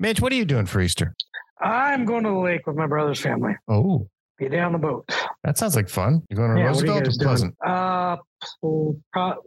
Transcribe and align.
Mitch, 0.00 0.20
what 0.20 0.32
are 0.32 0.36
you 0.36 0.44
doing 0.44 0.66
for 0.66 0.80
Easter? 0.80 1.14
I'm 1.60 2.04
going 2.04 2.24
to 2.24 2.30
the 2.30 2.36
lake 2.38 2.66
with 2.66 2.76
my 2.76 2.86
brother's 2.86 3.20
family. 3.20 3.54
Oh, 3.66 4.08
Be 4.38 4.48
down 4.48 4.72
the 4.72 4.78
boat. 4.78 5.08
that 5.42 5.58
sounds 5.58 5.74
like 5.74 5.88
fun. 5.88 6.22
You're 6.30 6.36
going 6.36 6.54
to 6.56 6.60
Yeah, 6.60 6.68
Roosevelt 6.68 7.08
or? 7.08 7.10
Pleasant? 7.20 7.54
Uh, 7.64 8.16
pro- 9.12 9.42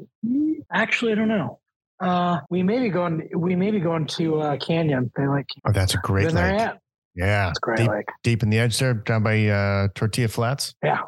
actually, 0.71 1.13
I 1.13 1.15
don't 1.15 1.29
know. 1.29 1.59
Uh, 2.01 2.39
we 2.49 2.63
may 2.63 2.79
be 2.79 2.89
going. 2.89 3.29
We 3.35 3.55
may 3.55 3.69
be 3.69 3.79
going 3.79 4.07
to 4.07 4.39
uh, 4.41 4.57
Canyon. 4.57 5.11
They 5.15 5.27
like 5.27 5.45
Oh, 5.67 5.71
that's 5.71 5.93
a 5.93 5.99
great 5.99 6.31
lake. 6.31 6.71
Yeah, 7.15 7.49
It's 7.49 7.59
great 7.59 7.77
deep, 7.77 7.89
lake. 7.91 8.05
deep 8.23 8.41
in 8.41 8.49
the 8.49 8.57
edge 8.57 8.79
there, 8.79 8.93
down 8.95 9.21
by 9.21 9.45
uh, 9.47 9.89
Tortilla 9.93 10.27
Flats. 10.27 10.73
Yeah. 10.83 11.01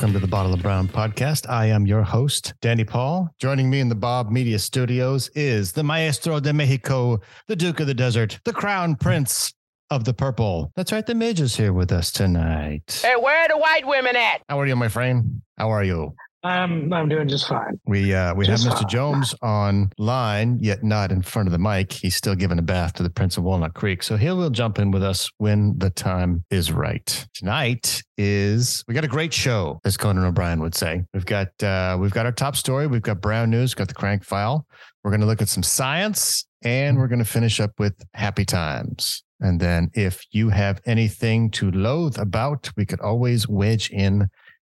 Welcome 0.00 0.14
to 0.14 0.18
the 0.18 0.28
Bottle 0.28 0.54
of 0.54 0.62
Brown 0.62 0.88
podcast. 0.88 1.46
I 1.46 1.66
am 1.66 1.86
your 1.86 2.02
host, 2.02 2.54
Danny 2.62 2.84
Paul. 2.84 3.28
Joining 3.38 3.68
me 3.68 3.80
in 3.80 3.90
the 3.90 3.94
Bob 3.94 4.30
Media 4.30 4.58
Studios 4.58 5.28
is 5.34 5.72
the 5.72 5.82
Maestro 5.82 6.40
de 6.40 6.54
Mexico, 6.54 7.20
the 7.48 7.54
Duke 7.54 7.80
of 7.80 7.86
the 7.86 7.92
Desert, 7.92 8.40
the 8.46 8.52
Crown 8.54 8.96
Prince 8.96 9.52
of 9.90 10.04
the 10.04 10.14
Purple. 10.14 10.72
That's 10.74 10.90
right, 10.90 11.06
the 11.06 11.14
Midge 11.14 11.42
is 11.42 11.54
here 11.54 11.74
with 11.74 11.92
us 11.92 12.10
tonight. 12.12 13.02
Hey, 13.04 13.14
where 13.20 13.44
are 13.44 13.48
the 13.48 13.58
white 13.58 13.86
women 13.86 14.16
at? 14.16 14.40
How 14.48 14.58
are 14.58 14.66
you, 14.66 14.74
my 14.74 14.88
friend? 14.88 15.42
How 15.58 15.68
are 15.68 15.84
you? 15.84 16.14
I'm 16.42 16.90
I'm 16.92 17.08
doing 17.08 17.28
just 17.28 17.46
fine. 17.46 17.78
We 17.86 18.14
uh, 18.14 18.34
we 18.34 18.46
Just 18.46 18.64
have 18.64 18.72
Mr. 18.72 18.78
fine. 18.80 18.88
Jones 18.88 19.34
online, 19.42 20.58
yet 20.58 20.82
not 20.82 21.12
in 21.12 21.20
front 21.20 21.48
of 21.48 21.52
the 21.52 21.58
mic. 21.58 21.92
He's 21.92 22.16
still 22.16 22.34
giving 22.34 22.58
a 22.58 22.62
bath 22.62 22.94
to 22.94 23.02
the 23.02 23.10
Prince 23.10 23.36
of 23.36 23.44
Walnut 23.44 23.74
Creek, 23.74 24.02
so 24.02 24.16
he 24.16 24.30
will 24.30 24.48
jump 24.48 24.78
in 24.78 24.90
with 24.90 25.02
us 25.02 25.28
when 25.36 25.76
the 25.76 25.90
time 25.90 26.44
is 26.50 26.72
right. 26.72 27.26
Tonight 27.34 28.02
is 28.16 28.82
we 28.88 28.94
got 28.94 29.04
a 29.04 29.08
great 29.08 29.34
show, 29.34 29.80
as 29.84 29.98
Conan 29.98 30.24
O'Brien 30.24 30.60
would 30.60 30.74
say. 30.74 31.02
We've 31.12 31.26
got 31.26 31.62
uh, 31.62 31.98
we've 32.00 32.12
got 32.12 32.24
our 32.24 32.32
top 32.32 32.56
story, 32.56 32.86
we've 32.86 33.02
got 33.02 33.20
Brown 33.20 33.50
news, 33.50 33.74
got 33.74 33.88
the 33.88 33.94
crank 33.94 34.24
file. 34.24 34.66
We're 35.04 35.10
going 35.10 35.20
to 35.20 35.26
look 35.26 35.42
at 35.42 35.48
some 35.48 35.62
science, 35.62 36.46
and 36.62 36.96
we're 36.96 37.08
going 37.08 37.18
to 37.18 37.24
finish 37.24 37.60
up 37.60 37.72
with 37.78 37.94
happy 38.14 38.46
times. 38.46 39.22
And 39.40 39.60
then, 39.60 39.90
if 39.94 40.22
you 40.32 40.48
have 40.50 40.80
anything 40.86 41.50
to 41.52 41.70
loathe 41.70 42.18
about, 42.18 42.70
we 42.76 42.86
could 42.86 43.00
always 43.00 43.46
wedge 43.48 43.90
in 43.90 44.28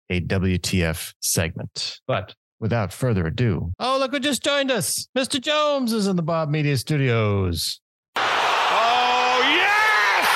a 0.09 0.21
WTF 0.21 1.13
segment. 1.21 1.99
But 2.07 2.35
without 2.59 2.93
further 2.93 3.25
ado, 3.27 3.71
oh, 3.79 3.97
look 3.99 4.11
who 4.11 4.19
just 4.19 4.43
joined 4.43 4.71
us. 4.71 5.07
Mr. 5.17 5.39
Jones 5.41 5.93
is 5.93 6.07
in 6.07 6.15
the 6.15 6.23
Bob 6.23 6.49
Media 6.49 6.77
Studios. 6.77 7.79
Oh, 8.15 9.41
yes! 9.43 10.27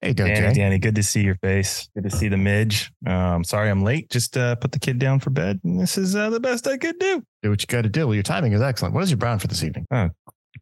Hey, 0.00 0.12
Danny, 0.12 0.34
Jay? 0.34 0.52
Danny, 0.52 0.78
good 0.78 0.94
to 0.96 1.02
see 1.02 1.22
your 1.22 1.36
face. 1.36 1.88
Good 1.94 2.04
to 2.04 2.10
see 2.10 2.28
the 2.28 2.36
midge. 2.36 2.92
Um, 3.06 3.42
sorry 3.44 3.70
I'm 3.70 3.82
late. 3.82 4.10
Just 4.10 4.36
uh, 4.36 4.54
put 4.56 4.72
the 4.72 4.78
kid 4.78 4.98
down 4.98 5.20
for 5.20 5.30
bed. 5.30 5.60
And 5.64 5.80
this 5.80 5.96
is 5.96 6.14
uh, 6.14 6.30
the 6.30 6.40
best 6.40 6.66
I 6.66 6.76
could 6.76 6.98
do. 6.98 7.22
Do 7.42 7.50
what 7.50 7.62
you 7.62 7.66
got 7.66 7.82
to 7.82 7.88
do. 7.88 8.06
Well, 8.06 8.14
your 8.14 8.22
timing 8.22 8.52
is 8.52 8.60
excellent. 8.60 8.94
What 8.94 9.02
is 9.02 9.10
your 9.10 9.18
brown 9.18 9.38
for 9.38 9.46
this 9.46 9.64
evening? 9.64 9.86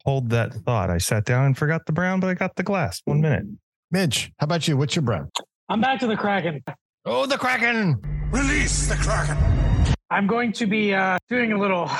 Hold 0.04 0.30
that 0.30 0.52
thought. 0.52 0.90
I 0.90 0.98
sat 0.98 1.24
down 1.24 1.46
and 1.46 1.56
forgot 1.56 1.86
the 1.86 1.92
brown, 1.92 2.20
but 2.20 2.28
I 2.28 2.34
got 2.34 2.56
the 2.56 2.62
glass. 2.62 3.00
One 3.04 3.20
minute. 3.20 3.44
Midge, 3.90 4.32
how 4.38 4.44
about 4.44 4.66
you? 4.66 4.76
What's 4.76 4.96
your 4.96 5.02
brown? 5.02 5.30
I'm 5.68 5.80
back 5.80 6.00
to 6.00 6.06
the 6.06 6.16
Kraken. 6.16 6.62
Oh, 7.04 7.26
the 7.26 7.36
Kraken. 7.36 8.00
Release 8.30 8.86
the 8.88 8.94
Kraken. 8.94 9.36
I'm 10.10 10.26
going 10.26 10.52
to 10.52 10.66
be 10.66 10.94
uh, 10.94 11.18
doing 11.28 11.52
a 11.52 11.58
little 11.58 11.90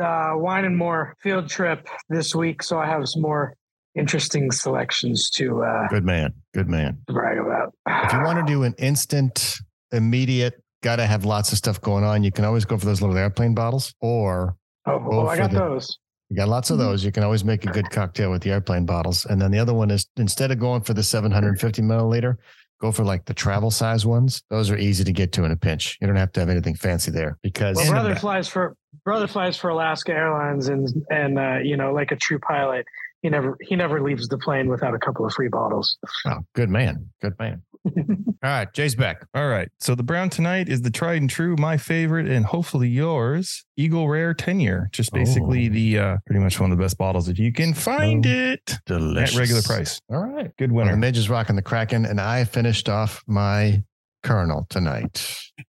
uh, 0.00 0.32
wine 0.34 0.64
and 0.64 0.76
more 0.76 1.16
field 1.20 1.48
trip 1.48 1.88
this 2.08 2.34
week, 2.34 2.62
so 2.62 2.78
I 2.78 2.86
have 2.86 3.08
some 3.08 3.22
more 3.22 3.54
interesting 3.96 4.50
selections 4.52 5.30
to 5.30 5.64
uh, 5.64 5.88
Good 5.88 6.04
man. 6.04 6.32
Good 6.54 6.68
man. 6.68 6.98
brag 7.06 7.38
about. 7.38 7.72
If 7.88 8.12
you 8.12 8.20
want 8.22 8.38
to 8.46 8.52
do 8.52 8.62
an 8.62 8.74
instant, 8.78 9.56
immediate, 9.90 10.62
got 10.82 10.96
to 10.96 11.06
have 11.06 11.24
lots 11.24 11.50
of 11.50 11.58
stuff 11.58 11.80
going 11.80 12.04
on, 12.04 12.22
you 12.22 12.30
can 12.30 12.44
always 12.44 12.64
go 12.64 12.76
for 12.78 12.86
those 12.86 13.00
little 13.00 13.16
airplane 13.16 13.54
bottles 13.54 13.94
or 14.00 14.56
oh, 14.86 14.98
go 15.00 15.20
oh, 15.22 15.26
I 15.26 15.36
got 15.36 15.50
the- 15.50 15.58
those. 15.58 15.98
You 16.28 16.36
got 16.36 16.48
lots 16.48 16.70
of 16.70 16.78
Mm-hmm. 16.78 16.86
those. 16.88 17.04
You 17.04 17.12
can 17.12 17.22
always 17.22 17.44
make 17.44 17.64
a 17.66 17.70
good 17.70 17.88
cocktail 17.90 18.32
with 18.32 18.42
the 18.42 18.50
airplane 18.50 18.84
bottles. 18.84 19.26
And 19.26 19.40
then 19.40 19.52
the 19.52 19.60
other 19.60 19.72
one 19.74 19.92
is 19.92 20.06
instead 20.16 20.50
of 20.50 20.58
going 20.58 20.82
for 20.82 20.92
the 20.92 21.02
750 21.04 21.82
milliliter, 21.82 22.34
go 22.80 22.92
for 22.92 23.04
like 23.04 23.24
the 23.24 23.34
travel 23.34 23.70
size 23.70 24.04
ones. 24.04 24.42
Those 24.50 24.70
are 24.70 24.76
easy 24.76 25.04
to 25.04 25.12
get 25.12 25.32
to 25.32 25.44
in 25.44 25.50
a 25.50 25.56
pinch. 25.56 25.96
You 26.00 26.06
don't 26.06 26.16
have 26.16 26.32
to 26.32 26.40
have 26.40 26.48
anything 26.48 26.74
fancy 26.74 27.10
there 27.10 27.38
because 27.42 27.76
Well, 27.76 27.90
brother 27.90 28.14
flies 28.14 28.48
for 28.48 28.76
brother 29.04 29.26
flies 29.26 29.56
for 29.56 29.70
Alaska 29.70 30.12
Airlines, 30.12 30.68
and 30.68 30.88
and 31.10 31.38
uh, 31.38 31.58
you 31.62 31.76
know, 31.76 31.92
like 31.92 32.12
a 32.12 32.16
true 32.16 32.38
pilot, 32.38 32.86
he 33.22 33.30
never 33.30 33.56
he 33.60 33.76
never 33.76 34.02
leaves 34.02 34.28
the 34.28 34.38
plane 34.38 34.68
without 34.68 34.94
a 34.94 34.98
couple 34.98 35.26
of 35.26 35.32
free 35.32 35.48
bottles. 35.48 35.96
oh, 36.26 36.38
good 36.54 36.70
man. 36.70 37.08
Good 37.20 37.34
man. 37.38 37.62
All 38.42 38.50
right. 38.50 38.72
Jay's 38.74 38.94
back. 38.94 39.26
All 39.34 39.48
right. 39.48 39.68
So 39.80 39.94
the 39.94 40.02
brown 40.02 40.30
tonight 40.30 40.68
is 40.68 40.82
the 40.82 40.90
tried 40.90 41.20
and 41.20 41.30
true, 41.30 41.56
my 41.58 41.76
favorite, 41.76 42.26
and 42.28 42.44
hopefully 42.44 42.88
yours, 42.88 43.64
Eagle 43.76 44.08
Rare 44.08 44.34
10 44.34 44.60
year. 44.60 44.88
Just 44.92 45.12
basically 45.12 45.66
Oh. 45.66 45.72
the 45.72 45.98
uh, 45.98 46.16
pretty 46.26 46.40
much 46.40 46.58
one 46.60 46.70
of 46.72 46.78
the 46.78 46.82
best 46.84 46.98
bottles 46.98 47.28
if 47.28 47.38
you 47.38 47.52
can 47.52 47.74
find 47.74 48.26
it 48.26 48.78
Delicious. 48.86 49.34
at 49.34 49.38
regular 49.38 49.62
price. 49.62 50.00
All 50.10 50.18
right. 50.26 50.50
Good 50.58 50.72
Well, 50.72 50.86
winner. 50.86 50.96
Midge 50.96 51.18
is 51.18 51.28
rocking 51.30 51.56
the 51.56 51.62
Kraken, 51.62 52.04
and 52.06 52.20
I 52.20 52.44
finished 52.44 52.88
off 52.88 53.22
my 53.26 53.82
Colonel 54.22 54.66
tonight. 54.70 55.38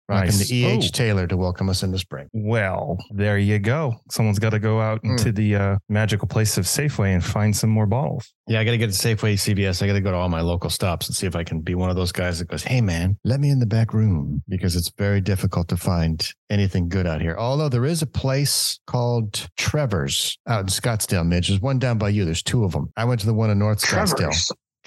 Rocking 0.09 0.27
Nice. 0.27 0.47
the 0.47 0.55
E.H. 0.55 0.85
Oh. 0.85 0.89
Taylor 0.93 1.27
to 1.27 1.35
welcome 1.35 1.67
us 1.69 1.83
into 1.83 1.97
spring. 1.97 2.27
Well, 2.33 2.97
there 3.11 3.37
you 3.37 3.59
go. 3.59 3.95
Someone's 4.09 4.39
got 4.39 4.51
to 4.51 4.59
go 4.59 4.79
out 4.79 5.03
Mm. 5.03 5.11
into 5.17 5.31
the 5.33 5.55
uh, 5.55 5.77
magical 5.89 6.27
place 6.27 6.57
of 6.57 6.63
Safeway 6.65 7.13
and 7.13 7.23
find 7.23 7.55
some 7.55 7.69
more 7.69 7.85
bottles. 7.85 8.31
Yeah, 8.47 8.61
I 8.61 8.63
got 8.63 8.71
to 8.71 8.77
get 8.77 8.91
to 8.91 8.93
Safeway, 8.93 9.33
CVS. 9.33 9.83
I 9.83 9.87
got 9.87 9.93
to 9.93 10.01
go 10.01 10.11
to 10.11 10.17
all 10.17 10.29
my 10.29 10.39
local 10.41 10.69
stops 10.69 11.07
and 11.07 11.15
see 11.15 11.27
if 11.27 11.35
I 11.35 11.43
can 11.43 11.59
be 11.59 11.75
one 11.75 11.89
of 11.89 11.97
those 11.97 12.13
guys 12.13 12.39
that 12.39 12.47
goes, 12.47 12.63
"Hey, 12.63 12.79
man, 12.79 13.17
let 13.25 13.41
me 13.41 13.49
in 13.49 13.59
the 13.59 13.65
back 13.65 13.93
room," 13.93 14.41
because 14.47 14.75
it's 14.77 14.91
very 14.97 15.19
difficult 15.19 15.67
to 15.67 15.77
find 15.77 16.25
anything 16.49 16.87
good 16.87 17.05
out 17.05 17.19
here. 17.21 17.35
Although 17.37 17.67
there 17.69 17.85
is 17.85 18.01
a 18.01 18.07
place 18.07 18.79
called 18.87 19.49
Trevor's 19.57 20.37
out 20.47 20.61
in 20.61 20.67
Scottsdale, 20.67 21.27
Midge. 21.27 21.49
There's 21.49 21.59
one 21.59 21.79
down 21.79 21.97
by 21.97 22.09
you. 22.09 22.23
There's 22.23 22.41
two 22.43 22.63
of 22.63 22.71
them. 22.71 22.91
I 22.95 23.03
went 23.03 23.19
to 23.19 23.25
the 23.25 23.33
one 23.33 23.49
in 23.49 23.59
North 23.59 23.81
Scottsdale. 23.81 24.33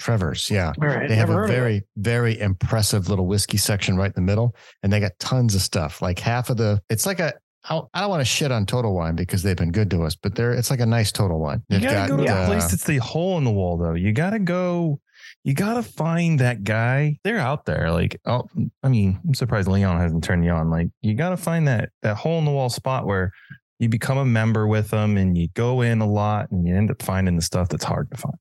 Trevor's. 0.01 0.47
Trevor's, 0.47 0.51
yeah. 0.51 0.73
All 0.83 0.89
right, 0.99 1.09
They 1.09 1.15
have 1.17 1.29
never 1.29 1.33
a 1.33 1.43
heard 1.43 1.51
of 1.51 1.57
it. 1.57 1.59
very, 1.59 1.83
very 1.97 2.41
impressive 2.41 3.09
little 3.09 3.27
whiskey 3.27 3.57
section 3.59 3.97
right 3.97 4.07
in 4.09 4.13
the 4.15 4.21
middle, 4.23 4.55
and 4.83 4.93
they 4.93 4.99
got 5.01 5.13
tons 5.19 5.55
of 5.55 5.63
stuff. 5.63 6.03
Like 6.03 6.19
half 6.19 6.51
of 6.51 6.57
the, 6.57 6.81
it's 6.91 7.07
like 7.07 7.21
a. 7.21 7.33
I 7.69 7.75
don't- 7.75 8.09
want 8.11 8.23
to 8.23 8.25
shit 8.25 8.51
on 8.51 8.65
Total 8.65 8.93
Wine 8.95 9.15
because 9.17 9.43
they've 9.43 9.57
been 9.57 9.71
good 9.71 9.91
to 9.91 10.03
us, 10.03 10.17
but 10.17 10.35
they're 10.35 10.53
it's 10.55 10.71
like 10.71 10.81
a 10.81 10.87
nice 10.87 11.13
Total 11.13 11.39
Wine. 11.39 11.63
You 11.69 11.79
They've 11.79 11.91
gotta 11.91 12.09
go 12.09 12.17
to 12.17 12.25
got, 12.25 12.35
the 12.35 12.41
uh, 12.43 12.47
place 12.47 12.71
that's 12.71 12.85
the 12.85 12.97
hole 12.97 13.37
in 13.37 13.45
the 13.45 13.51
wall, 13.51 13.77
though. 13.77 13.93
You 13.95 14.13
gotta 14.13 14.39
go. 14.39 14.99
You 15.45 15.53
gotta 15.55 15.83
find 15.83 16.39
that 16.41 16.65
guy. 16.65 17.19
They're 17.23 17.39
out 17.39 17.67
there. 17.67 17.91
Like, 17.91 18.19
oh, 18.25 18.45
I 18.83 18.89
mean, 18.89 19.21
I'm 19.27 19.35
surprised 19.35 19.69
Leon 19.69 20.01
hasn't 20.01 20.25
turned 20.25 20.45
you 20.45 20.51
on. 20.53 20.71
Like, 20.71 20.89
you 21.03 21.15
gotta 21.15 21.37
find 21.37 21.69
that 21.69 21.91
that 22.03 22.17
hole 22.17 22.39
in 22.39 22.47
the 22.47 22.51
wall 22.51 22.71
spot 22.71 23.07
where 23.07 23.31
you 23.79 23.91
become 23.91 24.17
a 24.19 24.25
member 24.25 24.67
with 24.67 24.89
them 24.91 25.19
and 25.19 25.37
you 25.37 25.49
go 25.55 25.83
in 25.83 26.01
a 26.01 26.07
lot 26.11 26.51
and 26.51 26.67
you 26.67 26.75
end 26.75 26.91
up 26.91 27.03
finding 27.03 27.37
the 27.37 27.43
stuff 27.43 27.69
that's 27.69 27.85
hard 27.85 28.11
to 28.11 28.17
find. 28.17 28.35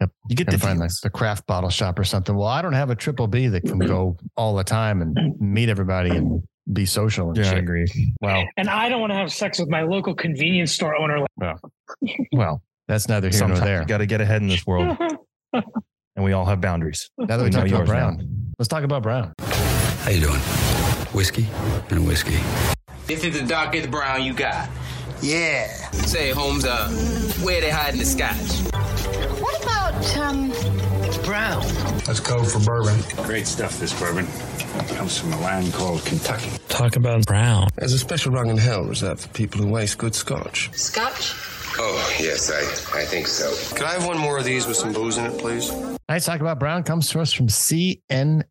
Yep. 0.00 0.10
You 0.28 0.36
get 0.36 0.46
Gotta 0.46 0.58
find 0.58 0.78
like 0.80 0.90
the 1.02 1.10
craft 1.10 1.46
bottle 1.46 1.70
shop 1.70 1.98
or 1.98 2.04
something. 2.04 2.34
Well, 2.34 2.48
I 2.48 2.62
don't 2.62 2.72
have 2.72 2.90
a 2.90 2.96
triple 2.96 3.26
B 3.28 3.46
that 3.48 3.62
can 3.62 3.78
go 3.78 4.16
all 4.36 4.54
the 4.56 4.64
time 4.64 5.00
and 5.02 5.16
meet 5.40 5.68
everybody 5.68 6.10
and 6.10 6.42
be 6.72 6.84
social 6.86 7.28
and 7.28 7.36
Yeah, 7.36 7.44
I 7.44 7.50
shit. 7.50 7.58
agree. 7.58 8.14
Well, 8.20 8.44
And 8.56 8.68
I 8.68 8.88
don't 8.88 9.00
want 9.00 9.12
to 9.12 9.16
have 9.16 9.32
sex 9.32 9.58
with 9.60 9.68
my 9.68 9.82
local 9.82 10.14
convenience 10.14 10.72
store 10.72 10.96
owner. 10.96 11.24
well, 12.32 12.62
That's 12.88 13.08
neither 13.08 13.28
here 13.28 13.38
sometimes 13.38 13.60
nor 13.60 13.68
there. 13.68 13.80
you 13.82 13.86
got 13.86 13.98
to 13.98 14.06
get 14.06 14.20
ahead 14.20 14.42
in 14.42 14.48
this 14.48 14.66
world, 14.66 14.96
and 15.52 16.24
we 16.24 16.32
all 16.32 16.44
have 16.46 16.60
boundaries. 16.60 17.08
Now 17.18 17.36
that 17.36 17.38
we 17.38 17.44
We 17.44 17.50
know 17.50 17.58
talked 17.58 17.68
about 17.68 17.78
yours 17.78 17.88
Brown, 17.88 18.52
let's 18.58 18.68
talk 18.68 18.82
about 18.82 19.02
Brown. 19.02 19.32
How 19.40 20.10
you 20.10 20.20
doing? 20.20 20.40
Whiskey 21.12 21.46
and 21.90 22.06
whiskey. 22.06 22.38
This 23.06 23.22
is 23.22 23.38
the 23.38 23.46
darkest 23.46 23.90
brown 23.90 24.24
you 24.24 24.34
got. 24.34 24.68
Yeah. 25.22 25.66
Say, 25.92 26.30
Holmes, 26.30 26.64
uh, 26.64 26.88
where 27.42 27.60
they 27.60 27.70
hiding 27.70 28.00
the 28.00 28.06
scotch? 28.06 28.62
What 29.40 29.62
about, 29.62 29.83
um, 30.16 30.48
Brown. 31.24 31.62
That's 32.04 32.20
code 32.20 32.50
for 32.50 32.60
bourbon. 32.60 33.00
Great 33.24 33.46
stuff, 33.46 33.78
this 33.78 33.98
bourbon. 33.98 34.26
Comes 34.96 35.18
from 35.18 35.32
a 35.32 35.40
land 35.40 35.72
called 35.72 36.04
Kentucky. 36.04 36.50
Talk 36.68 36.96
about 36.96 37.24
Brown. 37.26 37.68
There's 37.76 37.92
a 37.92 37.98
special 37.98 38.32
rung 38.32 38.50
in 38.50 38.58
hell 38.58 38.84
reserved 38.84 39.20
for 39.22 39.28
people 39.28 39.60
who 39.60 39.68
waste 39.68 39.98
good 39.98 40.14
scotch. 40.14 40.70
Scotch? 40.74 41.34
Oh, 41.76 42.16
yes, 42.20 42.52
I, 42.52 42.60
I 43.00 43.04
think 43.04 43.26
so. 43.26 43.52
Could 43.74 43.86
I 43.86 43.94
have 43.94 44.06
one 44.06 44.18
more 44.18 44.38
of 44.38 44.44
these 44.44 44.66
with 44.66 44.76
some 44.76 44.92
booze 44.92 45.16
in 45.16 45.26
it, 45.26 45.36
please? 45.38 45.72
Nice 46.08 46.26
Talk 46.26 46.40
About 46.40 46.60
Brown 46.60 46.84
comes 46.84 47.10
to 47.10 47.20
us 47.20 47.32
from 47.32 47.48
CNN. 47.48 48.44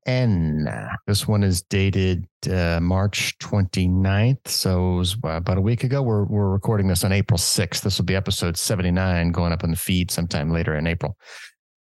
This 1.08 1.28
one 1.28 1.44
is 1.44 1.62
dated 1.62 2.28
uh, 2.52 2.80
March 2.82 3.38
29th. 3.40 4.48
So 4.48 4.96
it 4.96 4.98
was 4.98 5.16
uh, 5.24 5.30
about 5.30 5.58
a 5.58 5.62
week 5.62 5.86
ago. 5.86 6.02
We're, 6.02 6.26
we're 6.26 6.50
recording 6.50 6.88
this 6.88 7.06
on 7.06 7.14
April 7.14 7.38
6th. 7.38 7.82
This 7.82 7.98
will 7.98 8.06
be 8.06 8.16
episode 8.16 8.58
79 8.58 9.32
going 9.32 9.54
up 9.54 9.64
on 9.64 9.72
the 9.72 9.78
feed 9.78 10.12
sometime 10.12 10.52
later 10.52 10.76
in 10.76 10.86
April. 10.86 11.16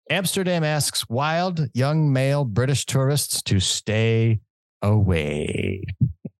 Amsterdam 0.09 0.63
asks 0.63 1.09
wild 1.09 1.67
young 1.73 2.13
male 2.13 2.45
British 2.45 2.85
tourists 2.85 3.41
to 3.41 3.59
stay 3.59 4.39
away. 4.81 5.83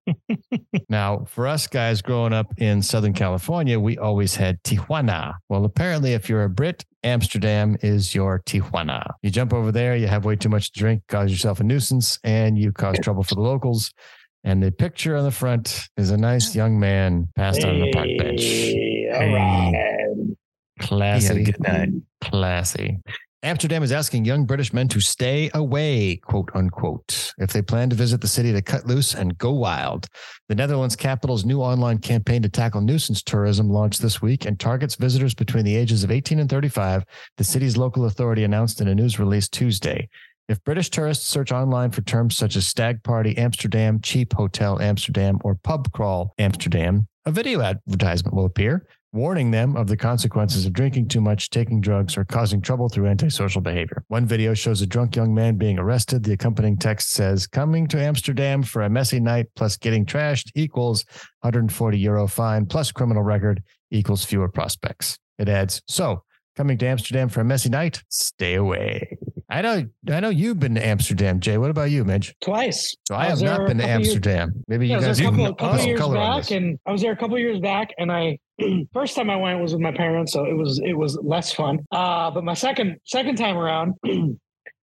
now, 0.89 1.25
for 1.27 1.47
us 1.47 1.67
guys 1.67 2.01
growing 2.01 2.33
up 2.33 2.53
in 2.57 2.81
Southern 2.81 3.13
California, 3.13 3.79
we 3.79 3.97
always 3.97 4.35
had 4.35 4.61
Tijuana. 4.63 5.35
Well, 5.49 5.65
apparently, 5.65 6.13
if 6.13 6.29
you're 6.29 6.43
a 6.43 6.49
Brit, 6.49 6.83
Amsterdam 7.03 7.77
is 7.81 8.15
your 8.15 8.39
Tijuana. 8.45 9.11
You 9.21 9.29
jump 9.29 9.53
over 9.53 9.71
there, 9.71 9.95
you 9.95 10.07
have 10.07 10.25
way 10.25 10.35
too 10.35 10.49
much 10.49 10.71
to 10.71 10.79
drink, 10.79 11.03
cause 11.07 11.31
yourself 11.31 11.59
a 11.59 11.63
nuisance, 11.63 12.19
and 12.23 12.57
you 12.57 12.71
cause 12.71 12.97
trouble 12.99 13.23
for 13.23 13.35
the 13.35 13.41
locals. 13.41 13.91
And 14.43 14.61
the 14.61 14.71
picture 14.71 15.15
on 15.15 15.23
the 15.23 15.31
front 15.31 15.89
is 15.97 16.11
a 16.11 16.17
nice 16.17 16.55
young 16.55 16.79
man 16.79 17.27
passed 17.35 17.63
out 17.63 17.73
on 17.73 17.81
a 17.81 17.91
park 17.91 18.09
bench. 18.17 18.41
Hey, 18.41 19.09
right. 19.11 20.35
Classy. 20.79 21.43
good 21.43 21.59
night. 21.61 21.89
Classy. 22.21 22.99
Amsterdam 23.45 23.83
is 23.83 23.91
asking 23.91 24.25
young 24.25 24.45
British 24.45 24.73
men 24.73 24.87
to 24.87 24.99
stay 24.99 25.51
away, 25.53 26.15
quote 26.15 26.49
unquote, 26.55 27.31
if 27.37 27.53
they 27.53 27.61
plan 27.61 27.91
to 27.91 27.95
visit 27.95 28.19
the 28.19 28.27
city 28.27 28.51
to 28.51 28.59
cut 28.59 28.87
loose 28.87 29.13
and 29.13 29.37
go 29.37 29.51
wild. 29.51 30.07
The 30.49 30.55
Netherlands 30.55 30.95
capital's 30.95 31.45
new 31.45 31.61
online 31.61 31.99
campaign 31.99 32.41
to 32.41 32.49
tackle 32.49 32.81
nuisance 32.81 33.21
tourism 33.21 33.69
launched 33.69 34.01
this 34.01 34.19
week 34.19 34.45
and 34.45 34.59
targets 34.59 34.95
visitors 34.95 35.35
between 35.35 35.63
the 35.63 35.75
ages 35.75 36.03
of 36.03 36.09
18 36.09 36.39
and 36.39 36.49
35, 36.49 37.05
the 37.37 37.43
city's 37.43 37.77
local 37.77 38.05
authority 38.05 38.43
announced 38.43 38.81
in 38.81 38.87
a 38.87 38.95
news 38.95 39.19
release 39.19 39.47
Tuesday. 39.47 40.09
If 40.49 40.63
British 40.63 40.89
tourists 40.89 41.27
search 41.27 41.51
online 41.51 41.91
for 41.91 42.01
terms 42.01 42.35
such 42.35 42.55
as 42.55 42.65
stag 42.65 43.03
party 43.03 43.37
Amsterdam, 43.37 43.99
cheap 44.01 44.33
hotel 44.33 44.81
Amsterdam, 44.81 45.37
or 45.43 45.53
pub 45.53 45.91
crawl 45.91 46.33
Amsterdam, 46.39 47.07
a 47.27 47.31
video 47.31 47.61
advertisement 47.61 48.35
will 48.35 48.45
appear 48.45 48.87
warning 49.15 49.49
them 49.49 49.75
of 49.77 49.87
the 49.87 49.95
consequences 49.97 50.65
of 50.65 50.73
drinking 50.73 51.07
too 51.07 51.21
much, 51.21 51.49
taking 51.49 51.79
drugs, 51.79 52.17
or 52.17 52.25
causing 52.25 52.61
trouble 52.61 52.89
through 52.89 53.07
antisocial 53.07 53.61
behavior. 53.61 54.03
One 54.09 54.25
video 54.25 54.53
shows 54.53 54.81
a 54.81 54.85
drunk 54.85 55.15
young 55.15 55.33
man 55.33 55.55
being 55.57 55.79
arrested. 55.79 56.23
The 56.23 56.33
accompanying 56.33 56.77
text 56.77 57.09
says, 57.11 57.47
Coming 57.47 57.87
to 57.87 57.99
Amsterdam 57.99 58.61
for 58.61 58.81
a 58.83 58.89
messy 58.89 59.19
night 59.19 59.47
plus 59.55 59.77
getting 59.77 60.05
trashed 60.05 60.51
equals 60.53 61.05
140 61.41 61.97
euro 61.97 62.27
fine 62.27 62.65
plus 62.65 62.91
criminal 62.91 63.23
record 63.23 63.63
equals 63.89 64.25
fewer 64.25 64.49
prospects. 64.49 65.17
It 65.39 65.47
adds, 65.49 65.81
So, 65.87 66.23
coming 66.55 66.77
to 66.79 66.85
Amsterdam 66.87 67.29
for 67.29 67.41
a 67.41 67.45
messy 67.45 67.69
night, 67.69 68.03
stay 68.09 68.55
away. 68.55 69.17
I 69.49 69.61
know, 69.61 69.85
I 70.11 70.19
know 70.21 70.29
you've 70.29 70.59
been 70.59 70.75
to 70.75 70.85
Amsterdam, 70.85 71.39
Jay. 71.39 71.57
What 71.57 71.69
about 71.69 71.91
you, 71.91 72.03
Midge? 72.03 72.33
Twice. 72.41 72.95
So 73.07 73.15
I, 73.15 73.23
I 73.23 73.25
have 73.27 73.41
not 73.41 73.67
been 73.67 73.77
to 73.77 73.83
couple 73.83 73.99
years- 73.99 74.07
Amsterdam. 74.07 74.63
Maybe 74.67 74.87
you 74.87 74.97
I 74.97 75.01
guys 75.01 75.19
a 75.19 75.23
couple, 75.23 75.45
put 75.47 75.57
couple 75.59 75.85
years 75.85 75.99
back, 75.99 76.51
and 76.51 76.79
I 76.85 76.91
was 76.91 77.01
there 77.01 77.11
a 77.11 77.15
couple 77.15 77.37
years 77.37 77.59
back, 77.59 77.89
and 77.97 78.11
I 78.11 78.39
first 78.93 79.15
time 79.15 79.29
I 79.29 79.35
went 79.35 79.61
was 79.61 79.73
with 79.73 79.81
my 79.81 79.91
parents, 79.91 80.33
so 80.33 80.45
it 80.45 80.53
was 80.57 80.79
it 80.83 80.93
was 80.93 81.17
less 81.21 81.51
fun. 81.51 81.79
Uh, 81.91 82.31
but 82.31 82.43
my 82.43 82.53
second 82.53 82.97
second 83.05 83.35
time 83.35 83.57
around, 83.57 83.93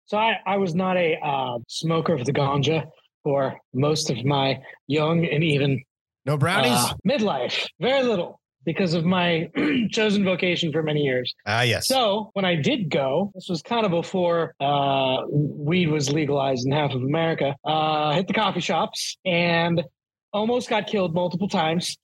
so 0.07 0.17
I 0.19 0.37
I 0.47 0.57
was 0.57 0.75
not 0.75 0.97
a 0.97 1.17
uh, 1.23 1.59
smoker 1.69 2.15
of 2.15 2.25
the 2.25 2.33
ganja 2.33 2.87
for 3.23 3.57
most 3.75 4.11
of 4.11 4.25
my 4.25 4.59
young 4.87 5.27
and 5.27 5.45
even 5.45 5.83
No 6.27 6.37
brownies? 6.37 6.73
uh, 6.73 6.95
midlife, 7.07 7.67
very 7.81 8.03
little 8.03 8.41
because 8.65 8.95
of 8.95 9.05
my 9.05 9.49
chosen 9.91 10.25
vocation 10.25 10.73
for 10.73 10.83
many 10.83 11.01
years. 11.01 11.35
Ah, 11.47 11.63
yes. 11.63 11.87
So 11.87 12.31
when 12.35 12.45
I 12.45 12.57
did 12.57 12.91
go, 12.91 13.31
this 13.35 13.47
was 13.49 13.63
kind 13.63 13.85
of 13.85 13.91
before 13.91 14.55
uh, 14.61 15.19
weed 15.31 15.89
was 15.89 16.11
legalized 16.13 16.67
in 16.67 16.73
half 16.73 16.93
of 16.93 17.03
America. 17.03 17.55
Uh, 17.65 18.13
hit 18.13 18.27
the 18.27 18.35
coffee 18.35 18.61
shops 18.61 19.17
and 19.25 19.83
almost 20.33 20.69
got 20.69 20.87
killed 20.87 21.15
multiple 21.15 21.49
times 21.49 21.97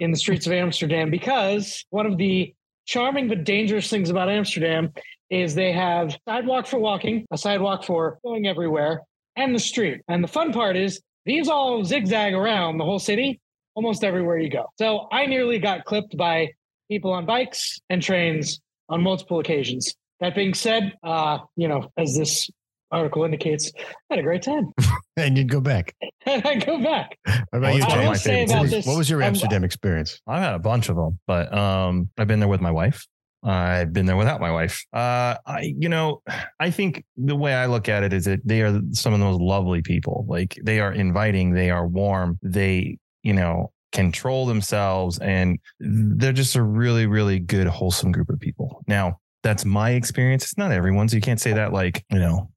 in 0.00 0.10
the 0.10 0.16
streets 0.16 0.46
of 0.46 0.52
Amsterdam 0.52 1.10
because 1.10 1.84
one 1.90 2.06
of 2.06 2.18
the 2.18 2.54
charming 2.86 3.28
but 3.28 3.44
dangerous 3.44 3.90
things 3.90 4.10
about 4.10 4.28
Amsterdam 4.28 4.92
is 5.30 5.54
they 5.54 5.72
have 5.72 6.16
sidewalk 6.28 6.66
for 6.66 6.78
walking, 6.78 7.26
a 7.30 7.38
sidewalk 7.38 7.84
for 7.84 8.18
going 8.24 8.46
everywhere, 8.46 9.02
and 9.34 9.54
the 9.54 9.58
street. 9.58 10.02
And 10.08 10.22
the 10.22 10.28
fun 10.28 10.52
part 10.52 10.76
is 10.76 11.00
these 11.24 11.48
all 11.48 11.84
zigzag 11.84 12.34
around 12.34 12.78
the 12.78 12.84
whole 12.84 12.98
city, 12.98 13.40
almost 13.74 14.04
everywhere 14.04 14.38
you 14.38 14.48
go. 14.48 14.66
So 14.78 15.08
I 15.10 15.26
nearly 15.26 15.58
got 15.58 15.84
clipped 15.84 16.16
by 16.16 16.52
people 16.88 17.12
on 17.12 17.26
bikes 17.26 17.78
and 17.90 18.02
trains 18.02 18.60
on 18.88 19.02
multiple 19.02 19.40
occasions. 19.40 19.94
That 20.20 20.34
being 20.34 20.54
said, 20.54 20.94
uh, 21.02 21.38
you 21.56 21.68
know, 21.68 21.90
as 21.98 22.16
this 22.16 22.48
article 22.90 23.24
indicates, 23.24 23.72
I 23.78 24.14
had 24.14 24.18
a 24.18 24.22
great 24.22 24.42
time. 24.42 24.72
and 25.16 25.36
you'd 25.36 25.50
go 25.50 25.60
back. 25.60 25.94
and 26.26 26.44
I 26.46 26.56
go 26.56 26.82
back. 26.82 27.18
What 27.24 27.46
about 27.52 27.74
you, 27.74 27.82
it's 27.82 27.86
one 27.86 27.94
Jay? 27.94 27.98
of 27.98 28.04
my 28.04 28.08
will 28.08 28.14
say 28.16 28.46
favorites. 28.46 28.52
What 28.52 28.62
was, 28.62 28.70
this. 28.70 28.86
what 28.86 28.98
was 28.98 29.10
your 29.10 29.22
I'm- 29.22 29.28
Amsterdam 29.28 29.64
experience? 29.64 30.20
I've 30.26 30.42
had 30.42 30.54
a 30.54 30.58
bunch 30.58 30.88
of 30.88 30.96
them, 30.96 31.18
but 31.26 31.52
um, 31.56 32.10
I've 32.18 32.28
been 32.28 32.40
there 32.40 32.48
with 32.48 32.60
my 32.60 32.70
wife. 32.70 33.06
I've 33.42 33.92
been 33.92 34.06
there 34.06 34.16
without 34.16 34.40
my 34.40 34.50
wife. 34.50 34.84
Uh, 34.92 35.36
I, 35.46 35.72
you 35.78 35.88
know, 35.88 36.22
I 36.58 36.70
think 36.70 37.04
the 37.16 37.36
way 37.36 37.54
I 37.54 37.66
look 37.66 37.88
at 37.88 38.02
it 38.02 38.12
is 38.12 38.24
that 38.24 38.40
they 38.44 38.62
are 38.62 38.80
some 38.90 39.12
of 39.12 39.20
the 39.20 39.24
most 39.24 39.40
lovely 39.40 39.82
people. 39.82 40.26
Like 40.28 40.58
they 40.62 40.80
are 40.80 40.92
inviting, 40.92 41.52
they 41.52 41.70
are 41.70 41.86
warm, 41.86 42.38
they, 42.42 42.98
you 43.22 43.34
know, 43.34 43.70
control 43.92 44.46
themselves, 44.46 45.18
and 45.20 45.58
they're 45.78 46.32
just 46.32 46.56
a 46.56 46.62
really, 46.62 47.06
really 47.06 47.38
good, 47.38 47.68
wholesome 47.68 48.10
group 48.10 48.30
of 48.30 48.40
people. 48.40 48.82
Now, 48.88 49.20
that's 49.42 49.64
my 49.64 49.90
experience. 49.90 50.42
It's 50.42 50.58
not 50.58 50.72
everyone's. 50.72 51.14
You 51.14 51.20
can't 51.20 51.40
say 51.40 51.52
that 51.52 51.72
like, 51.72 52.04
you 52.10 52.18
know, 52.18 52.50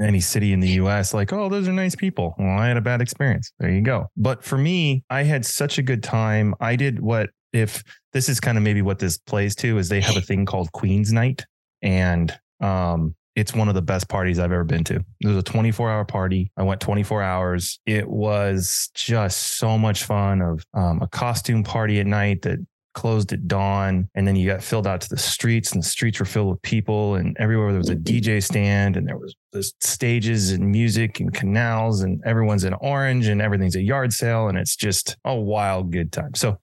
any 0.00 0.20
city 0.20 0.52
in 0.52 0.60
the 0.60 0.70
US, 0.70 1.14
like, 1.14 1.32
oh, 1.32 1.48
those 1.48 1.68
are 1.68 1.72
nice 1.72 1.94
people. 1.94 2.34
Well, 2.38 2.58
I 2.58 2.68
had 2.68 2.76
a 2.76 2.82
bad 2.82 3.00
experience. 3.00 3.52
There 3.58 3.70
you 3.70 3.82
go. 3.82 4.06
But 4.16 4.42
for 4.42 4.58
me, 4.58 5.04
I 5.10 5.22
had 5.22 5.44
such 5.44 5.78
a 5.78 5.82
good 5.82 6.02
time. 6.02 6.54
I 6.60 6.76
did 6.76 7.00
what, 7.00 7.30
if 7.52 7.82
this 8.12 8.28
is 8.28 8.40
kind 8.40 8.56
of 8.56 8.64
maybe 8.64 8.82
what 8.82 8.98
this 8.98 9.18
plays 9.18 9.54
to, 9.56 9.78
is 9.78 9.88
they 9.88 10.00
have 10.00 10.16
a 10.16 10.20
thing 10.20 10.46
called 10.46 10.72
Queen's 10.72 11.12
Night. 11.12 11.44
And 11.82 12.36
um, 12.60 13.14
it's 13.34 13.54
one 13.54 13.68
of 13.68 13.74
the 13.74 13.82
best 13.82 14.08
parties 14.08 14.38
I've 14.38 14.52
ever 14.52 14.64
been 14.64 14.84
to. 14.84 14.96
It 15.20 15.26
was 15.26 15.36
a 15.36 15.42
24 15.42 15.90
hour 15.90 16.04
party. 16.04 16.50
I 16.56 16.62
went 16.62 16.80
24 16.80 17.22
hours. 17.22 17.80
It 17.86 18.08
was 18.08 18.90
just 18.94 19.58
so 19.58 19.78
much 19.78 20.04
fun 20.04 20.42
of 20.42 20.64
um, 20.74 21.02
a 21.02 21.08
costume 21.08 21.64
party 21.64 22.00
at 22.00 22.06
night 22.06 22.42
that 22.42 22.58
closed 22.94 23.32
at 23.32 23.48
dawn 23.48 24.08
and 24.14 24.26
then 24.28 24.36
you 24.36 24.46
got 24.48 24.62
filled 24.62 24.86
out 24.86 25.00
to 25.00 25.08
the 25.08 25.16
streets 25.16 25.72
and 25.72 25.82
the 25.82 25.86
streets 25.88 26.18
were 26.18 26.26
filled 26.26 26.50
with 26.50 26.62
people 26.62 27.14
and 27.16 27.36
everywhere 27.38 27.70
there 27.72 27.78
was 27.78 27.88
a 27.88 27.96
DJ 27.96 28.42
stand 28.42 28.96
and 28.96 29.06
there 29.08 29.16
was 29.16 29.34
this 29.52 29.72
stages 29.80 30.50
and 30.52 30.70
music 30.70 31.18
and 31.20 31.32
canals 31.32 32.02
and 32.02 32.20
everyone's 32.26 32.64
in 32.64 32.74
orange 32.74 33.26
and 33.28 33.40
everything's 33.42 33.76
a 33.76 33.82
yard 33.82 34.12
sale 34.12 34.48
and 34.48 34.58
it's 34.58 34.76
just 34.76 35.16
a 35.24 35.34
wild 35.34 35.90
good 35.90 36.12
time. 36.12 36.34
So 36.34 36.58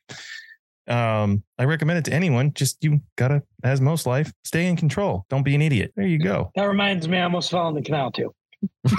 um 0.88 1.44
I 1.58 1.66
recommend 1.66 2.00
it 2.00 2.06
to 2.06 2.14
anyone. 2.14 2.54
Just 2.54 2.84
you 2.84 3.00
gotta, 3.16 3.44
as 3.64 3.80
most 3.82 4.06
life, 4.08 4.32
stay 4.44 4.66
in 4.68 4.76
control. 4.76 5.26
Don't 5.30 5.44
be 5.44 5.54
an 5.56 5.62
idiot. 5.62 5.94
There 5.96 6.08
you 6.08 6.18
go. 6.20 6.52
That 6.56 6.66
reminds 6.66 7.08
me, 7.08 7.18
I 7.20 7.24
almost 7.24 7.52
fell 7.52 7.68
in 7.70 7.76
the 7.76 7.82
canal 7.82 8.12
too. 8.12 8.34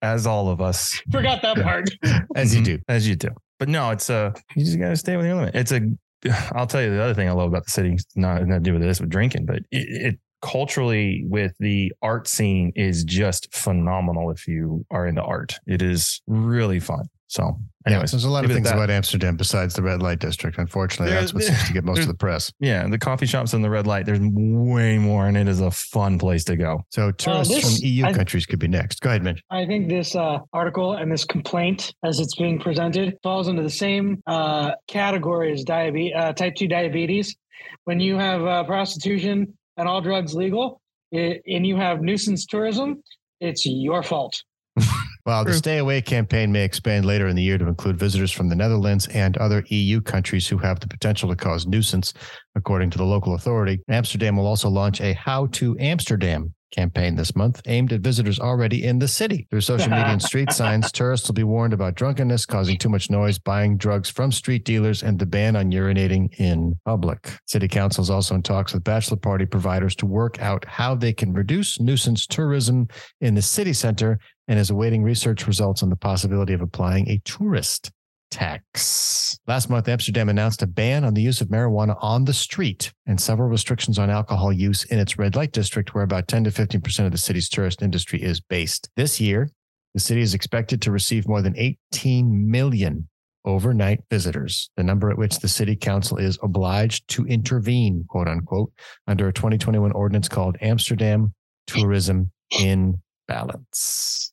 As 0.00 0.26
all 0.28 0.48
of 0.48 0.60
us. 0.60 1.00
Forgot 1.10 1.42
that 1.42 1.56
part. 1.60 1.90
As 2.36 2.54
you 2.54 2.60
Mhm. 2.62 2.64
do. 2.64 2.78
As 2.88 3.08
you 3.08 3.16
do. 3.16 3.30
But 3.58 3.68
no, 3.68 3.90
it's 3.90 4.08
a 4.10 4.34
you 4.54 4.64
just 4.64 4.78
gotta 4.78 4.96
stay 4.96 5.16
with 5.16 5.26
your 5.26 5.36
limit. 5.36 5.54
It's 5.54 5.72
a 5.72 5.80
I'll 6.52 6.66
tell 6.66 6.82
you 6.82 6.90
the 6.90 7.02
other 7.02 7.14
thing 7.14 7.28
I 7.28 7.32
love 7.32 7.48
about 7.48 7.64
the 7.64 7.70
city, 7.70 7.96
not 8.16 8.34
nothing 8.34 8.50
to 8.50 8.60
do 8.60 8.72
with 8.72 8.82
this 8.82 9.00
with 9.00 9.10
drinking, 9.10 9.46
but 9.46 9.58
it, 9.70 10.14
it 10.14 10.18
culturally 10.40 11.24
with 11.26 11.52
the 11.58 11.92
art 12.02 12.28
scene 12.28 12.72
is 12.76 13.04
just 13.04 13.52
phenomenal 13.54 14.30
if 14.30 14.46
you 14.46 14.84
are 14.90 15.06
into 15.06 15.22
art. 15.22 15.56
It 15.66 15.82
is 15.82 16.20
really 16.26 16.80
fun. 16.80 17.06
So 17.30 17.58
anyways, 17.86 18.10
There's 18.12 18.24
a 18.24 18.30
lot 18.30 18.44
of 18.44 18.50
leave 18.50 18.56
it 18.56 18.60
at 18.60 18.64
things 18.64 18.70
about 18.74 18.90
Amsterdam 18.90 19.36
besides 19.36 19.74
the 19.74 19.82
red 19.82 20.00
light 20.02 20.18
district. 20.18 20.56
Unfortunately, 20.58 21.12
There- 21.12 21.20
that's 21.20 21.34
what 21.34 21.42
seems 21.42 21.62
to 21.66 21.72
get 21.74 21.84
most 21.84 22.00
of 22.00 22.06
the 22.08 22.14
press. 22.14 22.50
Yeah, 22.58 22.88
the 22.88 22.98
coffee 22.98 23.26
shops 23.26 23.52
and 23.52 23.62
the 23.62 23.68
red 23.68 23.86
light, 23.86 24.06
there's 24.06 24.18
way 24.22 24.96
more 24.96 25.26
and 25.28 25.36
it 25.36 25.46
is 25.46 25.60
a 25.60 25.70
fun 25.70 26.18
place 26.18 26.42
to 26.44 26.56
go. 26.56 26.86
So 26.90 27.10
tourists 27.12 27.54
this- 27.54 27.78
from 27.78 27.86
EU 27.86 28.06
I- 28.06 28.12
countries 28.14 28.46
could 28.46 28.58
be 28.58 28.66
next. 28.68 29.00
Go 29.02 29.10
ahead, 29.10 29.22
Mitch. 29.22 29.42
I 29.50 29.66
think 29.66 29.88
this 29.90 30.16
uh, 30.16 30.38
article 30.54 30.94
and 30.94 31.12
this 31.12 31.24
complaint, 31.26 31.92
as 32.02 32.18
it's 32.18 32.34
being 32.34 32.58
presented, 32.58 33.18
falls 33.22 33.48
into 33.48 33.62
the 33.62 33.70
same 33.70 34.22
uh, 34.26 34.72
category 34.86 35.52
as 35.52 35.64
diabetes, 35.64 36.14
uh, 36.16 36.32
type 36.32 36.54
two 36.56 36.66
diabetes. 36.68 37.36
When 37.84 38.00
you 38.00 38.16
have 38.16 38.42
uh, 38.44 38.64
prostitution 38.64 39.52
and 39.76 39.86
all 39.86 40.00
drugs 40.00 40.34
legal, 40.34 40.80
i 41.14 41.40
and 41.46 41.66
you 41.66 41.76
have 41.76 42.00
nuisance 42.00 42.46
tourism, 42.46 43.02
it's 43.40 43.66
your 43.66 44.02
fault. 44.02 44.42
Well, 45.26 45.44
the 45.44 45.52
Stay 45.52 45.78
Away 45.78 46.00
campaign 46.00 46.50
may 46.50 46.64
expand 46.64 47.04
later 47.04 47.28
in 47.28 47.36
the 47.36 47.42
year 47.42 47.58
to 47.58 47.66
include 47.66 47.98
visitors 47.98 48.32
from 48.32 48.48
the 48.48 48.56
Netherlands 48.56 49.06
and 49.08 49.36
other 49.36 49.64
EU 49.68 50.00
countries 50.00 50.48
who 50.48 50.58
have 50.58 50.80
the 50.80 50.88
potential 50.88 51.28
to 51.28 51.36
cause 51.36 51.66
nuisance, 51.66 52.14
according 52.54 52.90
to 52.90 52.98
the 52.98 53.04
local 53.04 53.34
authority. 53.34 53.80
Amsterdam 53.88 54.36
will 54.36 54.46
also 54.46 54.68
launch 54.70 55.00
a 55.00 55.12
How 55.12 55.46
to 55.52 55.76
Amsterdam 55.78 56.54
campaign 56.70 57.16
this 57.16 57.34
month 57.34 57.60
aimed 57.66 57.92
at 57.92 58.00
visitors 58.00 58.38
already 58.38 58.84
in 58.84 58.98
the 58.98 59.08
city. 59.08 59.46
Through 59.50 59.62
social 59.62 59.90
media 59.90 60.06
and 60.06 60.22
street 60.22 60.52
signs, 60.52 60.92
tourists 60.92 61.28
will 61.28 61.34
be 61.34 61.44
warned 61.44 61.72
about 61.72 61.94
drunkenness, 61.94 62.46
causing 62.46 62.78
too 62.78 62.88
much 62.88 63.10
noise, 63.10 63.38
buying 63.38 63.76
drugs 63.76 64.08
from 64.08 64.32
street 64.32 64.64
dealers, 64.64 65.02
and 65.02 65.18
the 65.18 65.26
ban 65.26 65.56
on 65.56 65.70
urinating 65.70 66.38
in 66.38 66.78
public. 66.84 67.38
City 67.46 67.68
Council 67.68 68.02
is 68.02 68.10
also 68.10 68.34
in 68.34 68.42
talks 68.42 68.72
with 68.72 68.84
bachelor 68.84 69.16
party 69.16 69.46
providers 69.46 69.94
to 69.96 70.06
work 70.06 70.40
out 70.40 70.64
how 70.66 70.94
they 70.94 71.12
can 71.12 71.32
reduce 71.32 71.80
nuisance 71.80 72.26
tourism 72.26 72.88
in 73.20 73.34
the 73.34 73.42
city 73.42 73.72
center 73.72 74.18
and 74.48 74.58
is 74.58 74.70
awaiting 74.70 75.02
research 75.02 75.46
results 75.46 75.82
on 75.82 75.90
the 75.90 75.96
possibility 75.96 76.52
of 76.52 76.62
applying 76.62 77.08
a 77.08 77.20
tourist 77.24 77.92
tax. 78.30 79.38
Last 79.46 79.70
month, 79.70 79.88
Amsterdam 79.88 80.28
announced 80.28 80.62
a 80.62 80.66
ban 80.66 81.04
on 81.04 81.14
the 81.14 81.22
use 81.22 81.40
of 81.40 81.48
marijuana 81.48 81.96
on 82.00 82.24
the 82.24 82.32
street 82.32 82.92
and 83.06 83.20
several 83.20 83.48
restrictions 83.48 83.98
on 83.98 84.10
alcohol 84.10 84.52
use 84.52 84.84
in 84.84 84.98
its 84.98 85.18
red 85.18 85.36
light 85.36 85.52
district, 85.52 85.94
where 85.94 86.04
about 86.04 86.28
10 86.28 86.44
to 86.44 86.50
15% 86.50 87.06
of 87.06 87.12
the 87.12 87.18
city's 87.18 87.48
tourist 87.48 87.82
industry 87.82 88.22
is 88.22 88.40
based. 88.40 88.90
This 88.96 89.20
year, 89.20 89.50
the 89.94 90.00
city 90.00 90.20
is 90.20 90.34
expected 90.34 90.82
to 90.82 90.92
receive 90.92 91.26
more 91.26 91.42
than 91.42 91.56
18 91.56 92.50
million 92.50 93.08
overnight 93.44 94.00
visitors, 94.10 94.70
the 94.76 94.82
number 94.82 95.10
at 95.10 95.18
which 95.18 95.38
the 95.38 95.48
city 95.48 95.74
council 95.74 96.18
is 96.18 96.38
obliged 96.42 97.08
to 97.08 97.24
intervene, 97.26 98.04
quote 98.08 98.28
unquote, 98.28 98.72
under 99.06 99.28
a 99.28 99.32
2021 99.32 99.92
ordinance 99.92 100.28
called 100.28 100.56
Amsterdam 100.60 101.32
Tourism 101.66 102.30
in 102.60 103.00
Balance. 103.26 104.32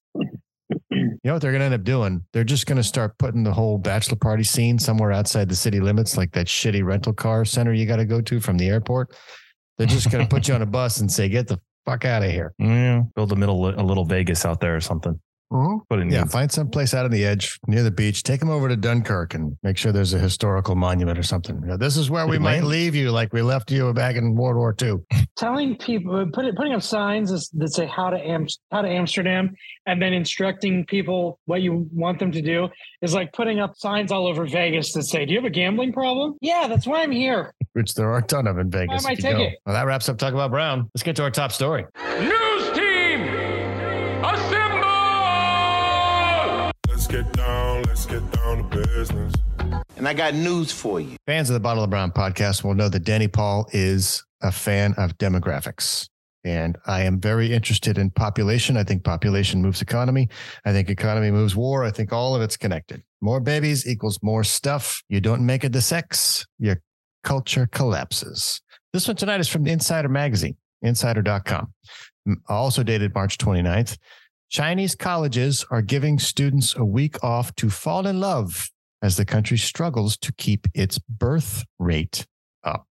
You 1.06 1.20
know 1.24 1.34
what 1.34 1.42
they're 1.42 1.52
going 1.52 1.62
to 1.62 1.66
end 1.66 1.74
up 1.74 1.84
doing? 1.84 2.24
They're 2.34 2.44
just 2.44 2.66
going 2.66 2.78
to 2.78 2.84
start 2.84 3.18
putting 3.18 3.44
the 3.44 3.54
whole 3.54 3.78
bachelor 3.78 4.18
party 4.18 4.44
scene 4.44 4.80
somewhere 4.80 5.12
outside 5.12 5.50
the 5.50 5.56
city 5.56 5.80
limits, 5.80 6.18
like 6.18 6.32
that 6.34 6.48
shitty 6.48 6.84
rental 6.84 7.14
car 7.14 7.46
center 7.46 7.74
you 7.74 7.86
got 7.86 7.98
to 7.98 8.06
go 8.06 8.22
to 8.22 8.40
from 8.40 8.58
the 8.58 8.68
airport. 8.68 9.16
They're 9.78 9.88
just 9.88 10.12
going 10.12 10.26
to 10.26 10.30
put 10.30 10.48
you 10.48 10.54
on 10.54 10.62
a 10.62 10.66
bus 10.66 11.00
and 11.02 11.12
say, 11.12 11.28
"Get 11.28 11.48
the 11.48 11.60
fuck 11.86 12.06
out 12.06 12.24
of 12.24 12.32
here." 12.32 12.54
Yeah, 12.60 13.04
build 13.16 13.32
a 13.32 13.36
middle 13.36 13.68
a 13.68 13.84
little 13.84 14.06
Vegas 14.06 14.46
out 14.46 14.60
there 14.60 14.76
or 14.76 14.82
something. 14.82 15.20
Mm-hmm. 15.54 15.78
Put 15.90 16.00
it 16.00 16.02
in 16.04 16.10
Yeah, 16.10 16.26
find 16.26 16.52
some 16.52 16.70
place 16.70 16.94
out 16.94 17.06
on 17.06 17.12
the 17.12 17.24
edge 17.26 17.60
near 17.68 17.84
the 17.84 17.92
beach. 17.92 18.24
Take 18.24 18.40
them 18.40 18.50
over 18.50 18.68
to 18.68 18.76
Dunkirk 18.76 19.34
and 19.36 19.56
make 19.64 19.78
sure 19.78 19.92
there's 19.92 20.14
a 20.14 20.20
historical 20.20 20.76
monument 20.76 21.20
or 21.20 21.24
something. 21.24 21.60
You 21.62 21.68
know, 21.68 21.78
this 21.78 21.98
is 21.98 22.10
where 22.10 22.28
we 22.28 22.40
might 22.40 22.56
land. 22.56 22.68
leave 22.68 22.96
you, 22.96 23.12
like 23.12 23.32
we 23.32 23.42
left 23.42 23.72
you 23.72 23.94
back 23.94 24.16
in 24.16 24.36
World 24.36 24.56
War 24.58 24.76
II. 24.82 24.96
telling 25.36 25.78
people 25.78 26.26
put 26.34 26.46
it, 26.46 26.56
putting 26.56 26.74
up 26.74 26.82
signs 26.82 27.30
that- 27.32 27.60
that 27.60 27.74
say 27.74 27.86
how 27.86 28.10
to 28.10 28.18
Am- 28.18 28.48
how 28.72 28.82
to 28.82 28.90
Amsterdam 28.90 29.54
and 29.86 30.02
then 30.02 30.14
instructing 30.14 30.84
people 30.86 31.40
what 31.46 31.62
you 31.62 31.88
want 31.94 32.18
them 32.20 32.32
to 32.32 32.42
do 32.42 32.68
is 33.02 33.14
like 33.14 33.32
putting 33.34 33.60
up 33.60 33.76
signs 33.78 34.12
all 34.12 34.26
over 34.28 34.46
Vegas 34.48 34.94
that 34.94 35.04
say, 35.04 35.26
"Do 35.26 35.34
you 35.34 35.38
have 35.40 35.46
a 35.46 35.50
gambling 35.50 35.94
problem?" 35.94 36.36
Yeah, 36.42 36.68
that's 36.68 36.88
why 36.88 37.04
I'm 37.04 37.12
here. 37.12 37.54
Which 37.74 37.94
there 37.94 38.10
are 38.12 38.18
a 38.18 38.24
ton 38.24 38.48
of 38.48 38.58
in 38.58 38.72
Vegas. 38.72 39.04
my 39.04 39.12
if 39.12 39.20
you 39.20 39.24
go. 39.32 39.38
ticket. 39.38 39.60
Well, 39.66 39.76
that 39.76 39.86
wraps 39.86 40.10
up 40.10 40.18
Talk 40.18 40.34
About 40.34 40.52
Brown. 40.52 40.90
Let's 40.96 41.04
get 41.04 41.16
to 41.18 41.24
our 41.24 41.32
top 41.32 41.52
story. 41.52 41.86
News 42.20 42.32
get 48.20 48.32
down 48.32 48.58
to 48.70 48.78
business. 48.78 49.34
And 49.98 50.08
I 50.08 50.14
got 50.14 50.34
news 50.34 50.72
for 50.72 51.00
you. 51.00 51.16
Fans 51.28 51.50
of 51.50 51.54
the 51.54 51.60
Bottle 51.60 51.84
of 51.84 51.90
Brown 51.90 52.12
podcast 52.12 52.64
will 52.64 52.74
know 52.74 52.90
that 52.90 53.04
Danny 53.04 53.28
Paul 53.28 53.68
is 53.74 54.24
a 54.42 54.52
fan 54.52 54.94
of 54.98 55.18
demographics. 55.18 56.08
And 56.44 56.78
I 56.86 57.02
am 57.02 57.20
very 57.20 57.52
interested 57.52 57.98
in 57.98 58.12
population. 58.12 58.78
I 58.78 58.84
think 58.84 59.04
population 59.04 59.62
moves 59.62 59.82
economy. 59.82 60.30
I 60.64 60.72
think 60.72 60.90
economy 60.90 61.32
moves 61.32 61.56
war. 61.56 61.84
I 61.84 61.92
think 61.92 62.14
all 62.14 62.36
of 62.36 62.42
it's 62.42 62.56
connected. 62.56 63.02
More 63.22 63.40
babies 63.40 63.88
equals 63.88 64.20
more 64.22 64.44
stuff. 64.44 65.02
You 65.10 65.20
don't 65.22 65.44
make 65.46 65.64
it 65.64 65.74
to 65.74 65.82
sex, 65.82 66.46
your 66.60 66.82
culture 67.24 67.68
collapses. 67.72 68.62
This 68.94 69.08
one 69.08 69.18
tonight 69.18 69.40
is 69.40 69.48
from 69.48 69.66
Insider 69.66 70.08
Magazine, 70.10 70.56
insider.com. 70.84 71.74
M- 72.28 72.42
Also 72.48 72.84
dated 72.84 73.14
March 73.16 73.38
29th. 73.40 73.98
Chinese 74.50 74.96
colleges 74.96 75.66
are 75.70 75.82
giving 75.82 76.20
students 76.20 76.76
a 76.76 76.86
week 76.86 77.24
off 77.24 77.54
to 77.56 77.70
fall 77.70 78.08
in 78.08 78.20
love 78.20 78.70
as 79.02 79.18
the 79.18 79.26
country 79.26 79.58
struggles 79.58 80.18
to 80.18 80.34
keep 80.34 80.68
its 80.74 81.00
birth 81.00 81.64
rate 81.80 82.26
up. 82.64 82.88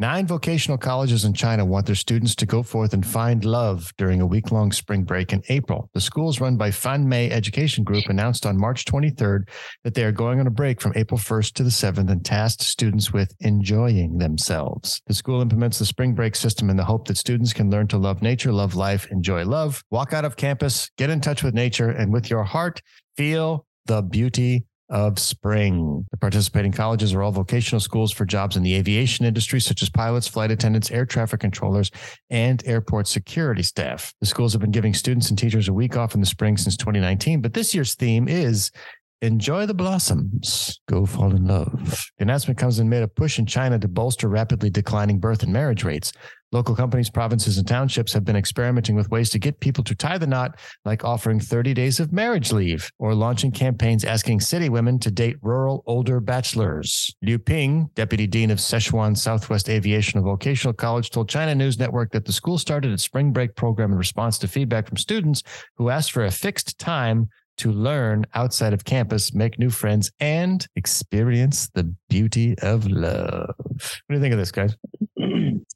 Nine 0.00 0.28
vocational 0.28 0.78
colleges 0.78 1.24
in 1.24 1.32
China 1.32 1.64
want 1.64 1.86
their 1.86 1.96
students 1.96 2.36
to 2.36 2.46
go 2.46 2.62
forth 2.62 2.92
and 2.94 3.04
find 3.04 3.44
love 3.44 3.92
during 3.98 4.20
a 4.20 4.26
week 4.26 4.52
long 4.52 4.70
spring 4.70 5.02
break 5.02 5.32
in 5.32 5.42
April. 5.48 5.90
The 5.92 6.00
schools 6.00 6.40
run 6.40 6.56
by 6.56 6.70
Fan 6.70 7.08
Mei 7.08 7.32
Education 7.32 7.82
Group 7.82 8.04
announced 8.06 8.46
on 8.46 8.56
March 8.56 8.84
23rd 8.84 9.48
that 9.82 9.94
they 9.94 10.04
are 10.04 10.12
going 10.12 10.38
on 10.38 10.46
a 10.46 10.50
break 10.50 10.80
from 10.80 10.92
April 10.94 11.18
1st 11.18 11.54
to 11.54 11.64
the 11.64 11.70
7th 11.70 12.08
and 12.12 12.24
tasked 12.24 12.62
students 12.62 13.12
with 13.12 13.34
enjoying 13.40 14.18
themselves. 14.18 15.02
The 15.08 15.14
school 15.14 15.42
implements 15.42 15.80
the 15.80 15.84
spring 15.84 16.14
break 16.14 16.36
system 16.36 16.70
in 16.70 16.76
the 16.76 16.84
hope 16.84 17.08
that 17.08 17.18
students 17.18 17.52
can 17.52 17.68
learn 17.68 17.88
to 17.88 17.98
love 17.98 18.22
nature, 18.22 18.52
love 18.52 18.76
life, 18.76 19.10
enjoy 19.10 19.46
love, 19.46 19.82
walk 19.90 20.12
out 20.12 20.24
of 20.24 20.36
campus, 20.36 20.92
get 20.96 21.10
in 21.10 21.20
touch 21.20 21.42
with 21.42 21.54
nature, 21.54 21.90
and 21.90 22.12
with 22.12 22.30
your 22.30 22.44
heart, 22.44 22.80
feel 23.16 23.66
the 23.86 24.02
beauty 24.02 24.67
of 24.88 25.18
spring. 25.18 26.06
The 26.10 26.16
participating 26.16 26.72
colleges 26.72 27.12
are 27.12 27.22
all 27.22 27.32
vocational 27.32 27.80
schools 27.80 28.12
for 28.12 28.24
jobs 28.24 28.56
in 28.56 28.62
the 28.62 28.74
aviation 28.74 29.24
industry, 29.24 29.60
such 29.60 29.82
as 29.82 29.90
pilots, 29.90 30.26
flight 30.26 30.50
attendants, 30.50 30.90
air 30.90 31.06
traffic 31.06 31.40
controllers, 31.40 31.90
and 32.30 32.62
airport 32.66 33.06
security 33.06 33.62
staff. 33.62 34.14
The 34.20 34.26
schools 34.26 34.52
have 34.52 34.60
been 34.60 34.70
giving 34.70 34.94
students 34.94 35.28
and 35.30 35.38
teachers 35.38 35.68
a 35.68 35.72
week 35.72 35.96
off 35.96 36.14
in 36.14 36.20
the 36.20 36.26
spring 36.26 36.56
since 36.56 36.76
2019, 36.76 37.40
but 37.40 37.54
this 37.54 37.74
year's 37.74 37.94
theme 37.94 38.28
is 38.28 38.70
Enjoy 39.20 39.66
the 39.66 39.74
blossoms. 39.74 40.78
Go 40.86 41.04
fall 41.04 41.34
in 41.34 41.44
love. 41.44 42.06
The 42.18 42.22
announcement 42.22 42.56
comes 42.56 42.78
amid 42.78 43.02
a 43.02 43.08
push 43.08 43.40
in 43.40 43.46
China 43.46 43.76
to 43.76 43.88
bolster 43.88 44.28
rapidly 44.28 44.70
declining 44.70 45.18
birth 45.18 45.42
and 45.42 45.52
marriage 45.52 45.82
rates. 45.82 46.12
Local 46.52 46.76
companies, 46.76 47.10
provinces, 47.10 47.58
and 47.58 47.66
townships 47.66 48.12
have 48.12 48.24
been 48.24 48.36
experimenting 48.36 48.94
with 48.94 49.10
ways 49.10 49.28
to 49.30 49.40
get 49.40 49.58
people 49.58 49.82
to 49.84 49.96
tie 49.96 50.18
the 50.18 50.26
knot, 50.26 50.60
like 50.84 51.04
offering 51.04 51.40
30 51.40 51.74
days 51.74 51.98
of 51.98 52.12
marriage 52.12 52.52
leave 52.52 52.88
or 53.00 53.12
launching 53.12 53.50
campaigns 53.50 54.04
asking 54.04 54.38
city 54.38 54.68
women 54.68 55.00
to 55.00 55.10
date 55.10 55.36
rural 55.42 55.82
older 55.86 56.20
bachelors. 56.20 57.12
Liu 57.20 57.40
Ping, 57.40 57.90
deputy 57.96 58.28
dean 58.28 58.52
of 58.52 58.58
Sichuan 58.58 59.16
Southwest 59.16 59.68
Aviation 59.68 60.22
Vocational 60.22 60.72
College, 60.72 61.10
told 61.10 61.28
China 61.28 61.56
News 61.56 61.76
Network 61.76 62.12
that 62.12 62.24
the 62.24 62.32
school 62.32 62.56
started 62.56 62.92
its 62.92 63.02
spring 63.02 63.32
break 63.32 63.56
program 63.56 63.90
in 63.90 63.98
response 63.98 64.38
to 64.38 64.46
feedback 64.46 64.86
from 64.86 64.96
students 64.96 65.42
who 65.76 65.90
asked 65.90 66.12
for 66.12 66.24
a 66.24 66.30
fixed 66.30 66.78
time 66.78 67.28
to 67.58 67.72
learn 67.72 68.24
outside 68.34 68.72
of 68.72 68.84
campus, 68.84 69.34
make 69.34 69.58
new 69.58 69.70
friends, 69.70 70.10
and 70.20 70.66
experience 70.76 71.68
the 71.74 71.94
beauty 72.08 72.58
of 72.60 72.86
love. 72.86 73.54
What 73.58 74.02
do 74.08 74.14
you 74.14 74.20
think 74.20 74.32
of 74.32 74.38
this, 74.38 74.52
guys? 74.52 74.76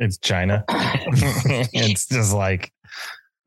It's 0.00 0.16
China. 0.18 0.64
it's 0.68 2.06
just 2.06 2.32
like 2.32 2.70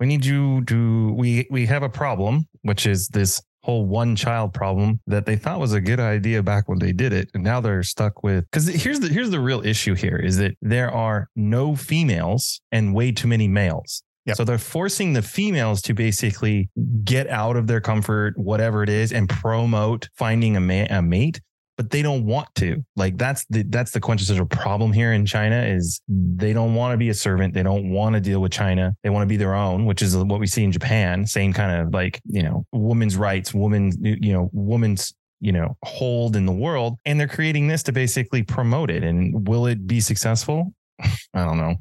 we 0.02 0.06
need 0.06 0.26
you 0.26 0.66
to 0.66 1.14
we 1.14 1.48
we 1.50 1.66
have 1.66 1.84
a 1.84 1.90
problem, 1.90 2.48
which 2.64 2.86
is 2.86 3.08
this 3.08 3.42
whole 3.64 3.86
one 3.86 4.16
child 4.16 4.54
problem 4.54 5.00
that 5.08 5.26
they 5.26 5.36
thought 5.36 5.60
was 5.60 5.74
a 5.74 5.82
good 5.82 6.00
idea 6.00 6.42
back 6.42 6.68
when 6.68 6.80
they 6.80 6.92
did 6.92 7.14
it 7.14 7.30
and 7.36 7.44
now 7.44 7.62
they're 7.62 7.84
stuck 7.84 8.24
with 8.24 8.44
because 8.50 8.66
here's 8.68 9.00
the 9.00 9.08
here's 9.08 9.30
the 9.30 9.40
real 9.40 9.64
issue 9.64 9.94
here 9.94 10.18
is 10.18 10.38
that 10.38 10.58
there 10.64 10.90
are 10.90 11.30
no 11.36 11.76
females 11.76 12.60
and 12.72 12.96
way 12.96 13.12
too 13.12 13.28
many 13.28 13.48
males 13.48 14.02
Yep. 14.32 14.38
so 14.38 14.44
they're 14.44 14.58
forcing 14.58 15.14
the 15.14 15.22
females 15.22 15.82
to 15.84 15.94
basically 15.94 16.70
get 17.04 17.28
out 17.30 17.56
of 17.56 17.68
their 17.68 17.82
comfort 17.82 18.38
whatever 18.38 18.84
it 18.84 18.90
is 18.90 19.14
and 19.14 19.30
promote 19.30 20.10
finding 20.16 20.56
a, 20.58 20.60
ma- 20.60 20.88
a 20.90 21.02
mate 21.02 21.40
but 21.82 21.90
they 21.90 22.04
don't 22.04 22.28
want 22.28 22.48
to. 22.54 22.86
Like 22.96 23.18
that's 23.18 23.44
the 23.50 23.64
that's 23.64 23.90
the 23.90 24.00
quintessential 24.00 24.46
problem 24.46 24.94
here 24.94 25.14
in 25.14 25.26
China 25.26 25.64
is 25.64 26.00
they 26.08 26.54
don't 26.54 26.76
want 26.76 26.94
to 26.94 26.98
be 26.98 27.10
a 27.10 27.14
servant. 27.16 27.56
They 27.56 27.64
don't 27.64 27.90
want 27.90 28.14
to 28.14 28.22
deal 28.22 28.40
with 28.40 28.52
China. 28.52 28.96
They 29.02 29.10
want 29.10 29.24
to 29.24 29.28
be 29.28 29.36
their 29.36 29.56
own, 29.56 29.86
which 29.88 30.04
is 30.04 30.16
what 30.16 30.40
we 30.40 30.46
see 30.46 30.64
in 30.64 30.72
Japan. 30.72 31.26
Same 31.26 31.54
kind 31.54 31.82
of 31.82 31.92
like 31.92 32.22
you 32.26 32.44
know 32.44 32.68
women's 32.72 33.18
rights, 33.18 33.52
women 33.52 33.92
you 34.00 34.32
know 34.32 34.52
women's 34.54 35.16
you 35.40 35.52
know 35.52 35.76
hold 35.84 36.36
in 36.36 36.46
the 36.46 36.52
world, 36.52 37.00
and 37.06 37.20
they're 37.20 37.28
creating 37.28 37.68
this 37.68 37.82
to 37.84 37.92
basically 37.92 38.44
promote 38.44 38.92
it. 38.92 39.04
And 39.04 39.48
will 39.48 39.66
it 39.66 39.88
be 39.88 40.02
successful? 40.02 40.74
I 41.00 41.46
don't 41.46 41.58
know. 41.58 41.78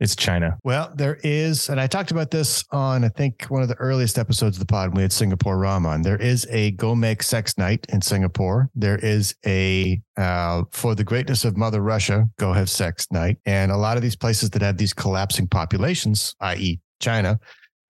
It's 0.00 0.16
China. 0.16 0.56
Well, 0.64 0.90
there 0.94 1.18
is, 1.22 1.68
and 1.68 1.78
I 1.78 1.86
talked 1.86 2.10
about 2.10 2.30
this 2.30 2.64
on, 2.70 3.04
I 3.04 3.08
think, 3.08 3.44
one 3.44 3.60
of 3.60 3.68
the 3.68 3.74
earliest 3.74 4.18
episodes 4.18 4.56
of 4.56 4.60
the 4.60 4.66
pod 4.66 4.88
when 4.88 4.96
we 4.96 5.02
had 5.02 5.12
Singapore 5.12 5.58
Ram 5.58 5.84
on. 5.84 6.00
There 6.00 6.16
is 6.16 6.46
a 6.48 6.70
Go 6.72 6.94
Make 6.94 7.22
Sex 7.22 7.58
Night 7.58 7.84
in 7.90 8.00
Singapore. 8.00 8.70
There 8.74 8.96
is 8.96 9.34
a, 9.44 10.00
uh, 10.16 10.62
for 10.72 10.94
the 10.94 11.04
greatness 11.04 11.44
of 11.44 11.58
Mother 11.58 11.82
Russia, 11.82 12.24
Go 12.38 12.54
Have 12.54 12.70
Sex 12.70 13.06
Night. 13.10 13.36
And 13.44 13.70
a 13.70 13.76
lot 13.76 13.98
of 13.98 14.02
these 14.02 14.16
places 14.16 14.48
that 14.50 14.62
have 14.62 14.78
these 14.78 14.94
collapsing 14.94 15.48
populations, 15.48 16.34
i.e., 16.40 16.80
China, 16.98 17.38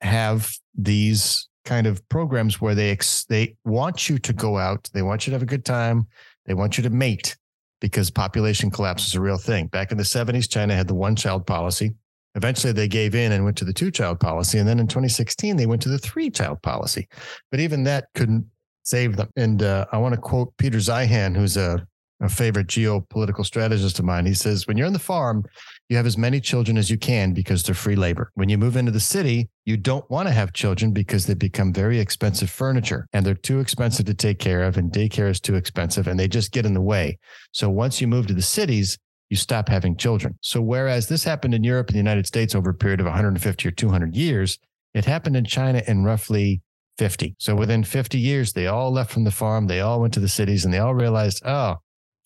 have 0.00 0.52
these 0.74 1.48
kind 1.64 1.86
of 1.86 2.06
programs 2.08 2.60
where 2.60 2.74
they 2.74 2.90
ex- 2.90 3.24
they 3.26 3.54
want 3.64 4.08
you 4.08 4.18
to 4.18 4.32
go 4.32 4.58
out, 4.58 4.90
they 4.92 5.02
want 5.02 5.26
you 5.26 5.30
to 5.30 5.34
have 5.36 5.42
a 5.42 5.46
good 5.46 5.64
time, 5.64 6.08
they 6.46 6.54
want 6.54 6.76
you 6.76 6.82
to 6.82 6.90
mate 6.90 7.36
because 7.80 8.10
population 8.10 8.70
collapse 8.70 9.06
is 9.06 9.14
a 9.14 9.20
real 9.20 9.38
thing. 9.38 9.66
Back 9.66 9.90
in 9.90 9.98
the 9.98 10.04
70s, 10.04 10.48
China 10.48 10.74
had 10.74 10.88
the 10.88 10.94
one 10.94 11.16
child 11.16 11.46
policy. 11.46 11.94
Eventually, 12.34 12.72
they 12.72 12.86
gave 12.86 13.14
in 13.14 13.32
and 13.32 13.44
went 13.44 13.56
to 13.58 13.64
the 13.64 13.72
two 13.72 13.90
child 13.90 14.20
policy. 14.20 14.58
And 14.58 14.68
then 14.68 14.78
in 14.78 14.86
2016, 14.86 15.56
they 15.56 15.66
went 15.66 15.82
to 15.82 15.88
the 15.88 15.98
three 15.98 16.30
child 16.30 16.62
policy. 16.62 17.08
But 17.50 17.60
even 17.60 17.82
that 17.84 18.08
couldn't 18.14 18.46
save 18.84 19.16
them. 19.16 19.28
And 19.36 19.62
uh, 19.62 19.86
I 19.92 19.98
want 19.98 20.14
to 20.14 20.20
quote 20.20 20.56
Peter 20.56 20.78
Zeihan, 20.78 21.34
who's 21.34 21.56
a, 21.56 21.84
a 22.20 22.28
favorite 22.28 22.68
geopolitical 22.68 23.44
strategist 23.44 23.98
of 23.98 24.04
mine. 24.04 24.26
He 24.26 24.34
says, 24.34 24.66
When 24.66 24.76
you're 24.76 24.86
on 24.86 24.92
the 24.92 24.98
farm, 24.98 25.44
you 25.90 25.96
have 25.96 26.06
as 26.06 26.16
many 26.16 26.40
children 26.40 26.78
as 26.78 26.88
you 26.88 26.96
can 26.96 27.34
because 27.34 27.64
they're 27.64 27.74
free 27.74 27.96
labor. 27.96 28.30
When 28.34 28.48
you 28.48 28.56
move 28.56 28.76
into 28.76 28.92
the 28.92 29.00
city, 29.00 29.50
you 29.64 29.76
don't 29.76 30.08
want 30.08 30.28
to 30.28 30.32
have 30.32 30.52
children 30.52 30.92
because 30.92 31.26
they 31.26 31.34
become 31.34 31.72
very 31.72 31.98
expensive 31.98 32.48
furniture 32.48 33.08
and 33.12 33.26
they're 33.26 33.34
too 33.34 33.58
expensive 33.58 34.06
to 34.06 34.14
take 34.14 34.38
care 34.38 34.62
of, 34.62 34.76
and 34.76 34.92
daycare 34.92 35.28
is 35.28 35.40
too 35.40 35.56
expensive 35.56 36.06
and 36.06 36.18
they 36.18 36.28
just 36.28 36.52
get 36.52 36.64
in 36.64 36.74
the 36.74 36.80
way. 36.80 37.18
So 37.50 37.68
once 37.68 38.00
you 38.00 38.06
move 38.06 38.28
to 38.28 38.34
the 38.34 38.40
cities, 38.40 38.98
you 39.30 39.36
stop 39.36 39.68
having 39.68 39.96
children. 39.96 40.38
So 40.40 40.62
whereas 40.62 41.08
this 41.08 41.24
happened 41.24 41.54
in 41.54 41.64
Europe 41.64 41.88
and 41.88 41.94
the 41.94 41.98
United 41.98 42.26
States 42.26 42.54
over 42.54 42.70
a 42.70 42.74
period 42.74 43.00
of 43.00 43.06
150 43.06 43.68
or 43.68 43.72
200 43.72 44.14
years, 44.14 44.58
it 44.94 45.06
happened 45.06 45.36
in 45.36 45.44
China 45.44 45.82
in 45.88 46.04
roughly 46.04 46.62
50. 46.98 47.34
So 47.38 47.56
within 47.56 47.82
50 47.82 48.16
years, 48.16 48.52
they 48.52 48.68
all 48.68 48.92
left 48.92 49.10
from 49.10 49.24
the 49.24 49.30
farm. 49.32 49.66
They 49.66 49.80
all 49.80 50.00
went 50.00 50.14
to 50.14 50.20
the 50.20 50.28
cities 50.28 50.64
and 50.64 50.72
they 50.72 50.78
all 50.78 50.94
realized, 50.94 51.42
oh, 51.44 51.78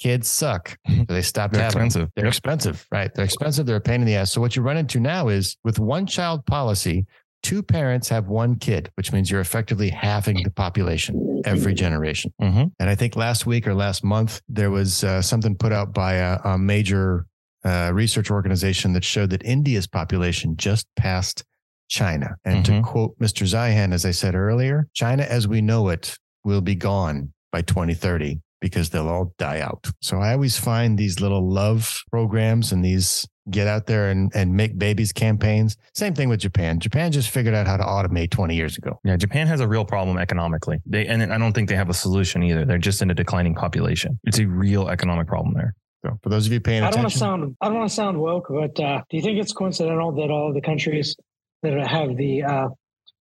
kids 0.05 0.29
suck. 0.29 0.77
So 0.87 1.05
they 1.09 1.23
stop 1.23 1.51
They're 1.53 1.63
having 1.63 1.87
expensive. 1.87 2.11
They're 2.15 2.27
Yep. 2.27 2.33
expensive, 2.35 2.87
right? 2.93 3.11
They're 3.15 3.25
expensive. 3.25 3.65
They're 3.67 3.77
a 3.77 3.81
pain 3.91 4.01
in 4.03 4.07
the 4.07 4.17
ass. 4.17 4.33
So 4.33 4.41
what 4.41 4.55
you 4.55 4.63
run 4.63 4.77
into 4.77 5.01
now 5.01 5.29
is 5.29 5.57
with 5.65 5.79
one 5.79 6.07
child 6.07 6.45
policy, 6.47 7.07
two 7.43 7.63
parents 7.63 8.09
have 8.11 8.27
one 8.29 8.57
kid, 8.57 8.91
which 8.97 9.13
means 9.13 9.31
you're 9.31 9.41
effectively 9.49 9.89
halving 9.91 10.43
the 10.43 10.51
population 10.51 11.15
every 11.47 11.75
generation. 11.75 12.33
Mhm. 12.41 12.71
And 12.81 12.89
I 12.91 12.95
think 12.95 13.17
last 13.17 13.47
week 13.47 13.67
or 13.67 13.75
last 13.75 14.05
month, 14.05 14.41
there 14.49 14.71
was 14.71 15.05
uh, 15.05 15.21
something 15.23 15.55
put 15.57 15.73
out 15.73 15.93
by 15.95 16.15
a, 16.15 16.39
a 16.45 16.59
major 16.59 17.27
uh, 17.65 17.91
research 17.95 18.31
organization 18.31 18.93
that 18.93 19.05
showed 19.05 19.31
that 19.31 19.43
India's 19.43 19.87
population 19.87 20.55
just 20.57 20.87
passed 20.97 21.45
China. 21.89 22.37
And 22.45 22.59
Mhm. 22.65 22.67
to 22.67 22.83
quote 22.83 23.19
Mr. 23.19 23.47
Zeihan, 23.47 23.93
as 23.95 24.05
I 24.05 24.11
said 24.11 24.35
earlier, 24.35 24.87
China 24.93 25.23
as 25.23 25.49
we 25.49 25.61
know 25.63 25.89
it 25.89 26.15
will 26.45 26.61
be 26.61 26.75
gone 26.75 27.33
by 27.53 27.63
2030 27.63 28.41
because 28.65 28.89
they'll 28.89 29.11
all 29.11 29.35
die 29.37 29.61
out. 29.61 29.91
So 30.01 30.21
I 30.21 30.33
always 30.33 30.59
find 30.59 30.97
these 30.97 31.21
little 31.21 31.47
love 31.47 32.03
programs 32.11 32.73
and 32.73 32.83
these 32.83 33.29
get 33.51 33.67
out 33.67 33.85
there 33.85 34.09
and, 34.09 34.33
and 34.35 34.55
make 34.57 34.79
babies 34.79 35.13
campaigns. 35.13 35.77
Same 35.95 36.15
thing 36.15 36.31
with 36.31 36.41
Japan. 36.41 36.81
Japan 36.81 37.13
just 37.13 37.29
figured 37.29 37.55
out 37.55 37.67
how 37.67 37.77
to 37.77 37.83
automate 37.83 38.31
20 38.31 38.57
years 38.57 38.79
ago. 38.79 38.99
Yeah, 39.05 39.19
Japan 39.19 39.47
has 39.49 39.61
a 39.61 39.69
real 39.69 39.85
problem 39.85 40.17
economically. 40.17 40.81
They 40.87 41.07
and 41.07 41.31
I 41.31 41.37
don't 41.37 41.53
think 41.53 41.69
they 41.69 41.77
have 41.77 41.91
a 41.91 41.95
solution 41.95 42.43
either. 42.43 42.65
They're 42.65 42.79
just 42.79 43.03
in 43.03 43.11
a 43.11 43.15
declining 43.15 43.55
population. 43.55 44.19
It's 44.25 44.39
a 44.39 44.47
real 44.47 44.89
economic 44.89 45.27
problem 45.27 45.53
there. 45.53 45.75
So 46.03 46.19
for 46.23 46.31
those 46.31 46.47
of 46.47 46.53
you 46.55 46.61
paying 46.61 46.85
I 46.85 46.91
don't 46.91 47.03
want 47.03 47.13
to 47.13 47.19
attention, 47.19 47.19
sound 47.19 47.57
I 47.61 47.69
don't 47.69 47.77
want 47.77 47.91
to 47.91 47.95
sound 47.95 48.19
woke, 48.19 48.47
but 48.49 48.81
uh, 48.81 49.03
do 49.11 49.19
you 49.19 49.23
think 49.23 49.39
it's 49.39 49.53
coincidental 49.53 50.11
that 50.13 50.31
all 50.31 50.55
the 50.55 50.63
countries 50.63 51.15
that 51.63 51.87
have 51.87 52.17
the 52.17 52.43
uh, 52.43 52.69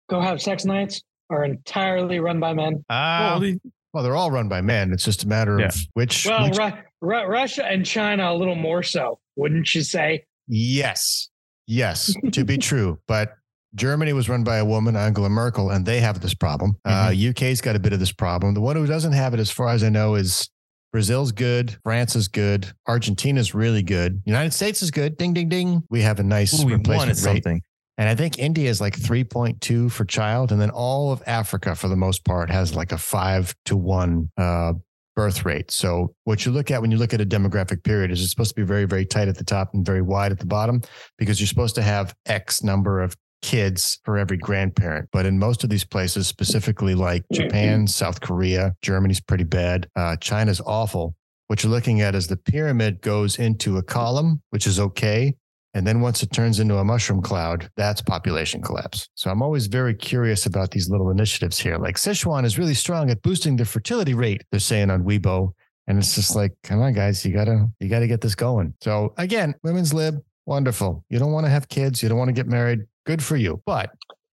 go 0.08 0.22
have 0.22 0.40
sex 0.40 0.66
nights 0.66 1.02
are 1.32 1.44
entirely 1.44 2.20
run 2.20 2.40
by 2.40 2.54
men? 2.54 2.86
Ah, 2.92 3.40
well, 3.42 3.56
they're 3.94 4.16
all 4.16 4.32
run 4.32 4.48
by 4.48 4.62
men. 4.62 4.92
It's 4.94 5.04
just 5.04 5.24
a 5.24 5.28
matter 5.28 5.60
Yeah. 5.60 5.68
of 5.68 5.76
which. 5.94 6.26
Well, 6.26 6.48
which 6.50 6.58
Ru- 6.58 6.72
Ru- 7.02 7.26
Russia 7.28 7.66
and 7.66 7.86
China 7.86 8.32
a 8.32 8.36
little 8.36 8.56
more 8.56 8.84
so, 8.84 9.20
wouldn't 9.36 9.74
you 9.76 9.82
say? 9.84 10.26
yes, 10.48 11.30
yes, 11.68 12.14
to 12.34 12.44
be 12.44 12.58
true. 12.58 13.00
But 13.08 13.34
Germany 13.76 14.12
was 14.14 14.28
run 14.30 14.44
by 14.44 14.58
a 14.58 14.66
woman, 14.66 14.96
Angela 14.96 15.30
Merkel, 15.30 15.70
and 15.70 15.86
they 15.86 16.00
have 16.02 16.20
this 16.20 16.34
problem. 16.34 16.76
Uh, 16.86 17.14
UK's 17.30 17.62
got 17.62 17.76
a 17.76 17.80
bit 17.80 17.94
of 17.94 18.00
this 18.00 18.12
problem. 18.12 18.54
The 18.54 18.62
one 18.62 18.76
who 18.76 18.86
doesn't 18.86 19.14
have 19.14 19.34
it, 19.34 19.40
as 19.40 19.50
far 19.52 19.70
as 19.70 19.82
I 19.84 19.90
know, 19.90 20.16
is 20.16 20.50
Brazil's 20.92 21.32
good. 21.32 21.78
France 21.84 22.18
is 22.18 22.28
good. 22.28 22.68
Argentina's 22.88 23.54
really 23.56 23.82
good. 23.82 24.22
United 24.26 24.52
States 24.52 24.82
is 24.82 24.92
good. 24.92 25.16
Ding, 25.18 25.34
ding, 25.34 25.48
ding. 25.48 25.84
We 25.90 26.02
have 26.02 26.20
a 26.20 26.24
nice 26.24 26.62
Ooh, 26.62 26.66
we 26.66 26.74
replacement 26.74 26.98
wanted 26.98 27.10
rate. 27.12 27.44
something. 27.44 27.62
And 27.98 28.10
I 28.10 28.16
think 28.16 28.40
India 28.40 28.70
is 28.70 28.82
like 28.82 28.98
3.2 28.98 29.92
for 29.92 30.06
child. 30.06 30.52
And 30.52 30.60
then 30.60 30.70
all 30.70 31.12
of 31.12 31.22
Africa, 31.28 31.76
for 31.76 31.88
the 31.88 31.96
most 31.96 32.26
part, 32.26 32.50
has 32.50 32.76
like 32.76 32.92
a 32.92 32.98
five 32.98 33.54
to 33.66 33.78
one 33.78 34.30
uh, 34.38 34.74
birth 35.16 35.46
rate. 35.46 35.72
So 35.72 36.16
what 36.24 36.46
you 36.46 36.52
look 36.52 36.72
at 36.72 36.82
when 36.82 36.92
you 36.92 36.98
look 36.98 37.14
at 37.14 37.22
a 37.22 37.26
demographic 37.26 37.84
period 37.84 38.12
is 38.12 38.22
it's 38.22 38.32
supposed 38.32 38.52
to 38.52 38.56
be 38.56 38.66
very, 38.66 38.86
very 38.86 39.06
tight 39.06 39.28
at 39.28 39.38
the 39.38 39.44
top 39.44 39.74
and 39.74 39.86
very 39.86 40.02
wide 40.02 40.32
at 40.32 40.40
the 40.40 40.46
bottom 40.46 40.82
because 41.18 41.40
you're 41.40 41.48
supposed 41.48 41.76
to 41.76 41.82
have 41.82 42.16
X 42.26 42.64
number 42.64 43.02
of 43.02 43.16
kids 43.42 44.00
for 44.06 44.18
every 44.18 44.38
grandparent. 44.38 45.10
But 45.12 45.26
in 45.26 45.38
most 45.38 45.64
of 45.64 45.70
these 45.70 45.84
places, 45.84 46.28
specifically 46.28 46.96
like 46.96 47.24
Japan, 47.32 47.88
South 47.88 48.22
Korea, 48.22 48.74
Germany's 48.82 49.20
pretty 49.20 49.44
bad. 49.44 49.88
Uh, 49.96 50.16
China's 50.18 50.62
awful. 50.66 51.16
What 51.48 51.64
you're 51.64 51.72
looking 51.72 52.02
at 52.02 52.16
is 52.16 52.28
the 52.28 52.38
pyramid 52.38 53.02
goes 53.02 53.38
into 53.38 53.78
a 53.78 53.84
column, 53.84 54.42
which 54.52 54.68
is 54.68 54.80
okay. 54.80 55.36
And 55.74 55.88
then 55.88 56.02
once 56.02 56.22
it 56.22 56.32
turns 56.32 56.60
into 56.60 56.78
a 56.78 56.84
mushroom 56.84 57.22
cloud, 57.22 57.70
that's 57.78 58.02
population 58.02 58.62
collapse. 58.62 59.08
So 59.16 59.32
I'm 59.32 59.42
always 59.42 59.68
very 59.68 59.94
curious 59.94 60.46
about 60.46 60.72
these 60.72 60.90
little 60.90 61.10
initiatives 61.12 61.58
here. 61.58 61.78
Like 61.78 61.96
Sichuan 61.96 62.44
is 62.44 62.58
really 62.58 62.74
strong 62.74 63.10
at 63.10 63.22
boosting 63.22 63.56
the 63.56 63.66
fertility 63.66 64.14
rate, 64.14 64.44
they're 64.52 64.60
saying 64.60 64.90
on 64.90 65.04
Weibo. 65.04 65.54
And 65.88 65.98
it's 65.98 66.16
just 66.16 66.36
like, 66.36 66.54
come 66.64 66.82
on, 66.82 66.94
guys, 66.94 67.26
you 67.26 67.34
gotta, 67.34 67.68
you 67.80 67.90
gotta 67.90 68.08
get 68.08 68.22
this 68.22 68.36
going. 68.36 68.74
So 68.82 69.14
again, 69.18 69.56
women's 69.64 69.94
lib, 69.94 70.22
wonderful. 70.46 71.06
You 71.10 71.20
don't 71.20 71.32
want 71.32 71.46
to 71.46 71.50
have 71.50 71.70
kids, 71.70 72.04
you 72.04 72.10
don't 72.10 72.18
want 72.18 72.30
to 72.30 72.34
get 72.34 72.48
married. 72.48 72.82
Good 73.06 73.24
for 73.24 73.36
you. 73.36 73.62
But 73.66 73.92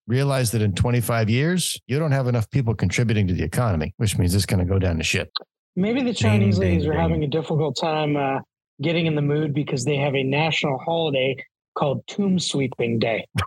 realize 0.07 0.51
that 0.51 0.61
in 0.61 0.73
25 0.73 1.29
years, 1.29 1.79
you 1.87 1.99
don't 1.99 2.11
have 2.11 2.27
enough 2.27 2.49
people 2.49 2.73
contributing 2.73 3.27
to 3.27 3.33
the 3.33 3.43
economy, 3.43 3.93
which 3.97 4.17
means 4.17 4.33
it's 4.33 4.45
going 4.45 4.59
to 4.59 4.65
go 4.65 4.79
down 4.79 4.97
to 4.97 5.03
shit. 5.03 5.31
Maybe 5.75 6.01
the 6.01 6.13
Chinese 6.13 6.57
ding, 6.57 6.69
ladies 6.69 6.87
are 6.87 6.93
ding. 6.93 6.99
having 7.01 7.23
a 7.23 7.27
difficult 7.27 7.77
time 7.79 8.15
uh, 8.15 8.39
getting 8.81 9.05
in 9.05 9.15
the 9.15 9.21
mood 9.21 9.53
because 9.53 9.85
they 9.85 9.97
have 9.97 10.15
a 10.15 10.23
national 10.23 10.77
holiday 10.79 11.35
called 11.75 12.05
Tomb 12.07 12.39
Sweeping 12.39 12.99
Day. 12.99 13.27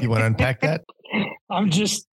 You 0.00 0.08
want 0.08 0.20
to 0.20 0.26
unpack 0.26 0.60
that? 0.62 0.84
I'm 1.50 1.68
just, 1.68 2.08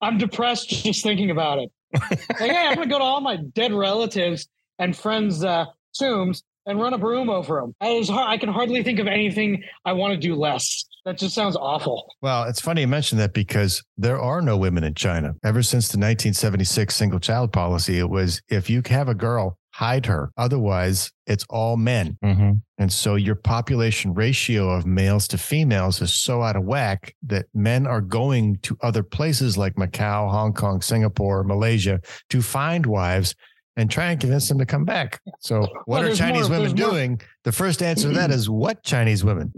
I'm 0.00 0.18
depressed 0.18 0.68
just 0.68 1.04
thinking 1.04 1.30
about 1.30 1.60
it. 1.60 1.70
like, 2.10 2.50
hey, 2.50 2.66
I'm 2.66 2.74
gonna 2.74 2.88
go 2.88 2.98
to 2.98 3.04
all 3.04 3.20
my 3.20 3.36
dead 3.36 3.72
relatives 3.72 4.48
and 4.80 4.96
friends' 4.96 5.44
uh, 5.44 5.66
tombs 5.96 6.42
and 6.66 6.80
run 6.80 6.92
a 6.92 6.98
broom 6.98 7.30
over 7.30 7.60
them. 7.60 7.74
I, 7.80 7.92
was, 7.92 8.08
har- 8.08 8.26
I 8.28 8.36
can 8.36 8.48
hardly 8.48 8.82
think 8.82 8.98
of 8.98 9.06
anything 9.06 9.62
I 9.84 9.92
want 9.92 10.12
to 10.14 10.16
do 10.16 10.34
less. 10.34 10.84
That 11.04 11.18
just 11.18 11.34
sounds 11.34 11.54
awful. 11.54 12.12
Well, 12.22 12.44
it's 12.44 12.60
funny 12.60 12.80
you 12.80 12.88
mention 12.88 13.18
that 13.18 13.34
because 13.34 13.84
there 13.98 14.18
are 14.18 14.40
no 14.40 14.56
women 14.56 14.84
in 14.84 14.94
China. 14.94 15.34
Ever 15.44 15.62
since 15.62 15.88
the 15.88 15.98
1976 15.98 16.96
single 16.96 17.20
child 17.20 17.52
policy, 17.52 17.98
it 17.98 18.08
was 18.08 18.40
if 18.48 18.70
you 18.70 18.82
have 18.86 19.08
a 19.08 19.14
girl, 19.14 19.58
hide 19.74 20.06
her. 20.06 20.30
Otherwise, 20.36 21.10
it's 21.26 21.44
all 21.50 21.76
men. 21.76 22.16
Mm-hmm. 22.24 22.52
And 22.78 22.92
so 22.92 23.16
your 23.16 23.34
population 23.34 24.14
ratio 24.14 24.70
of 24.70 24.86
males 24.86 25.26
to 25.28 25.38
females 25.38 26.00
is 26.00 26.12
so 26.14 26.42
out 26.42 26.54
of 26.54 26.62
whack 26.64 27.12
that 27.24 27.46
men 27.54 27.84
are 27.84 28.00
going 28.00 28.58
to 28.62 28.76
other 28.82 29.02
places 29.02 29.58
like 29.58 29.74
Macau, 29.74 30.30
Hong 30.30 30.52
Kong, 30.52 30.80
Singapore, 30.80 31.42
Malaysia 31.42 32.00
to 32.30 32.40
find 32.40 32.86
wives 32.86 33.34
and 33.76 33.90
try 33.90 34.12
and 34.12 34.20
convince 34.20 34.48
them 34.48 34.58
to 34.58 34.66
come 34.66 34.84
back. 34.84 35.20
So, 35.40 35.62
what 35.86 36.02
Well, 36.02 36.04
are 36.04 36.14
Chinese 36.14 36.48
more- 36.48 36.58
women 36.60 36.76
there's 36.76 36.80
more- 36.80 36.90
doing? 36.92 37.20
The 37.42 37.50
first 37.50 37.82
answer 37.82 38.08
to 38.10 38.14
that 38.14 38.30
is 38.30 38.48
what 38.48 38.84
Chinese 38.84 39.24
women? 39.24 39.52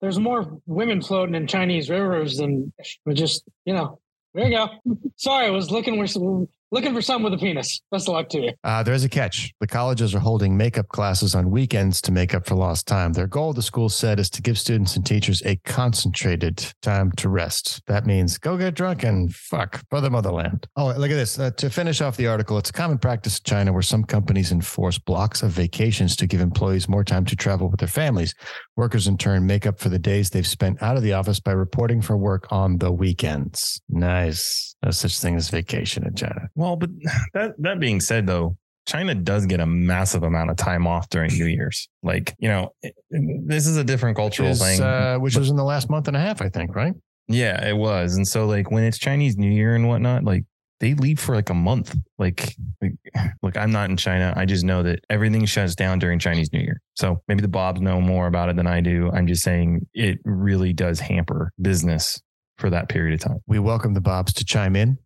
There's 0.00 0.18
more 0.18 0.58
women 0.64 1.02
floating 1.02 1.34
in 1.34 1.46
Chinese 1.46 1.90
rivers 1.90 2.38
than 2.38 2.72
just, 3.12 3.42
you 3.66 3.74
know. 3.74 3.98
There 4.32 4.48
you 4.48 4.56
go. 4.56 4.68
Sorry, 5.16 5.46
I 5.46 5.50
was 5.50 5.70
looking 5.70 5.96
for 6.06 6.46
looking 6.70 6.94
for 6.94 7.02
something 7.02 7.24
with 7.24 7.34
a 7.34 7.38
penis. 7.42 7.80
Best 7.90 8.08
of 8.08 8.14
luck 8.14 8.28
to 8.30 8.40
you. 8.40 8.52
Uh, 8.64 8.82
there's 8.82 9.04
a 9.04 9.08
catch. 9.08 9.52
The 9.60 9.66
colleges 9.66 10.14
are 10.14 10.20
holding 10.20 10.56
makeup 10.56 10.88
classes 10.88 11.34
on 11.34 11.50
weekends 11.50 12.00
to 12.02 12.12
make 12.12 12.34
up 12.34 12.46
for 12.46 12.54
lost 12.54 12.86
time. 12.86 13.12
Their 13.12 13.26
goal, 13.26 13.52
the 13.52 13.62
school 13.62 13.88
said, 13.88 14.18
is 14.20 14.30
to 14.30 14.42
give 14.42 14.58
students 14.58 14.96
and 14.96 15.04
teachers 15.04 15.42
a 15.44 15.56
concentrated 15.56 16.72
time 16.82 17.12
to 17.12 17.28
rest. 17.28 17.82
That 17.86 18.06
means 18.06 18.38
go 18.38 18.56
get 18.56 18.74
drunk 18.74 19.04
and 19.04 19.34
fuck 19.34 19.82
the 19.90 20.10
motherland. 20.10 20.66
Oh, 20.76 20.86
look 20.86 21.10
at 21.10 21.16
this. 21.16 21.38
Uh, 21.38 21.50
to 21.52 21.70
finish 21.70 22.00
off 22.00 22.16
the 22.16 22.26
article, 22.26 22.58
it's 22.58 22.70
a 22.70 22.72
common 22.72 22.98
practice 22.98 23.38
in 23.38 23.44
China 23.44 23.72
where 23.72 23.82
some 23.82 24.04
companies 24.04 24.52
enforce 24.52 24.98
blocks 24.98 25.42
of 25.42 25.50
vacations 25.50 26.16
to 26.16 26.26
give 26.26 26.40
employees 26.40 26.88
more 26.88 27.04
time 27.04 27.24
to 27.26 27.36
travel 27.36 27.68
with 27.68 27.80
their 27.80 27.88
families. 27.88 28.34
Workers, 28.76 29.08
in 29.08 29.18
turn, 29.18 29.46
make 29.46 29.66
up 29.66 29.78
for 29.78 29.88
the 29.88 29.98
days 29.98 30.30
they've 30.30 30.46
spent 30.46 30.82
out 30.82 30.96
of 30.96 31.02
the 31.02 31.12
office 31.12 31.40
by 31.40 31.52
reporting 31.52 32.00
for 32.00 32.16
work 32.16 32.46
on 32.50 32.78
the 32.78 32.92
weekends. 32.92 33.80
Nice. 33.88 34.67
No 34.84 34.90
such 34.92 35.18
thing 35.20 35.34
as 35.36 35.48
vacation 35.50 36.06
in 36.06 36.14
China. 36.14 36.48
Well, 36.54 36.76
but 36.76 36.90
that 37.34 37.54
that 37.58 37.80
being 37.80 38.00
said, 38.00 38.26
though, 38.26 38.56
China 38.86 39.14
does 39.14 39.46
get 39.46 39.60
a 39.60 39.66
massive 39.66 40.22
amount 40.22 40.50
of 40.50 40.56
time 40.56 40.86
off 40.86 41.08
during 41.10 41.32
New 41.32 41.46
Year's. 41.46 41.88
Like, 42.02 42.34
you 42.38 42.48
know, 42.48 42.70
it- 42.82 42.94
this 43.10 43.66
is 43.66 43.76
a 43.76 43.84
different 43.84 44.16
cultural 44.16 44.50
Is, 44.50 44.60
thing. 44.60 44.80
uh, 44.82 45.16
which 45.18 45.36
was 45.36 45.50
in 45.50 45.56
the 45.56 45.64
last 45.64 45.90
month 45.90 46.08
and 46.08 46.16
a 46.16 46.20
half, 46.20 46.40
I 46.42 46.48
think, 46.48 46.74
right? 46.76 46.94
yeah, 47.30 47.66
it 47.68 47.76
was. 47.76 48.16
And 48.16 48.26
so, 48.26 48.46
like, 48.46 48.70
when 48.70 48.84
it's 48.84 48.96
Chinese 48.98 49.36
New 49.36 49.50
Year 49.50 49.74
and 49.74 49.86
whatnot, 49.88 50.24
like, 50.24 50.44
they 50.80 50.94
leave 50.94 51.18
for 51.20 51.34
like 51.34 51.50
a 51.50 51.54
month. 51.54 51.94
Like, 52.18 52.54
like, 52.80 52.94
look, 53.42 53.56
I'm 53.56 53.70
not 53.72 53.90
in 53.90 53.96
China. 53.98 54.32
I 54.36 54.46
just 54.46 54.64
know 54.64 54.82
that 54.84 55.00
everything 55.10 55.44
shuts 55.44 55.74
down 55.74 55.98
during 55.98 56.18
Chinese 56.20 56.52
New 56.52 56.60
Year. 56.60 56.80
So 56.94 57.20
maybe 57.28 57.42
the 57.42 57.48
Bobs 57.48 57.80
know 57.80 58.00
more 58.00 58.28
about 58.28 58.48
it 58.48 58.56
than 58.56 58.66
I 58.68 58.80
do. 58.80 59.10
I'm 59.12 59.26
just 59.26 59.42
saying 59.42 59.86
it 59.92 60.20
really 60.24 60.72
does 60.72 61.00
hamper 61.00 61.52
business 61.60 62.18
for 62.58 62.70
that 62.70 62.88
period 62.88 63.14
of 63.14 63.20
time. 63.20 63.40
We 63.46 63.58
welcome 63.58 63.94
the 63.94 64.00
Bobs 64.00 64.32
to 64.34 64.44
chime 64.44 64.76
in. 64.76 64.98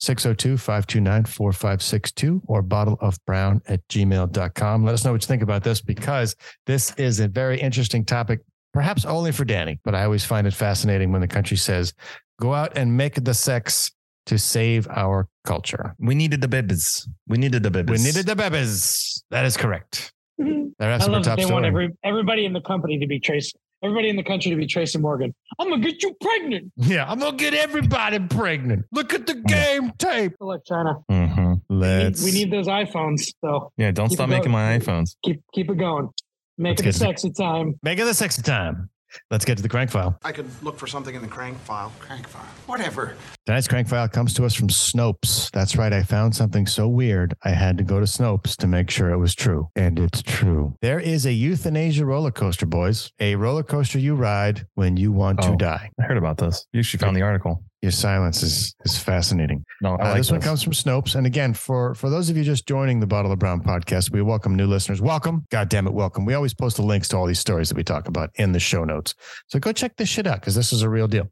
602 0.00 0.58
529 0.58 1.24
4562 1.26 2.42
or 2.46 2.60
bottle 2.60 2.98
of 3.00 3.16
brown 3.24 3.62
at 3.68 3.86
gmail.com. 3.88 4.84
Let 4.84 4.94
us 4.94 5.04
know 5.04 5.12
what 5.12 5.22
you 5.22 5.28
think 5.28 5.42
about 5.42 5.62
this 5.62 5.80
because 5.80 6.34
this 6.66 6.92
is 6.96 7.20
a 7.20 7.28
very 7.28 7.60
interesting 7.60 8.04
topic, 8.04 8.40
perhaps 8.72 9.04
only 9.04 9.30
for 9.30 9.44
Danny, 9.44 9.78
but 9.84 9.94
I 9.94 10.02
always 10.02 10.24
find 10.24 10.44
it 10.46 10.54
fascinating 10.54 11.12
when 11.12 11.20
the 11.20 11.28
country 11.28 11.56
says, 11.56 11.94
go 12.40 12.52
out 12.52 12.76
and 12.76 12.96
make 12.96 13.22
the 13.22 13.32
sex 13.32 13.92
to 14.26 14.38
save 14.38 14.88
our 14.88 15.28
culture. 15.44 15.94
We 16.00 16.16
needed 16.16 16.40
the 16.40 16.48
babies. 16.48 17.08
We 17.28 17.38
needed 17.38 17.62
the 17.62 17.70
babies. 17.70 18.00
We 18.00 18.04
needed 18.04 18.26
the 18.26 18.34
bebes. 18.34 19.22
That 19.30 19.44
is 19.44 19.56
correct. 19.56 20.12
Mm-hmm. 20.40 20.70
I 20.80 20.86
That's 20.86 21.04
our 21.04 21.10
love 21.10 21.24
that 21.24 21.30
top 21.30 21.38
they 21.38 21.44
story. 21.44 21.54
want 21.54 21.66
every 21.66 21.90
everybody 22.02 22.44
in 22.44 22.52
the 22.52 22.60
company 22.60 22.98
to 22.98 23.06
be 23.06 23.20
Trace. 23.20 23.52
Everybody 23.82 24.08
in 24.10 24.16
the 24.16 24.22
country 24.22 24.50
to 24.50 24.56
be 24.56 24.66
Tracy 24.66 24.98
Morgan. 24.98 25.34
I'm 25.58 25.68
gonna 25.68 25.82
get 25.82 26.02
you 26.02 26.14
pregnant. 26.20 26.72
yeah, 26.76 27.10
I'm 27.10 27.18
going 27.18 27.32
to 27.36 27.36
get 27.36 27.52
everybody 27.54 28.18
pregnant. 28.20 28.86
Look 28.92 29.12
at 29.12 29.26
the 29.26 29.34
game 29.34 29.92
tape. 29.98 30.32
Good 30.38 30.44
luck, 30.46 30.60
China. 30.66 30.98
Mhm. 31.10 31.60
We 31.68 31.76
need, 31.76 31.80
Let's. 31.80 32.24
we 32.24 32.30
need 32.32 32.52
those 32.52 32.68
iPhones. 32.68 33.32
So 33.44 33.72
Yeah, 33.76 33.90
don't 33.90 34.08
Keep 34.08 34.16
stop 34.18 34.28
making 34.28 34.52
my 34.52 34.78
iPhones. 34.78 35.16
keep 35.24 35.42
keep 35.52 35.68
it 35.70 35.78
going. 35.78 36.10
Make 36.58 36.78
Let's 36.78 36.80
it 36.80 36.84
a 36.84 36.84
get 36.84 36.92
to 36.92 36.98
the- 36.98 37.04
sexy 37.06 37.30
time. 37.32 37.74
Make 37.82 37.98
it 37.98 38.06
a 38.06 38.14
sexy 38.14 38.42
time. 38.42 38.88
Let's 39.30 39.44
get 39.44 39.56
to 39.58 39.62
the 39.62 39.68
crank 39.68 39.90
file. 39.90 40.16
I 40.24 40.32
could 40.32 40.48
look 40.62 40.78
for 40.78 40.86
something 40.86 41.14
in 41.14 41.20
the 41.20 41.28
crank 41.28 41.58
file. 41.58 41.92
Crank 41.98 42.26
file. 42.28 42.46
Whatever. 42.66 43.14
Tonight's 43.44 43.66
crank 43.66 43.88
file 43.88 44.06
comes 44.08 44.34
to 44.34 44.44
us 44.44 44.54
from 44.54 44.68
Snopes. 44.68 45.50
That's 45.50 45.74
right. 45.74 45.92
I 45.92 46.04
found 46.04 46.32
something 46.36 46.64
so 46.64 46.86
weird. 46.86 47.34
I 47.42 47.48
had 47.50 47.76
to 47.78 47.82
go 47.82 47.98
to 47.98 48.06
Snopes 48.06 48.56
to 48.58 48.68
make 48.68 48.88
sure 48.88 49.10
it 49.10 49.16
was 49.18 49.34
true. 49.34 49.68
And 49.74 49.98
it's 49.98 50.22
true. 50.22 50.76
There 50.80 51.00
is 51.00 51.26
a 51.26 51.32
euthanasia 51.32 52.04
roller 52.06 52.30
coaster, 52.30 52.66
boys. 52.66 53.10
A 53.18 53.34
roller 53.34 53.64
coaster 53.64 53.98
you 53.98 54.14
ride 54.14 54.64
when 54.74 54.96
you 54.96 55.10
want 55.10 55.40
Oh. 55.42 55.50
to 55.50 55.56
die. 55.56 55.90
I 56.00 56.04
heard 56.04 56.18
about 56.18 56.38
this. 56.38 56.64
You 56.72 56.78
actually 56.78 56.98
found 56.98 57.16
the 57.16 57.22
article. 57.22 57.64
Your 57.82 57.90
silence 57.90 58.44
is 58.44 58.76
is 58.84 58.96
fascinating. 58.96 59.64
No, 59.80 59.94
I 59.96 60.02
Uh, 60.02 60.04
like 60.10 60.16
this, 60.18 60.30
one 60.30 60.40
comes 60.40 60.62
from 60.62 60.72
Snopes. 60.72 61.16
And 61.16 61.26
again, 61.26 61.52
for 61.52 61.96
for 61.96 62.10
those 62.10 62.30
of 62.30 62.36
you 62.36 62.44
just 62.44 62.68
joining 62.68 63.00
the 63.00 63.08
Bottle 63.08 63.32
of 63.32 63.40
Brown 63.40 63.60
podcast, 63.60 64.12
we 64.12 64.22
welcome 64.22 64.54
new 64.54 64.68
listeners. 64.68 65.02
Welcome. 65.02 65.46
God 65.50 65.68
damn 65.68 65.88
it, 65.88 65.92
welcome. 65.92 66.24
We 66.24 66.34
always 66.34 66.54
post 66.54 66.76
the 66.76 66.82
links 66.84 67.08
to 67.08 67.16
all 67.16 67.26
these 67.26 67.40
stories 67.40 67.70
that 67.70 67.76
we 67.76 67.82
talk 67.82 68.06
about 68.06 68.30
in 68.36 68.52
the 68.52 68.60
show 68.60 68.84
notes. 68.84 69.16
So 69.48 69.58
go 69.58 69.72
check 69.72 69.96
this 69.96 70.08
shit 70.08 70.28
out 70.28 70.38
because 70.38 70.54
this 70.54 70.72
is 70.72 70.82
a 70.82 70.88
real 70.88 71.08
deal. 71.08 71.28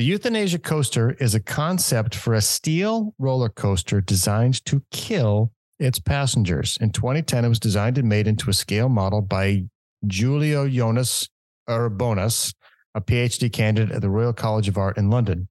The 0.00 0.06
euthanasia 0.06 0.60
coaster 0.60 1.10
is 1.20 1.34
a 1.34 1.40
concept 1.40 2.14
for 2.14 2.32
a 2.32 2.40
steel 2.40 3.14
roller 3.18 3.50
coaster 3.50 4.00
designed 4.00 4.64
to 4.64 4.82
kill 4.90 5.52
its 5.78 5.98
passengers. 5.98 6.78
In 6.80 6.88
2010, 6.88 7.44
it 7.44 7.48
was 7.50 7.60
designed 7.60 7.98
and 7.98 8.08
made 8.08 8.26
into 8.26 8.48
a 8.48 8.54
scale 8.54 8.88
model 8.88 9.20
by 9.20 9.64
Julijonas 10.06 11.28
Urbonas, 11.68 12.54
a 12.94 13.02
PhD 13.02 13.52
candidate 13.52 13.94
at 13.94 14.00
the 14.00 14.08
Royal 14.08 14.32
College 14.32 14.68
of 14.68 14.78
Art 14.78 14.96
in 14.96 15.10
London. 15.10 15.48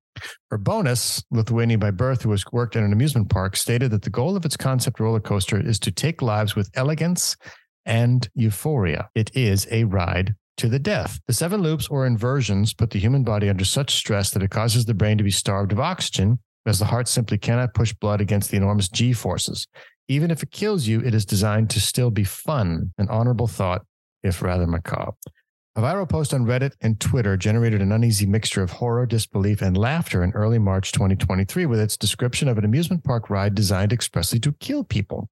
Urbonas, 0.52 1.24
Lithuanian 1.30 1.80
by 1.80 1.92
birth, 1.92 2.24
who 2.24 2.32
has 2.32 2.44
worked 2.52 2.76
in 2.76 2.84
an 2.84 2.92
amusement 2.92 3.30
park, 3.30 3.56
stated 3.56 3.92
that 3.92 4.02
the 4.02 4.10
goal 4.10 4.36
of 4.36 4.46
its 4.46 4.58
concept 4.58 5.00
roller 5.00 5.20
coaster 5.20 5.60
is 5.60 5.78
to 5.78 5.92
take 5.92 6.24
lives 6.24 6.56
with 6.56 6.72
elegance 6.74 7.38
and 7.86 8.28
euphoria. 8.34 9.12
It 9.14 9.30
is 9.36 9.68
a 9.70 9.84
ride 9.84 10.34
to 10.60 10.70
the 10.70 10.80
death. 10.80 11.20
The 11.26 11.34
seven 11.34 11.62
loops 11.62 11.88
or 11.88 12.06
inversions 12.06 12.74
put 12.74 12.92
the 12.92 13.00
human 13.00 13.24
body 13.24 13.50
under 13.50 13.66
such 13.66 13.96
stress 13.96 14.30
that 14.32 14.44
it 14.44 14.52
causes 14.52 14.86
the 14.86 14.94
brain 14.94 15.18
to 15.18 15.24
be 15.24 15.32
starved 15.32 15.72
of 15.72 15.80
oxygen, 15.80 16.40
as 16.66 16.80
the 16.80 16.86
heart 16.86 17.08
simply 17.08 17.38
cannot 17.38 17.74
push 17.74 17.94
blood 17.94 18.22
against 18.22 18.52
the 18.52 18.58
enormous 18.58 18.90
G 18.90 19.14
forces. 19.14 19.68
Even 20.10 20.32
if 20.32 20.44
it 20.44 20.52
kills 20.52 20.86
you, 20.86 21.02
it 21.02 21.14
is 21.14 21.26
designed 21.26 21.70
to 21.70 21.80
still 21.80 22.12
be 22.12 22.26
fun, 22.26 22.94
an 22.98 23.08
honorable 23.10 23.48
thought, 23.48 23.86
if 24.22 24.42
rather 24.42 24.68
macabre. 24.68 25.16
A 25.76 25.82
viral 25.82 26.10
post 26.10 26.34
on 26.34 26.46
Reddit 26.46 26.74
and 26.82 27.00
Twitter 27.00 27.38
generated 27.38 27.82
an 27.82 27.94
uneasy 27.94 28.26
mixture 28.26 28.62
of 28.62 28.72
horror, 28.72 29.06
disbelief, 29.06 29.62
and 29.62 29.78
laughter 29.78 30.24
in 30.24 30.32
early 30.32 30.60
March 30.60 30.92
2023 30.92 31.68
with 31.68 31.80
its 31.80 31.96
description 31.96 32.50
of 32.50 32.58
an 32.58 32.66
amusement 32.66 33.04
park 33.06 33.30
ride 33.30 33.56
designed 33.56 33.94
expressly 33.94 34.40
to 34.42 34.52
kill 34.54 34.84
people. 34.84 35.30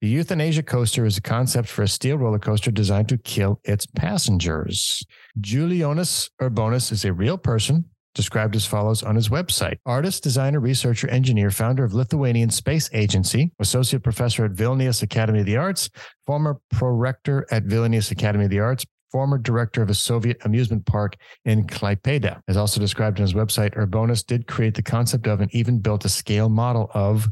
The 0.00 0.08
euthanasia 0.08 0.62
coaster 0.62 1.04
is 1.04 1.16
a 1.16 1.22
concept 1.22 1.68
for 1.68 1.82
a 1.82 1.88
steel 1.88 2.16
roller 2.16 2.38
coaster 2.38 2.70
designed 2.70 3.08
to 3.08 3.18
kill 3.18 3.60
its 3.64 3.86
passengers. 3.86 5.02
Julijonas 5.40 6.30
Urbonas 6.40 6.92
is 6.92 7.04
a 7.04 7.12
real 7.12 7.38
person, 7.38 7.84
described 8.14 8.56
as 8.56 8.66
follows 8.66 9.02
on 9.02 9.14
his 9.14 9.28
website 9.28 9.78
Artist, 9.86 10.22
designer, 10.22 10.60
researcher, 10.60 11.08
engineer, 11.08 11.50
founder 11.50 11.84
of 11.84 11.94
Lithuanian 11.94 12.50
Space 12.50 12.90
Agency, 12.92 13.52
associate 13.60 14.02
professor 14.02 14.44
at 14.44 14.52
Vilnius 14.52 15.02
Academy 15.02 15.40
of 15.40 15.46
the 15.46 15.56
Arts, 15.56 15.88
former 16.26 16.60
prorector 16.70 17.46
at 17.50 17.64
Vilnius 17.64 18.10
Academy 18.10 18.44
of 18.44 18.50
the 18.50 18.60
Arts, 18.60 18.84
former 19.10 19.38
director 19.38 19.82
of 19.82 19.90
a 19.90 19.94
Soviet 19.94 20.36
amusement 20.44 20.84
park 20.86 21.16
in 21.44 21.66
Klaipeda. 21.66 22.40
As 22.48 22.56
also 22.56 22.80
described 22.80 23.18
on 23.18 23.22
his 23.22 23.34
website, 23.34 23.74
Urbonis 23.74 24.26
did 24.26 24.46
create 24.46 24.74
the 24.74 24.82
concept 24.82 25.26
of 25.26 25.40
and 25.40 25.54
even 25.54 25.78
built 25.78 26.04
a 26.04 26.08
scale 26.08 26.48
model 26.48 26.90
of 26.94 27.28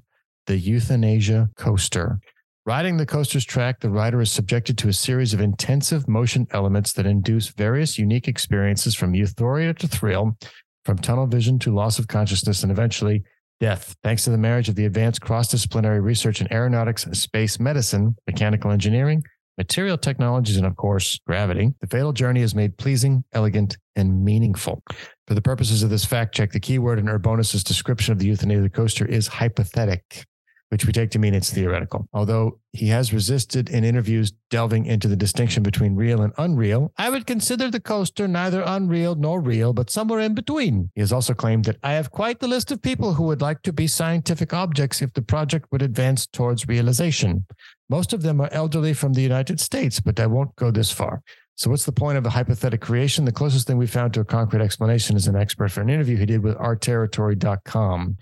the 0.47 0.57
euthanasia 0.57 1.51
coaster. 1.57 2.19
Riding 2.67 2.97
the 2.97 3.07
coaster's 3.07 3.45
track, 3.45 3.79
the 3.79 3.91
rider 3.91 4.21
is 4.21 4.33
subjected 4.33 4.77
to 4.79 4.89
a 4.89 4.93
series 4.93 5.33
of 5.33 5.41
intensive 5.41 6.09
motion 6.09 6.49
elements 6.51 6.93
that 6.95 7.07
induce 7.07 7.47
various 7.47 7.97
unique 7.97 8.27
experiences 8.27 8.97
from 8.97 9.15
euphoria 9.15 9.73
to 9.75 9.87
thrill, 9.87 10.37
from 10.85 10.99
tunnel 10.99 11.29
vision 11.29 11.61
to 11.61 11.73
loss 11.73 12.01
of 12.01 12.09
consciousness, 12.09 12.65
and 12.65 12.73
eventually 12.73 13.23
death. 13.61 13.95
Thanks 14.03 14.25
to 14.25 14.31
the 14.31 14.39
marriage 14.39 14.69
of 14.69 14.75
the 14.75 14.87
advanced 14.87 15.21
cross 15.21 15.47
disciplinary 15.47 16.01
research 16.01 16.41
in 16.41 16.53
aeronautics, 16.53 17.05
space 17.13 17.61
medicine, 17.61 18.17
mechanical 18.27 18.73
engineering, 18.73 19.23
material 19.59 19.97
technologies, 19.97 20.57
and 20.57 20.67
of 20.67 20.75
course, 20.75 21.21
gravity, 21.25 21.73
the 21.81 21.87
fatal 21.87 22.13
journey 22.13 22.43
is 22.43 22.57
made 22.57 22.77
pleasing, 22.79 23.23
elegant, 23.33 23.77
and 23.95 24.25
meaningful. 24.25 24.83
For 25.29 25.35
the 25.35 25.41
purposes 25.41 25.85
of 25.85 25.91
this 25.91 26.05
fact 26.05 26.35
check, 26.35 26.51
the 26.51 26.59
keyword 26.59 26.99
in 26.99 27.09
Urbonas's 27.09 27.63
description 27.63 28.11
of 28.11 28.19
the 28.19 28.27
euthanasia 28.27 28.71
coaster 28.71 29.07
is 29.07 29.29
hypothetic 29.29 30.27
which 30.71 30.87
we 30.87 30.93
take 30.93 31.11
to 31.11 31.19
mean 31.19 31.35
it's 31.35 31.53
theoretical. 31.53 32.09
Although 32.13 32.59
he 32.73 32.89
has 32.89 33.13
resisted 33.13 33.69
in 33.69 33.85
interviews 33.85 34.33
delving 34.51 34.87
into 34.87 35.09
the 35.09 35.17
distinction 35.17 35.63
between 35.63 35.95
real 35.95 36.23
and 36.23 36.33
unreal, 36.39 36.93
I 36.97 37.11
would 37.11 37.27
consider 37.27 37.71
the 37.71 37.81
coaster 37.81 38.27
neither 38.27 38.63
unreal 38.67 39.15
nor 39.15 39.41
real, 39.41 39.73
but 39.73 39.91
somewhere 39.91 40.21
in 40.21 40.35
between. 40.35 40.91
He 40.95 41.01
has 41.01 41.13
also 41.13 41.35
claimed 41.35 41.65
that 41.67 41.79
I 41.83 41.93
have 41.93 42.11
quite 42.11 42.41
the 42.41 42.49
list 42.49 42.71
of 42.71 42.83
people 42.83 43.15
who 43.15 43.25
would 43.25 43.41
like 43.41 43.63
to 43.63 43.73
be 43.73 43.87
scientific 43.87 44.53
objects 44.53 45.03
if 45.03 45.13
the 45.13 45.23
project 45.23 45.67
would 45.71 45.83
advance 45.83 46.27
towards 46.27 46.69
realization. 46.69 47.47
Most 47.89 48.13
of 48.13 48.23
them 48.23 48.41
are 48.41 48.53
elderly 48.53 48.93
from 48.93 49.13
the 49.13 49.23
United 49.23 49.61
States, 49.61 50.01
but 50.01 50.19
I 50.19 50.27
won't 50.27 50.57
go 50.57 50.71
this 50.71 50.91
far. 50.91 51.23
So, 51.59 51.71
what's 51.71 51.87
the 51.87 51.93
point 51.93 52.19
of 52.19 52.25
the 52.25 52.31
hypothetical 52.31 52.87
creation? 52.87 53.25
The 53.25 53.33
closest 53.33 53.67
thing 53.67 53.79
we 53.79 53.87
found 53.87 54.13
to 54.15 54.21
a 54.21 54.25
concrete 54.25 54.61
explanation 54.61 55.17
is 55.17 55.27
an 55.27 55.37
expert 55.37 55.71
for 55.71 55.81
an 55.81 55.89
interview 55.89 56.17
he 56.19 56.27
did 56.27 56.43
with 56.43 56.55
ourterritory.com. 56.59 58.17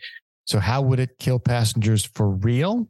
So, 0.45 0.59
how 0.59 0.83
would 0.83 1.01
it 1.01 1.19
kill 1.19 1.39
passengers 1.39 2.05
for 2.05 2.31
real? 2.31 2.87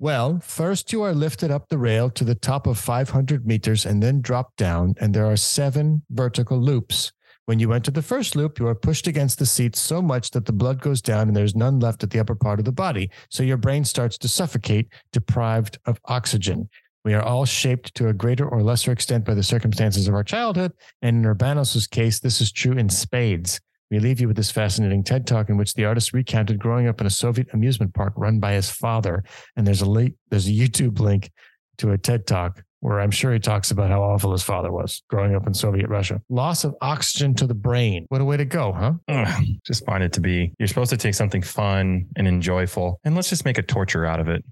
Well, 0.00 0.38
first 0.40 0.92
you 0.92 1.02
are 1.02 1.12
lifted 1.12 1.50
up 1.50 1.68
the 1.68 1.78
rail 1.78 2.08
to 2.10 2.24
the 2.24 2.36
top 2.36 2.66
of 2.68 2.78
500 2.78 3.46
meters 3.46 3.84
and 3.84 4.00
then 4.02 4.20
drop 4.20 4.54
down, 4.56 4.94
and 5.00 5.12
there 5.12 5.26
are 5.26 5.36
seven 5.36 6.02
vertical 6.10 6.58
loops. 6.58 7.12
When 7.46 7.58
you 7.58 7.72
enter 7.72 7.90
the 7.90 8.02
first 8.02 8.36
loop, 8.36 8.58
you 8.58 8.66
are 8.68 8.74
pushed 8.74 9.06
against 9.06 9.38
the 9.38 9.46
seat 9.46 9.74
so 9.74 10.02
much 10.02 10.32
that 10.32 10.44
the 10.44 10.52
blood 10.52 10.82
goes 10.82 11.00
down 11.00 11.28
and 11.28 11.36
there's 11.36 11.56
none 11.56 11.80
left 11.80 12.02
at 12.02 12.10
the 12.10 12.20
upper 12.20 12.34
part 12.34 12.58
of 12.58 12.66
the 12.66 12.72
body. 12.72 13.10
So 13.30 13.42
your 13.42 13.56
brain 13.56 13.84
starts 13.84 14.18
to 14.18 14.28
suffocate, 14.28 14.88
deprived 15.12 15.78
of 15.86 15.98
oxygen. 16.04 16.68
We 17.04 17.14
are 17.14 17.22
all 17.22 17.46
shaped 17.46 17.94
to 17.94 18.08
a 18.08 18.12
greater 18.12 18.46
or 18.46 18.62
lesser 18.62 18.92
extent 18.92 19.24
by 19.24 19.32
the 19.32 19.42
circumstances 19.42 20.08
of 20.08 20.14
our 20.14 20.22
childhood. 20.22 20.72
And 21.00 21.24
in 21.24 21.34
Urbonas' 21.34 21.88
case, 21.88 22.20
this 22.20 22.42
is 22.42 22.52
true 22.52 22.76
in 22.76 22.90
spades. 22.90 23.60
We 23.90 23.98
leave 23.98 24.20
you 24.20 24.28
with 24.28 24.36
this 24.36 24.50
fascinating 24.50 25.02
TED 25.02 25.26
talk 25.26 25.48
in 25.48 25.56
which 25.56 25.74
the 25.74 25.86
artist 25.86 26.12
recounted 26.12 26.58
growing 26.58 26.88
up 26.88 27.00
in 27.00 27.06
a 27.06 27.10
Soviet 27.10 27.48
amusement 27.52 27.94
park 27.94 28.12
run 28.16 28.38
by 28.38 28.52
his 28.52 28.70
father. 28.70 29.24
And 29.56 29.66
there's 29.66 29.80
a 29.80 29.88
link, 29.88 30.14
there's 30.28 30.46
a 30.46 30.52
YouTube 30.52 31.00
link 31.00 31.30
to 31.78 31.92
a 31.92 31.98
TED 31.98 32.26
talk 32.26 32.62
where 32.80 33.00
I'm 33.00 33.10
sure 33.10 33.32
he 33.32 33.38
talks 33.38 33.70
about 33.70 33.90
how 33.90 34.02
awful 34.02 34.32
his 34.32 34.42
father 34.42 34.70
was 34.70 35.02
growing 35.08 35.34
up 35.34 35.46
in 35.46 35.54
Soviet 35.54 35.88
Russia. 35.88 36.20
Loss 36.28 36.64
of 36.64 36.76
oxygen 36.80 37.34
to 37.36 37.46
the 37.46 37.54
brain. 37.54 38.06
What 38.08 38.20
a 38.20 38.24
way 38.24 38.36
to 38.36 38.44
go, 38.44 38.72
huh? 38.72 38.92
Ugh, 39.08 39.44
just 39.66 39.84
find 39.84 40.04
it 40.04 40.12
to 40.12 40.20
be 40.20 40.52
you're 40.58 40.68
supposed 40.68 40.90
to 40.90 40.96
take 40.96 41.14
something 41.14 41.42
fun 41.42 42.06
and 42.16 42.28
enjoyable 42.28 43.00
and 43.04 43.14
let's 43.14 43.30
just 43.30 43.44
make 43.44 43.58
a 43.58 43.62
torture 43.62 44.04
out 44.04 44.20
of 44.20 44.28
it. 44.28 44.44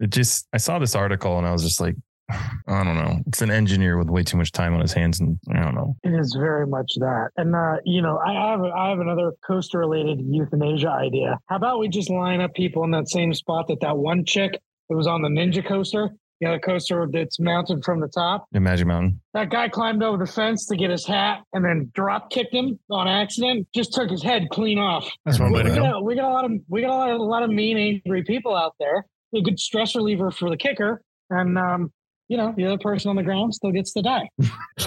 It 0.00 0.10
just 0.10 0.48
I 0.52 0.56
saw 0.56 0.78
this 0.78 0.94
article 0.94 1.38
and 1.38 1.46
I 1.46 1.52
was 1.52 1.62
just 1.62 1.80
like, 1.80 1.94
I 2.68 2.84
don't 2.84 2.96
know. 2.96 3.18
It's 3.26 3.42
an 3.42 3.50
engineer 3.50 3.98
with 3.98 4.08
way 4.08 4.22
too 4.22 4.36
much 4.36 4.52
time 4.52 4.74
on 4.74 4.80
his 4.80 4.92
hands 4.92 5.20
and 5.20 5.38
I 5.54 5.62
don't 5.62 5.74
know. 5.74 5.96
It 6.02 6.18
is 6.18 6.36
very 6.38 6.66
much 6.66 6.92
that. 6.96 7.30
And 7.36 7.54
uh, 7.54 7.76
you 7.84 8.02
know, 8.02 8.18
I 8.18 8.32
have 8.32 8.60
I 8.62 8.90
have 8.90 9.00
another 9.00 9.32
coaster 9.46 9.78
related 9.78 10.20
euthanasia 10.20 10.90
idea. 10.90 11.38
How 11.46 11.56
about 11.56 11.78
we 11.78 11.88
just 11.88 12.10
line 12.10 12.40
up 12.40 12.54
people 12.54 12.84
in 12.84 12.90
that 12.92 13.08
same 13.08 13.34
spot 13.34 13.68
that 13.68 13.80
that 13.80 13.96
one 13.96 14.24
chick 14.24 14.52
that 14.88 14.96
was 14.96 15.06
on 15.06 15.22
the 15.22 15.28
ninja 15.28 15.66
coaster, 15.66 16.10
you 16.40 16.48
know, 16.48 16.54
the 16.54 16.60
coaster 16.60 17.06
that's 17.12 17.38
mounted 17.38 17.84
from 17.84 18.00
the 18.00 18.08
top. 18.08 18.46
The 18.52 18.60
Magic 18.60 18.86
Mountain. 18.86 19.20
That 19.34 19.50
guy 19.50 19.68
climbed 19.68 20.02
over 20.02 20.24
the 20.24 20.30
fence 20.30 20.66
to 20.66 20.76
get 20.76 20.90
his 20.90 21.06
hat 21.06 21.42
and 21.52 21.64
then 21.64 21.90
drop 21.94 22.30
kicked 22.30 22.54
him 22.54 22.78
on 22.90 23.06
accident. 23.06 23.68
Just 23.74 23.92
took 23.92 24.10
his 24.10 24.22
head 24.22 24.48
clean 24.50 24.78
off. 24.78 25.10
That's 25.24 25.38
one 25.38 25.52
way 25.52 25.62
to 25.62 25.68
go. 25.74 26.00
we 26.02 26.14
got 26.14 26.30
a 26.30 26.32
lot 26.32 26.44
of 26.44 26.52
we 26.68 26.80
got 26.80 26.90
a 26.90 26.96
lot 26.96 27.10
of, 27.10 27.20
a 27.20 27.22
lot 27.22 27.42
of 27.42 27.50
mean, 27.50 27.76
angry 28.04 28.24
people 28.24 28.56
out 28.56 28.74
there. 28.80 29.06
A 29.34 29.42
good 29.42 29.60
stress 29.60 29.94
reliever 29.94 30.32
for 30.32 30.50
the 30.50 30.56
kicker, 30.56 31.02
and 31.28 31.56
um, 31.56 31.92
you 32.30 32.36
know, 32.36 32.54
the 32.56 32.64
other 32.64 32.78
person 32.78 33.10
on 33.10 33.16
the 33.16 33.24
ground 33.24 33.52
still 33.52 33.72
gets 33.72 33.92
to 33.92 34.02
die. 34.02 34.28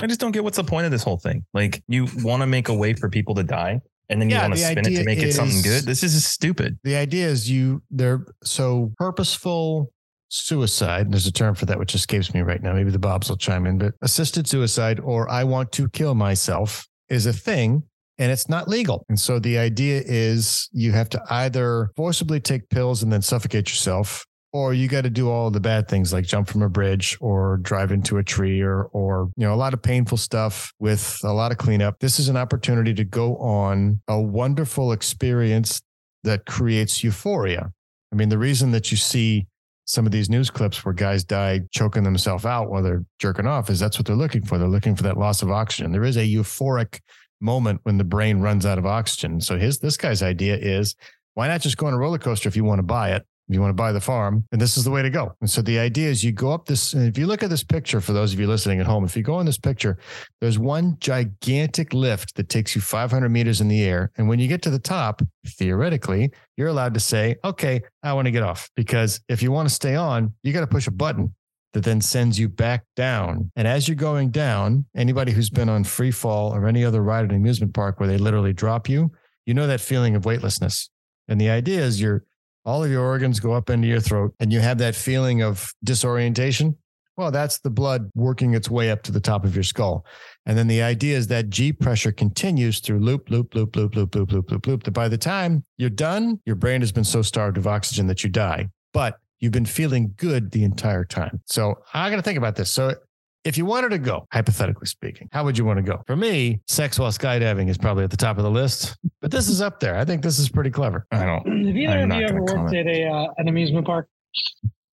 I 0.02 0.08
just 0.08 0.22
don't 0.22 0.32
get 0.32 0.46
what's 0.46 0.56
the 0.56 0.64
point 0.64 0.86
of 0.86 0.92
this 0.92 1.04
whole 1.04 1.18
thing. 1.18 1.44
Like 1.54 1.84
you 1.90 2.08
want 2.20 2.42
to 2.42 2.48
make 2.48 2.70
a 2.70 2.74
way 2.74 2.94
for 2.94 3.10
people 3.10 3.36
to 3.36 3.44
die 3.44 3.82
and 4.08 4.22
then 4.22 4.30
you 4.30 4.38
Yeah, 4.38 4.44
want 4.44 4.54
to 4.54 4.60
spin 4.60 4.78
it 4.80 4.84
to 4.84 4.90
idea 4.92 5.04
make 5.04 5.20
it 5.20 5.34
something 5.34 5.62
good. 5.62 5.84
This 5.84 6.04
is 6.04 6.26
stupid. 6.26 6.80
The 6.86 6.96
idea 6.96 7.28
is 7.28 7.52
you 7.52 7.84
they're 7.92 8.26
so 8.46 8.94
purposeful 8.98 9.92
suicide. 10.30 11.02
And 11.02 11.14
There's 11.14 11.28
a 11.28 11.34
term 11.34 11.54
for 11.54 11.66
that 11.66 11.78
which 11.78 11.94
escapes 11.96 12.34
me 12.34 12.42
right 12.42 12.64
now. 12.64 12.72
Maybe 12.74 12.92
the 12.92 12.98
Bobs 12.98 13.30
will 13.30 13.38
chime 13.38 13.68
in, 13.68 13.78
but 13.78 13.94
assisted 14.02 14.48
suicide 14.48 15.02
or 15.02 15.30
I 15.30 15.44
want 15.44 15.74
to 15.74 15.90
kill 15.90 16.16
myself 16.16 16.88
is 17.10 17.26
a 17.26 17.34
thing 17.34 17.84
and 18.20 18.32
it's 18.32 18.48
not 18.48 18.70
legal. 18.70 19.06
And 19.10 19.20
so 19.20 19.38
the 19.38 19.58
idea 19.58 20.02
is 20.06 20.70
you 20.72 20.94
have 20.94 21.10
to 21.10 21.22
either 21.30 21.92
forcibly 21.98 22.40
take 22.40 22.70
pills 22.70 23.04
and 23.04 23.12
then 23.12 23.22
suffocate 23.22 23.68
yourself 23.70 24.26
or 24.54 24.74
you 24.74 24.88
got 24.88 25.02
to 25.02 25.10
do 25.10 25.30
all 25.30 25.50
the 25.50 25.60
bad 25.60 25.88
things 25.88 26.14
like 26.14 26.26
jump 26.26 26.48
from 26.48 26.62
a 26.62 26.70
bridge 26.70 27.18
or 27.20 27.58
drive 27.58 27.92
into 27.92 28.18
a 28.20 28.24
tree 28.24 28.62
or 28.62 28.84
or 28.94 29.32
you 29.36 29.46
know 29.46 29.54
a 29.54 29.58
lot 29.58 29.74
of 29.74 29.82
painful 29.82 30.18
stuff 30.18 30.72
with 30.80 31.20
a 31.24 31.34
lot 31.34 31.52
of 31.52 31.58
cleanup. 31.58 32.00
This 32.00 32.20
is 32.20 32.30
an 32.30 32.38
opportunity 32.38 32.94
to 32.94 33.04
go 33.04 33.36
on 33.38 34.00
a 34.08 34.22
wonderful 34.22 34.92
experience 34.92 35.82
that 36.24 36.46
creates 36.46 37.04
euphoria. 37.04 37.72
I 38.12 38.16
mean, 38.16 38.30
the 38.30 38.38
reason 38.38 38.72
that 38.72 38.92
you 38.92 38.98
see 38.98 39.48
some 39.86 40.06
of 40.06 40.12
these 40.12 40.30
news 40.30 40.50
clips 40.50 40.86
where 40.86 40.94
guys 40.94 41.26
die 41.26 41.62
choking 41.72 42.04
themselves 42.04 42.46
out 42.46 42.70
while 42.70 42.82
they're 42.82 43.04
jerking 43.20 43.48
off 43.48 43.70
is 43.70 43.80
that's 43.80 43.98
what 43.98 44.06
they're 44.06 44.16
looking 44.16 44.46
for. 44.46 44.58
They're 44.58 44.68
looking 44.68 44.96
for 44.96 45.04
that 45.04 45.18
loss 45.18 45.42
of 45.42 45.52
oxygen. 45.52 45.92
There 45.92 46.06
is 46.06 46.16
a 46.16 46.22
euphoric 46.22 47.00
moment 47.42 47.82
when 47.84 47.98
the 47.98 48.06
brain 48.06 48.40
runs 48.40 48.66
out 48.66 48.78
of 48.78 48.86
oxygen. 48.86 49.42
So 49.42 49.58
his 49.58 49.80
this 49.80 49.98
guy's 49.98 50.24
idea 50.24 50.56
is 50.56 50.96
why 51.34 51.48
not 51.48 51.62
just 51.62 51.78
go 51.78 51.88
on 51.88 51.94
a 51.94 51.98
roller 51.98 52.20
coaster 52.20 52.48
if 52.48 52.56
you 52.56 52.64
want 52.64 52.80
to 52.80 52.84
buy 52.84 53.12
it? 53.12 53.26
If 53.50 53.56
you 53.56 53.62
want 53.62 53.72
to 53.72 53.82
buy 53.82 53.92
the 53.92 54.00
farm, 54.00 54.46
and 54.52 54.62
this 54.62 54.78
is 54.78 54.86
the 54.86 54.92
way 54.92 55.02
to 55.02 55.10
go. 55.10 55.36
And 55.42 55.50
so 55.50 55.62
the 55.62 55.78
idea 55.78 56.10
is 56.10 56.24
you 56.24 56.32
go 56.32 56.52
up 56.52 56.66
this, 56.66 56.94
and 56.94 57.08
if 57.08 57.18
you 57.18 57.28
look 57.28 57.44
at 57.44 57.50
this 57.50 57.64
picture, 57.64 58.00
for 58.00 58.14
those 58.14 58.34
of 58.34 58.40
you 58.40 58.48
listening 58.48 58.80
at 58.80 58.86
home, 58.86 59.04
if 59.04 59.18
you 59.18 59.24
go 59.24 59.40
in 59.42 59.46
this 59.46 59.58
picture, 59.58 59.98
there's 60.40 60.58
one 60.58 60.96
gigantic 61.00 61.94
lift 61.94 62.36
that 62.36 62.48
takes 62.48 62.74
you 62.74 62.82
500 62.82 63.28
meters 63.30 63.60
in 63.60 63.68
the 63.68 63.84
air. 63.84 64.12
And 64.18 64.30
when 64.30 64.40
you 64.40 64.48
get 64.48 64.62
to 64.62 64.70
the 64.70 64.80
top, 64.80 65.22
theoretically, 65.46 66.32
you're 66.56 66.70
allowed 66.70 66.94
to 66.94 67.00
say, 67.02 67.36
okay, 67.44 67.82
I 68.02 68.14
want 68.14 68.28
to 68.28 68.32
get 68.32 68.44
off. 68.44 68.70
Because 68.76 69.20
if 69.28 69.44
you 69.44 69.52
want 69.52 69.68
to 69.68 69.76
stay 69.76 69.96
on, 69.96 70.34
you 70.44 70.54
got 70.54 70.62
to 70.62 70.68
push 70.68 70.88
a 70.88 70.92
button 70.92 71.34
that 71.74 71.84
then 71.84 72.00
sends 72.00 72.40
you 72.40 72.48
back 72.48 72.86
down. 72.96 73.52
And 73.56 73.68
as 73.68 73.88
you're 73.88 73.96
going 73.96 74.30
down, 74.30 74.86
anybody 74.96 75.32
who's 75.32 75.50
been 75.50 75.70
on 75.70 75.84
free 75.84 76.12
fall 76.12 76.54
or 76.54 76.68
any 76.68 76.86
other 76.86 77.02
ride 77.02 77.26
at 77.26 77.32
an 77.32 77.38
amusement 77.38 77.74
park 77.74 78.00
where 78.00 78.08
they 78.08 78.18
literally 78.18 78.54
drop 78.54 78.88
you, 78.88 79.12
you 79.46 79.54
know 79.54 79.68
that 79.68 79.82
feeling 79.82 80.16
of 80.16 80.24
weightlessness. 80.26 80.90
And 81.28 81.42
the 81.42 81.50
idea 81.50 81.82
is 81.82 82.00
you're 82.00 82.24
all 82.66 82.84
of 82.84 82.92
your 82.92 83.04
organs 83.04 83.40
go 83.40 83.54
up 83.54 83.70
into 83.70 83.88
your 83.88 84.00
throat 84.00 84.34
and 84.40 84.52
you 84.52 84.60
have 84.60 84.78
that 84.80 84.96
feeling 84.96 85.42
of 85.42 85.74
disorientation. 85.84 86.78
Well, 87.16 87.30
that's 87.30 87.60
the 87.60 87.70
blood 87.70 88.10
working 88.16 88.56
its 88.56 88.72
way 88.72 88.90
up 88.90 89.04
to 89.04 89.12
the 89.12 89.20
top 89.20 89.46
of 89.46 89.54
your 89.56 89.64
skull. 89.64 90.06
And 90.48 90.58
then 90.58 90.68
the 90.68 90.82
idea 90.82 91.16
is 91.16 91.28
that 91.28 91.50
G 91.50 91.72
pressure 91.72 92.12
continues 92.12 92.80
through 92.80 93.00
loop, 93.00 93.30
loop, 93.30 93.54
loop, 93.54 93.76
loop, 93.76 93.96
loop, 93.96 94.16
loop, 94.16 94.32
loop, 94.32 94.52
loop, 94.52 94.68
loop. 94.68 94.84
That 94.84 94.92
by 94.92 95.08
the 95.08 95.18
time 95.18 95.64
you're 95.78 95.92
done, 95.92 96.40
your 96.46 96.56
brain 96.56 96.82
has 96.82 96.92
been 96.92 97.04
so 97.04 97.22
starved 97.22 97.58
of 97.58 97.68
oxygen 97.68 98.08
that 98.08 98.24
you 98.24 98.30
die. 98.32 98.70
But 98.94 99.20
you've 99.40 99.52
been 99.52 99.66
feeling 99.66 100.14
good 100.18 100.52
the 100.52 100.64
entire 100.64 101.06
time. 101.06 101.42
So 101.46 101.84
I 101.94 102.10
got 102.10 102.16
to 102.16 102.22
think 102.24 102.38
about 102.38 102.56
this. 102.56 102.72
So 102.72 102.96
if 103.44 103.58
you 103.58 103.66
wanted 103.66 103.90
to 103.90 103.98
go, 103.98 104.26
hypothetically 104.32 104.88
speaking, 104.88 105.28
how 105.32 105.44
would 105.44 105.58
you 105.58 105.66
want 105.66 105.78
to 105.78 105.84
go? 105.84 106.02
For 106.08 106.16
me, 106.16 106.62
sex 106.68 106.98
while 106.98 107.12
skydiving 107.12 107.70
is 107.70 107.78
probably 107.78 108.04
at 108.04 108.12
the 108.12 108.18
top 108.18 108.38
of 108.38 108.44
the 108.44 108.52
list, 108.52 108.98
but 109.22 109.32
this 109.32 109.50
is 109.50 109.62
up 109.62 109.80
there. 109.80 109.98
I 109.98 110.06
think 110.06 110.22
this 110.22 110.40
is 110.40 110.50
pretty 110.50 110.70
clever. 110.70 111.06
I 111.12 111.26
don't. 111.26 111.66
Have 111.68 111.76
either 111.76 111.94
I'm 111.94 112.12
of 112.12 112.18
you 112.20 112.26
ever 112.26 112.40
worked 112.40 112.54
comment. 112.54 112.76
at 112.76 112.88
a 112.88 113.08
uh, 113.08 113.28
an 113.38 113.48
amusement 113.48 113.86
park? 113.86 114.08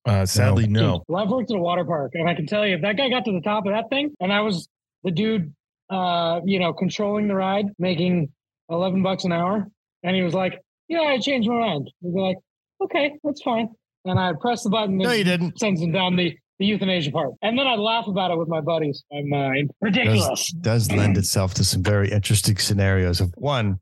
Uh, 0.05 0.25
sadly, 0.25 0.67
no. 0.67 1.03
Well, 1.07 1.23
I've 1.23 1.29
worked 1.29 1.51
at 1.51 1.57
a 1.57 1.59
water 1.59 1.85
park, 1.85 2.11
and 2.15 2.27
I 2.27 2.33
can 2.33 2.45
tell 2.45 2.65
you, 2.65 2.75
if 2.75 2.81
that 2.81 2.97
guy 2.97 3.09
got 3.09 3.23
to 3.25 3.31
the 3.31 3.41
top 3.41 3.65
of 3.65 3.71
that 3.71 3.89
thing, 3.89 4.13
and 4.19 4.33
I 4.33 4.41
was 4.41 4.67
the 5.03 5.11
dude, 5.11 5.53
uh, 5.89 6.41
you 6.43 6.59
know, 6.59 6.73
controlling 6.73 7.27
the 7.27 7.35
ride, 7.35 7.67
making 7.79 8.29
eleven 8.69 9.03
bucks 9.03 9.23
an 9.23 9.31
hour, 9.31 9.67
and 10.03 10.15
he 10.15 10.23
was 10.23 10.33
like, 10.33 10.59
"Yeah, 10.87 11.01
I 11.01 11.19
changed 11.19 11.47
my 11.47 11.55
mind." 11.59 11.89
We'd 12.01 12.15
be 12.15 12.19
like, 12.19 12.37
"Okay, 12.83 13.13
that's 13.23 13.41
fine," 13.43 13.69
and 14.03 14.19
I'd 14.19 14.39
press 14.39 14.63
the 14.63 14.69
button. 14.69 14.97
No, 14.97 15.09
and 15.09 15.17
you 15.19 15.23
didn't. 15.23 15.59
Sends 15.59 15.81
him 15.81 15.91
down 15.91 16.15
the 16.15 16.35
the 16.61 16.67
euthanasia 16.67 17.09
part, 17.11 17.31
and 17.41 17.57
then 17.57 17.65
I'd 17.65 17.79
laugh 17.79 18.05
about 18.05 18.29
it 18.29 18.37
with 18.37 18.47
my 18.47 18.61
buddies. 18.61 19.03
I'm 19.11 19.33
uh, 19.33 19.49
ridiculous. 19.81 20.51
Does, 20.51 20.87
does 20.87 20.91
lend 20.91 21.17
itself 21.17 21.55
to 21.55 21.63
some 21.63 21.81
very 21.81 22.11
interesting 22.11 22.55
scenarios 22.57 23.19
of 23.19 23.33
one, 23.35 23.79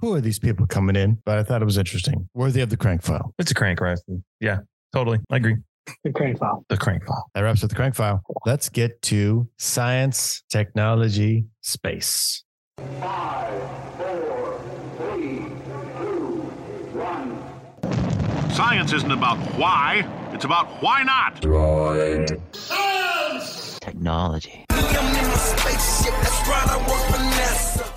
who 0.00 0.14
are 0.14 0.20
these 0.22 0.38
people 0.38 0.66
coming 0.66 0.96
in? 0.96 1.18
But 1.26 1.38
I 1.38 1.42
thought 1.42 1.60
it 1.60 1.66
was 1.66 1.76
interesting, 1.76 2.30
worthy 2.32 2.62
of 2.62 2.70
the 2.70 2.78
crank 2.78 3.02
file. 3.02 3.34
It's 3.38 3.50
a 3.50 3.54
crank, 3.54 3.82
right? 3.82 3.98
Yeah, 4.40 4.60
totally. 4.94 5.20
I 5.30 5.36
agree. 5.36 5.56
The 6.04 6.12
crank 6.12 6.38
file. 6.38 6.64
The 6.70 6.78
crank 6.78 7.04
file. 7.04 7.30
That 7.34 7.42
wraps 7.42 7.62
up 7.62 7.68
the 7.68 7.76
crank 7.76 7.94
file. 7.94 8.22
Let's 8.46 8.70
get 8.70 9.02
to 9.02 9.46
science, 9.58 10.42
technology, 10.48 11.44
space. 11.60 12.44
Five, 12.78 13.62
four, 13.98 14.64
three, 14.96 15.36
two, 15.98 16.50
one. 16.94 18.50
Science 18.52 18.94
isn't 18.94 19.10
about 19.10 19.36
why, 19.58 20.08
it's 20.32 20.44
about 20.44 20.82
why 20.82 21.02
not. 21.02 21.40
Technology. 23.80 24.64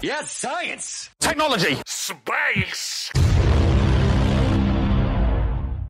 Yes, 0.01 0.31
science. 0.31 1.09
Technology. 1.19 1.77
Space. 1.85 3.11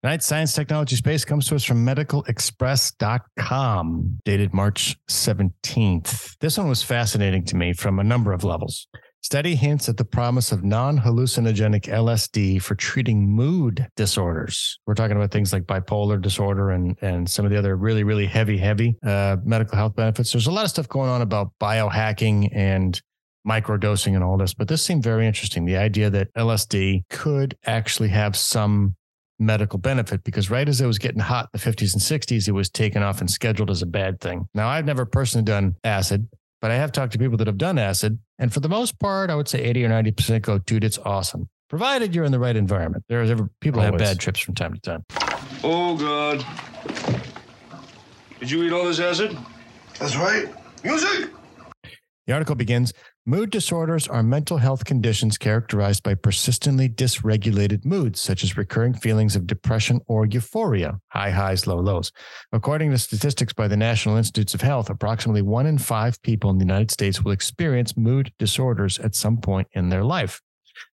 Tonight's 0.05 0.27
science, 0.27 0.53
technology, 0.53 0.95
space 0.95 1.25
comes 1.25 1.47
to 1.47 1.55
us 1.55 1.63
from 1.63 1.84
medicalxpress.com, 1.84 4.19
dated 4.23 4.53
March 4.53 4.95
17th. 5.10 6.38
This 6.39 6.60
one 6.60 6.69
was 6.69 6.84
fascinating 6.84 7.43
to 7.45 7.55
me 7.55 7.73
from 7.73 7.97
a 7.97 8.03
number 8.03 8.31
of 8.31 8.43
levels. 8.43 8.88
Study 9.26 9.56
hints 9.56 9.90
at 9.90 9.98
the 9.98 10.06
promise 10.06 10.52
of 10.52 10.64
non 10.64 11.00
hallucinogenic 11.00 11.86
LSD 11.86 12.62
for 12.62 12.76
treating 12.76 13.28
mood 13.28 13.88
disorders. 13.96 14.78
We're 14.86 14.94
talking 14.94 15.18
about 15.18 15.32
things 15.32 15.52
like 15.52 15.64
bipolar 15.64 16.22
disorder 16.22 16.70
and, 16.70 16.96
and 17.02 17.28
some 17.28 17.44
of 17.44 17.50
the 17.50 17.58
other 17.58 17.76
really, 17.76 18.04
really 18.04 18.28
heavy, 18.28 18.56
heavy 18.56 18.96
uh, 19.04 19.38
medical 19.44 19.80
health 19.80 19.96
benefits. 19.96 20.32
There's 20.32 20.46
a 20.46 20.52
lot 20.52 20.64
of 20.64 20.70
stuff 20.70 20.88
going 20.88 21.10
on 21.10 21.24
about 21.24 21.54
biohacking 21.60 22.50
and 22.56 23.02
microdosing 23.48 24.14
and 24.14 24.24
all 24.24 24.38
this, 24.38 24.54
but 24.54 24.68
this 24.68 24.84
seemed 24.84 25.02
very 25.02 25.26
interesting. 25.26 25.66
The 25.66 25.78
idea 25.78 26.12
that 26.12 26.32
LSD 26.36 27.06
could 27.10 27.58
actually 27.66 28.10
have 28.10 28.38
some 28.38 28.96
medical 29.40 29.80
benefit 29.80 30.24
because 30.24 30.52
right 30.52 30.70
as 30.70 30.82
it 30.82 30.86
was 30.86 31.00
getting 31.00 31.20
hot 31.20 31.50
in 31.52 31.60
the 31.60 31.72
50s 31.72 31.94
and 31.94 32.22
60s, 32.22 32.48
it 32.48 32.52
was 32.52 32.70
taken 32.70 33.02
off 33.02 33.22
and 33.22 33.32
scheduled 33.32 33.72
as 33.72 33.82
a 33.82 33.88
bad 33.88 34.22
thing. 34.22 34.48
Now, 34.54 34.68
I've 34.68 34.86
never 34.86 35.04
personally 35.04 35.46
done 35.46 35.78
acid, 35.84 36.30
but 36.65 36.71
I 36.71 36.78
have 36.78 36.91
talked 36.91 37.12
to 37.13 37.19
people 37.19 37.38
that 37.38 37.45
have 37.45 37.60
done 37.60 37.78
acid. 37.78 38.17
And 38.39 38.51
for 38.51 38.60
the 38.60 38.67
most 38.67 38.97
part, 38.97 39.30
I 39.30 39.36
would 39.36 39.47
say 39.47 39.62
80 39.62 39.86
or 39.86 39.89
90% 39.89 40.41
go, 40.41 40.58
dude, 40.58 40.84
it's 40.84 40.97
awesome. 40.97 41.47
Provided 41.69 42.15
you're 42.15 42.25
in 42.25 42.32
the 42.32 42.39
right 42.39 42.56
environment. 42.56 43.04
There's 43.08 43.30
ever 43.30 43.51
people 43.62 43.82
have 43.82 43.99
bad 43.99 44.19
trips 44.19 44.39
from 44.39 44.56
time 44.56 44.73
to 44.73 44.82
time. 44.82 45.06
Oh, 45.63 45.95
God. 45.95 46.43
Did 48.39 48.49
you 48.49 48.63
eat 48.63 48.73
all 48.73 48.84
this 48.84 48.99
acid? 48.99 49.38
That's 49.99 50.15
right. 50.15 50.47
Music! 50.84 51.30
The 52.25 52.34
article 52.34 52.56
begins 52.56 52.93
Mood 53.28 53.50
disorders 53.50 54.08
are 54.08 54.22
mental 54.22 54.58
health 54.58 54.86
conditions 54.86 55.40
characterized 55.40 56.04
by 56.04 56.14
persistently 56.14 56.88
dysregulated 56.88 57.84
moods, 57.84 58.22
such 58.22 58.44
as 58.44 58.56
recurring 58.56 58.94
feelings 58.94 59.36
of 59.36 59.48
depression 59.48 60.00
or 60.06 60.28
euphoria, 60.28 61.00
high 61.08 61.32
highs, 61.32 61.66
low 61.66 61.80
lows. 61.80 62.12
According 62.52 62.92
to 62.92 63.00
statistics 63.00 63.52
by 63.52 63.68
the 63.68 63.76
National 63.76 64.16
Institutes 64.16 64.54
of 64.54 64.62
Health, 64.62 64.92
approximately 64.92 65.42
one 65.42 65.66
in 65.66 65.80
five 65.80 66.22
people 66.22 66.52
in 66.52 66.60
the 66.60 66.66
United 66.66 66.92
States 66.92 67.24
will 67.24 67.32
experience 67.32 67.98
mood 67.98 68.32
disorders 68.38 69.00
at 69.00 69.16
some 69.16 69.38
point 69.38 69.70
in 69.72 69.90
their 69.90 70.04
life. 70.04 70.40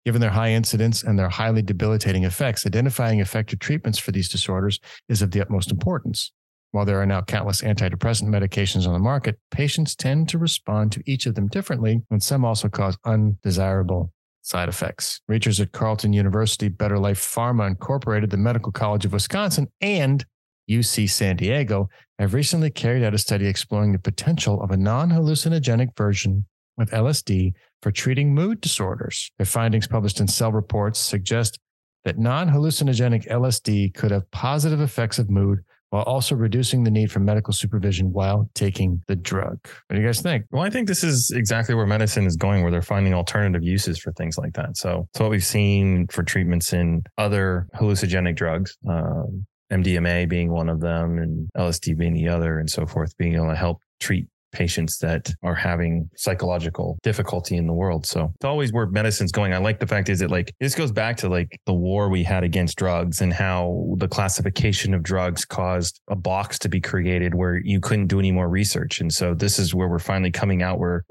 Given 0.05 0.19
their 0.19 0.31
high 0.31 0.51
incidence 0.51 1.03
and 1.03 1.17
their 1.17 1.29
highly 1.29 1.61
debilitating 1.61 2.25
effects, 2.25 2.65
identifying 2.65 3.21
effective 3.21 3.59
treatments 3.59 3.99
for 3.99 4.11
these 4.11 4.27
disorders 4.27 4.81
is 5.07 5.21
of 5.21 5.31
the 5.31 5.39
utmost 5.39 5.71
importance. 5.71 6.33
While 6.77 6.85
there 6.85 7.01
are 7.01 7.07
now 7.07 7.23
countless 7.23 7.63
antidepressant 7.63 8.27
medications 8.27 8.85
on 8.85 8.93
the 8.93 8.99
market, 8.99 9.39
patients 9.49 9.95
tend 9.95 10.29
to 10.29 10.37
respond 10.37 10.91
to 10.91 11.01
each 11.07 11.25
of 11.25 11.33
them 11.33 11.47
differently, 11.47 12.03
and 12.11 12.21
some 12.21 12.45
also 12.45 12.69
cause 12.69 12.99
undesirable 13.03 14.13
side 14.43 14.69
effects. 14.69 15.19
Researchers 15.27 15.59
at 15.59 15.71
Carleton 15.71 16.13
University, 16.13 16.67
Better 16.67 16.99
Life 16.99 17.19
Pharma 17.19 17.65
Incorporated, 17.65 18.29
the 18.29 18.37
Medical 18.37 18.71
College 18.71 19.05
of 19.05 19.13
Wisconsin, 19.13 19.67
and 19.81 20.23
UC 20.69 21.09
San 21.09 21.37
Diego 21.37 21.89
have 22.19 22.35
recently 22.35 22.69
carried 22.69 23.03
out 23.03 23.15
a 23.15 23.17
study 23.17 23.47
exploring 23.47 23.91
the 23.91 23.97
potential 23.97 24.61
of 24.61 24.69
a 24.69 24.77
non 24.77 25.09
hallucinogenic 25.09 25.97
version 25.97 26.45
of 26.79 26.91
LSD 26.91 27.53
for 27.81 27.89
treating 27.89 28.35
mood 28.35 28.61
disorders. 28.61 29.31
Their 29.39 29.47
findings, 29.47 29.87
published 29.87 30.19
in 30.19 30.27
Cell 30.27 30.51
Reports, 30.51 30.99
suggest 30.99 31.57
that 32.05 32.19
non 32.19 32.47
hallucinogenic 32.47 33.27
LSD 33.29 33.95
could 33.95 34.11
have 34.11 34.29
positive 34.29 34.79
effects 34.79 35.17
of 35.17 35.31
mood 35.31 35.63
while 35.89 36.03
also 36.03 36.35
reducing 36.35 36.83
the 36.83 36.91
need 36.91 37.11
for 37.11 37.19
medical 37.19 37.53
supervision 37.53 38.11
while 38.11 38.49
taking 38.53 39.01
the 39.07 39.15
drug. 39.15 39.57
What 39.87 39.95
do 39.95 40.01
you 40.01 40.05
guys 40.05 40.21
think? 40.21 40.45
Well, 40.51 40.63
I 40.63 40.69
think 40.69 40.87
this 40.87 41.03
is 41.03 41.31
exactly 41.33 41.75
where 41.75 41.85
medicine 41.85 42.25
is 42.25 42.35
going, 42.35 42.61
where 42.61 42.71
they're 42.71 42.81
finding 42.81 43.13
alternative 43.13 43.63
uses 43.63 43.97
for 43.97 44.11
things 44.13 44.37
like 44.37 44.53
that. 44.53 44.77
So 44.77 45.07
it's 45.11 45.19
what 45.19 45.29
we've 45.29 45.43
seen 45.43 46.07
for 46.07 46.23
treatments 46.23 46.73
in 46.73 47.03
other 47.17 47.67
hallucinogenic 47.75 48.35
drugs, 48.35 48.77
um, 48.87 49.45
MDMA 49.71 50.27
being 50.29 50.51
one 50.51 50.69
of 50.69 50.79
them, 50.79 51.17
and 51.17 51.49
LSD 51.57 51.97
being 51.97 52.13
the 52.13 52.27
other, 52.27 52.59
and 52.59 52.69
so 52.69 52.85
forth, 52.85 53.15
being 53.17 53.35
able 53.35 53.49
to 53.49 53.55
help 53.55 53.81
treat 53.99 54.27
patients 54.57 54.97
that 54.97 55.31
are 55.43 55.53
having 55.53 56.09
psychological 56.15 56.97
difficulty 57.03 57.57
in 57.57 57.67
the 57.67 57.73
world. 57.73 58.07
So 58.07 58.31
it's 58.35 58.45
always 58.45 58.73
where 58.73 58.87
medicine's 58.87 59.31
going. 59.31 59.53
I 59.53 59.59
like 59.59 59.79
the 59.79 59.85
fact 59.85 60.09
is 60.09 60.19
that 60.19 60.31
like 60.31 60.53
this 60.59 60.73
goes 60.73 60.91
back 60.91 61.17
to 61.17 61.29
like 61.29 61.59
the 61.67 61.73
war 61.73 62.09
we 62.09 62.23
had 62.23 62.43
against 62.43 62.75
drugs 62.77 63.21
and 63.21 63.31
how 63.31 63.93
the 63.97 64.07
classification 64.07 64.95
of 64.95 65.03
drugs 65.03 65.45
caused 65.45 66.01
a 66.07 66.15
box 66.15 66.57
to 66.59 66.69
be 66.69 66.81
created 66.81 67.35
where 67.35 67.57
you 67.57 67.79
couldn't 67.79 68.07
do 68.07 68.19
any 68.19 68.31
more 68.31 68.49
research. 68.49 68.99
And 68.99 69.13
so 69.13 69.35
this 69.35 69.59
is 69.59 69.75
where 69.75 69.87
we're 69.87 69.99
finally 69.99 70.31
coming 70.31 70.63
out 70.63 70.79
where 70.79 71.05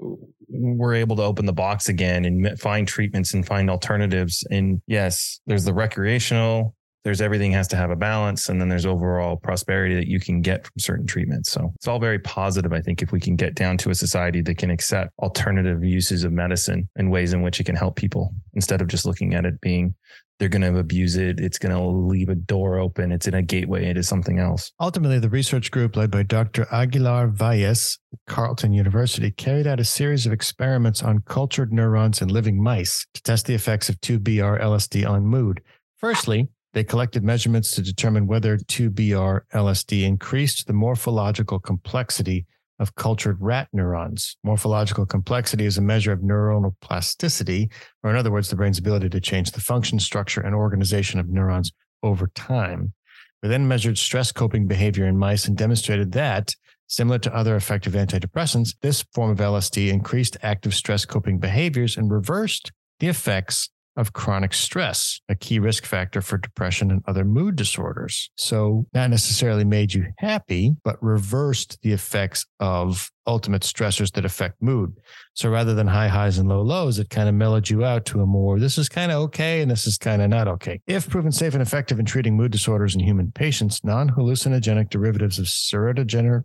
we're 0.49 0.95
able 0.95 1.15
to 1.15 1.23
open 1.23 1.45
the 1.45 1.53
box 1.53 1.89
again 1.89 2.25
and 2.25 2.59
find 2.59 2.87
treatments 2.87 3.33
and 3.33 3.45
find 3.45 3.69
alternatives. 3.69 4.45
And 4.49 4.81
yes, 4.87 5.39
there's 5.45 5.65
the 5.65 5.73
recreational 5.73 6.75
there's 7.03 7.21
everything 7.21 7.51
has 7.51 7.67
to 7.69 7.75
have 7.75 7.89
a 7.89 7.95
balance 7.95 8.49
and 8.49 8.59
then 8.59 8.69
there's 8.69 8.85
overall 8.85 9.37
prosperity 9.37 9.95
that 9.95 10.07
you 10.07 10.19
can 10.19 10.41
get 10.41 10.65
from 10.65 10.79
certain 10.79 11.05
treatments. 11.05 11.51
So 11.51 11.71
it's 11.75 11.87
all 11.87 11.99
very 11.99 12.19
positive. 12.19 12.73
I 12.73 12.81
think 12.81 13.01
if 13.01 13.11
we 13.11 13.19
can 13.19 13.35
get 13.35 13.55
down 13.55 13.77
to 13.79 13.89
a 13.89 13.95
society 13.95 14.41
that 14.41 14.57
can 14.57 14.69
accept 14.69 15.11
alternative 15.19 15.83
uses 15.83 16.23
of 16.23 16.31
medicine 16.31 16.89
and 16.95 17.11
ways 17.11 17.33
in 17.33 17.41
which 17.41 17.59
it 17.59 17.65
can 17.65 17.75
help 17.75 17.95
people 17.95 18.33
instead 18.53 18.81
of 18.81 18.87
just 18.87 19.05
looking 19.05 19.33
at 19.35 19.45
it 19.45 19.59
being 19.61 19.95
they're 20.39 20.49
going 20.49 20.61
to 20.61 20.77
abuse 20.77 21.15
it. 21.15 21.39
It's 21.39 21.57
going 21.57 21.75
to 21.75 21.81
leave 21.81 22.29
a 22.29 22.35
door 22.35 22.77
open. 22.77 23.11
It's 23.11 23.27
in 23.27 23.33
a 23.33 23.41
gateway 23.41 23.89
into 23.89 24.03
something 24.03 24.39
else. 24.39 24.71
Ultimately, 24.79 25.19
the 25.19 25.29
research 25.29 25.71
group 25.71 25.95
led 25.95 26.11
by 26.11 26.23
Dr. 26.23 26.67
Aguilar 26.71 27.27
Valles, 27.29 27.97
Carleton 28.27 28.71
University, 28.71 29.31
carried 29.31 29.67
out 29.67 29.79
a 29.79 29.85
series 29.85 30.25
of 30.25 30.33
experiments 30.33 31.01
on 31.01 31.23
cultured 31.25 31.73
neurons 31.73 32.21
in 32.21 32.27
living 32.27 32.61
mice 32.61 33.05
to 33.13 33.21
test 33.23 33.47
the 33.47 33.55
effects 33.55 33.89
of 33.89 33.99
2BR 34.01 34.61
LSD 34.61 35.09
on 35.09 35.25
mood. 35.25 35.61
Firstly, 35.97 36.47
they 36.73 36.83
collected 36.83 37.23
measurements 37.23 37.71
to 37.71 37.81
determine 37.81 38.27
whether 38.27 38.57
2BR 38.57 39.41
LSD 39.53 40.03
increased 40.03 40.67
the 40.67 40.73
morphological 40.73 41.59
complexity 41.59 42.45
of 42.79 42.95
cultured 42.95 43.37
rat 43.39 43.67
neurons. 43.73 44.37
Morphological 44.43 45.05
complexity 45.05 45.65
is 45.65 45.77
a 45.77 45.81
measure 45.81 46.11
of 46.11 46.19
neuronal 46.19 46.75
plasticity, 46.81 47.69
or 48.03 48.11
in 48.11 48.15
other 48.15 48.31
words, 48.31 48.49
the 48.49 48.55
brain's 48.55 48.77
ability 48.77 49.09
to 49.09 49.19
change 49.19 49.51
the 49.51 49.61
function, 49.61 49.99
structure, 49.99 50.41
and 50.41 50.53
organization 50.53 51.19
of 51.19 51.29
neurons 51.29 51.71
over 52.03 52.27
time. 52.35 52.93
We 53.41 53.49
then 53.49 53.67
measured 53.67 53.97
stress 53.97 54.31
coping 54.31 54.67
behavior 54.67 55.05
in 55.05 55.17
mice 55.17 55.47
and 55.47 55.57
demonstrated 55.57 56.11
that, 56.13 56.55
similar 56.87 57.19
to 57.19 57.35
other 57.35 57.55
effective 57.55 57.93
antidepressants, 57.93 58.75
this 58.81 59.03
form 59.13 59.31
of 59.31 59.37
LSD 59.37 59.89
increased 59.89 60.37
active 60.41 60.73
stress 60.73 61.05
coping 61.05 61.39
behaviors 61.39 61.97
and 61.97 62.11
reversed 62.11 62.71
the 62.99 63.07
effects 63.07 63.69
of 63.97 64.13
chronic 64.13 64.53
stress, 64.53 65.19
a 65.27 65.35
key 65.35 65.59
risk 65.59 65.85
factor 65.85 66.21
for 66.21 66.37
depression 66.37 66.91
and 66.91 67.01
other 67.07 67.25
mood 67.25 67.55
disorders. 67.55 68.29
So, 68.37 68.85
not 68.93 69.09
necessarily 69.09 69.65
made 69.65 69.93
you 69.93 70.05
happy, 70.19 70.75
but 70.83 71.01
reversed 71.01 71.79
the 71.81 71.91
effects 71.91 72.45
of 72.59 73.11
ultimate 73.25 73.63
stressors 73.63 74.13
that 74.13 74.23
affect 74.23 74.61
mood. 74.61 74.95
So, 75.33 75.49
rather 75.49 75.73
than 75.73 75.87
high 75.87 76.07
highs 76.07 76.37
and 76.37 76.47
low 76.47 76.61
lows, 76.61 76.99
it 76.99 77.09
kind 77.09 77.27
of 77.27 77.35
mellowed 77.35 77.69
you 77.69 77.83
out 77.83 78.05
to 78.05 78.21
a 78.21 78.25
more 78.25 78.59
this 78.59 78.77
is 78.77 78.87
kind 78.87 79.11
of 79.11 79.17
okay 79.23 79.61
and 79.61 79.69
this 79.69 79.87
is 79.87 79.97
kind 79.97 80.21
of 80.21 80.29
not 80.29 80.47
okay. 80.47 80.79
If 80.87 81.09
proven 81.09 81.31
safe 81.31 81.53
and 81.53 81.61
effective 81.61 81.99
in 81.99 82.05
treating 82.05 82.37
mood 82.37 82.51
disorders 82.51 82.93
in 82.95 83.01
human 83.01 83.31
patients, 83.31 83.83
non 83.83 84.09
hallucinogenic 84.09 84.89
derivatives 84.89 85.39
of 85.39 85.45
serotonin, 85.45 86.43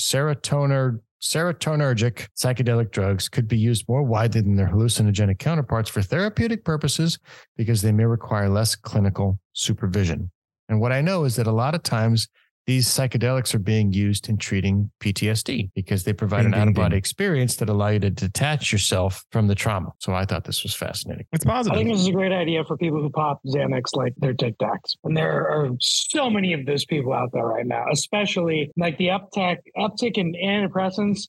serotonin 0.00 1.00
serotonergic 1.20 2.28
psychedelic 2.36 2.90
drugs 2.90 3.28
could 3.28 3.48
be 3.48 3.58
used 3.58 3.88
more 3.88 4.02
widely 4.02 4.40
than 4.40 4.56
their 4.56 4.68
hallucinogenic 4.68 5.38
counterparts 5.38 5.90
for 5.90 6.02
therapeutic 6.02 6.64
purposes 6.64 7.18
because 7.56 7.82
they 7.82 7.92
may 7.92 8.04
require 8.04 8.48
less 8.48 8.74
clinical 8.74 9.38
supervision. 9.52 10.30
And 10.68 10.80
what 10.80 10.92
I 10.92 11.00
know 11.00 11.24
is 11.24 11.36
that 11.36 11.46
a 11.46 11.52
lot 11.52 11.74
of 11.74 11.82
times 11.82 12.28
these 12.68 12.86
psychedelics 12.86 13.54
are 13.54 13.58
being 13.58 13.94
used 13.94 14.28
in 14.28 14.36
treating 14.36 14.90
PTSD 15.00 15.70
because 15.74 16.04
they 16.04 16.12
provide 16.12 16.42
ding, 16.42 16.52
an 16.52 16.60
out 16.60 16.68
of 16.68 16.74
body 16.74 16.98
experience 16.98 17.56
that 17.56 17.70
allow 17.70 17.88
you 17.88 17.98
to 17.98 18.10
detach 18.10 18.70
yourself 18.72 19.24
from 19.32 19.46
the 19.46 19.54
trauma. 19.54 19.88
So 20.00 20.12
I 20.12 20.26
thought 20.26 20.44
this 20.44 20.62
was 20.62 20.74
fascinating. 20.74 21.24
It's 21.32 21.46
positive. 21.46 21.74
I 21.74 21.80
think 21.80 21.90
this 21.90 22.02
is 22.02 22.08
a 22.08 22.12
great 22.12 22.30
idea 22.30 22.62
for 22.64 22.76
people 22.76 23.00
who 23.00 23.08
pop 23.08 23.40
Xanax 23.46 23.96
like 23.96 24.12
their 24.18 24.34
Tic 24.34 24.58
Tacs. 24.58 24.96
And 25.02 25.16
there 25.16 25.48
are 25.48 25.70
so 25.80 26.28
many 26.28 26.52
of 26.52 26.66
those 26.66 26.84
people 26.84 27.14
out 27.14 27.30
there 27.32 27.46
right 27.46 27.66
now, 27.66 27.86
especially 27.90 28.70
like 28.76 28.98
the 28.98 29.08
uptick, 29.08 29.56
uptick 29.74 30.18
in 30.18 30.34
antidepressants 30.34 31.22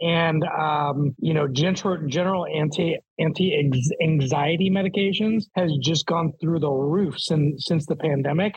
and 0.00 0.44
um, 0.44 1.14
you 1.18 1.34
know 1.34 1.48
general 1.48 2.06
general 2.06 2.46
anti 2.46 2.96
anti 3.18 3.70
anxiety 4.00 4.70
medications 4.70 5.46
has 5.56 5.72
just 5.82 6.06
gone 6.06 6.32
through 6.40 6.60
the 6.60 6.70
roof 6.70 7.18
since 7.18 7.64
since 7.66 7.84
the 7.86 7.96
pandemic 7.96 8.54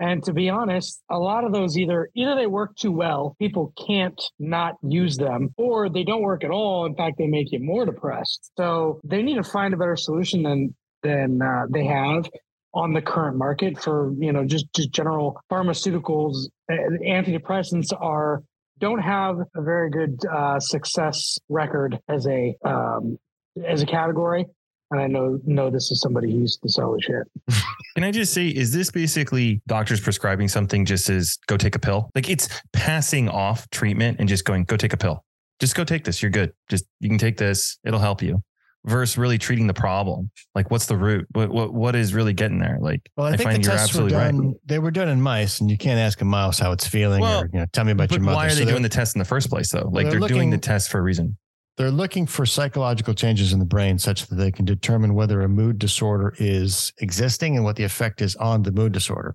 and 0.00 0.24
to 0.24 0.32
be 0.32 0.48
honest, 0.48 1.02
a 1.10 1.18
lot 1.18 1.44
of 1.44 1.52
those 1.52 1.76
either 1.76 2.08
either 2.14 2.34
they 2.34 2.46
work 2.46 2.74
too 2.74 2.90
well, 2.90 3.36
people 3.38 3.74
can't 3.86 4.20
not 4.38 4.76
use 4.82 5.18
them, 5.18 5.54
or 5.58 5.90
they 5.90 6.04
don't 6.04 6.22
work 6.22 6.42
at 6.42 6.50
all. 6.50 6.86
In 6.86 6.94
fact, 6.94 7.18
they 7.18 7.26
make 7.26 7.52
you 7.52 7.60
more 7.60 7.84
depressed. 7.84 8.50
So 8.56 9.00
they 9.04 9.22
need 9.22 9.34
to 9.34 9.44
find 9.44 9.74
a 9.74 9.76
better 9.76 9.96
solution 9.96 10.42
than 10.42 10.74
than 11.02 11.42
uh, 11.42 11.66
they 11.68 11.84
have 11.84 12.28
on 12.72 12.94
the 12.94 13.02
current 13.02 13.36
market 13.36 13.78
for 13.78 14.14
you 14.18 14.32
know 14.32 14.44
just 14.44 14.66
just 14.74 14.90
general 14.90 15.38
pharmaceuticals. 15.52 16.48
Antidepressants 16.70 17.92
are 17.92 18.42
don't 18.78 19.00
have 19.00 19.36
a 19.54 19.60
very 19.60 19.90
good 19.90 20.18
uh, 20.24 20.58
success 20.58 21.38
record 21.50 21.98
as 22.08 22.26
a 22.26 22.56
um, 22.64 23.18
as 23.62 23.82
a 23.82 23.86
category 23.86 24.46
and 24.90 25.00
I 25.00 25.06
know 25.06 25.40
know 25.44 25.70
this 25.70 25.90
is 25.90 26.00
somebody 26.00 26.32
who 26.32 26.38
used 26.38 26.62
to 26.62 26.68
sell 26.68 26.92
the 26.92 27.00
shit. 27.00 27.62
Can 27.94 28.04
I 28.04 28.10
just 28.10 28.32
say, 28.32 28.48
is 28.48 28.72
this 28.72 28.90
basically 28.90 29.60
doctors 29.66 30.00
prescribing 30.00 30.48
something 30.48 30.84
just 30.84 31.08
as 31.10 31.38
go 31.46 31.56
take 31.56 31.76
a 31.76 31.78
pill? 31.78 32.10
Like 32.14 32.28
it's 32.28 32.48
passing 32.72 33.28
off 33.28 33.68
treatment 33.70 34.18
and 34.20 34.28
just 34.28 34.44
going, 34.44 34.64
go 34.64 34.76
take 34.76 34.92
a 34.92 34.96
pill. 34.96 35.24
Just 35.60 35.74
go 35.74 35.84
take 35.84 36.04
this. 36.04 36.22
You're 36.22 36.30
good. 36.30 36.52
Just 36.68 36.86
you 37.00 37.08
can 37.08 37.18
take 37.18 37.36
this. 37.36 37.78
It'll 37.84 38.00
help 38.00 38.22
you. 38.22 38.42
Versus 38.86 39.18
really 39.18 39.36
treating 39.36 39.66
the 39.66 39.74
problem. 39.74 40.30
Like 40.54 40.70
what's 40.70 40.86
the 40.86 40.96
root? 40.96 41.26
What 41.32 41.50
what 41.50 41.74
what 41.74 41.94
is 41.94 42.14
really 42.14 42.32
getting 42.32 42.58
there? 42.58 42.78
Like 42.80 43.02
well, 43.14 43.26
I, 43.26 43.32
I 43.32 43.36
think 43.36 43.52
the 43.52 43.58
tests 43.58 43.94
were 43.94 44.08
done. 44.08 44.40
Right. 44.40 44.56
They 44.64 44.78
were 44.78 44.90
done 44.90 45.08
in 45.08 45.20
mice, 45.20 45.60
and 45.60 45.70
you 45.70 45.76
can't 45.76 46.00
ask 46.00 46.18
a 46.22 46.24
mouse 46.24 46.58
how 46.58 46.72
it's 46.72 46.86
feeling 46.86 47.20
well, 47.20 47.42
or 47.42 47.50
you 47.52 47.58
know, 47.58 47.66
tell 47.74 47.84
me 47.84 47.92
about 47.92 48.10
your 48.10 48.20
mother. 48.20 48.36
Why 48.36 48.46
are 48.46 48.54
they 48.54 48.64
so 48.64 48.70
doing 48.70 48.82
the 48.82 48.88
test 48.88 49.14
in 49.14 49.18
the 49.18 49.26
first 49.26 49.50
place 49.50 49.70
though? 49.70 49.90
Like 49.92 50.04
they're, 50.04 50.12
they're 50.12 50.20
looking, 50.20 50.36
doing 50.36 50.50
the 50.50 50.56
test 50.56 50.88
for 50.88 50.98
a 50.98 51.02
reason. 51.02 51.36
They're 51.80 51.90
looking 51.90 52.26
for 52.26 52.44
psychological 52.44 53.14
changes 53.14 53.54
in 53.54 53.58
the 53.58 53.64
brain 53.64 53.98
such 53.98 54.26
that 54.26 54.34
they 54.34 54.52
can 54.52 54.66
determine 54.66 55.14
whether 55.14 55.40
a 55.40 55.48
mood 55.48 55.78
disorder 55.78 56.34
is 56.36 56.92
existing 56.98 57.56
and 57.56 57.64
what 57.64 57.76
the 57.76 57.84
effect 57.84 58.20
is 58.20 58.36
on 58.36 58.64
the 58.64 58.70
mood 58.70 58.92
disorder. 58.92 59.34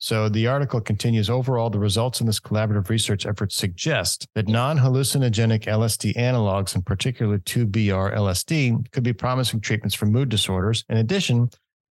So 0.00 0.28
the 0.28 0.48
article 0.48 0.80
continues 0.80 1.30
overall, 1.30 1.70
the 1.70 1.78
results 1.78 2.20
in 2.20 2.26
this 2.26 2.40
collaborative 2.40 2.88
research 2.88 3.24
effort 3.24 3.52
suggest 3.52 4.26
that 4.34 4.48
non 4.48 4.78
hallucinogenic 4.78 5.66
LSD 5.66 6.16
analogs, 6.16 6.74
in 6.74 6.82
particular 6.82 7.38
2BR 7.38 8.16
LSD, 8.16 8.90
could 8.90 9.04
be 9.04 9.12
promising 9.12 9.60
treatments 9.60 9.94
for 9.94 10.06
mood 10.06 10.28
disorders. 10.28 10.84
In 10.88 10.96
addition, 10.96 11.50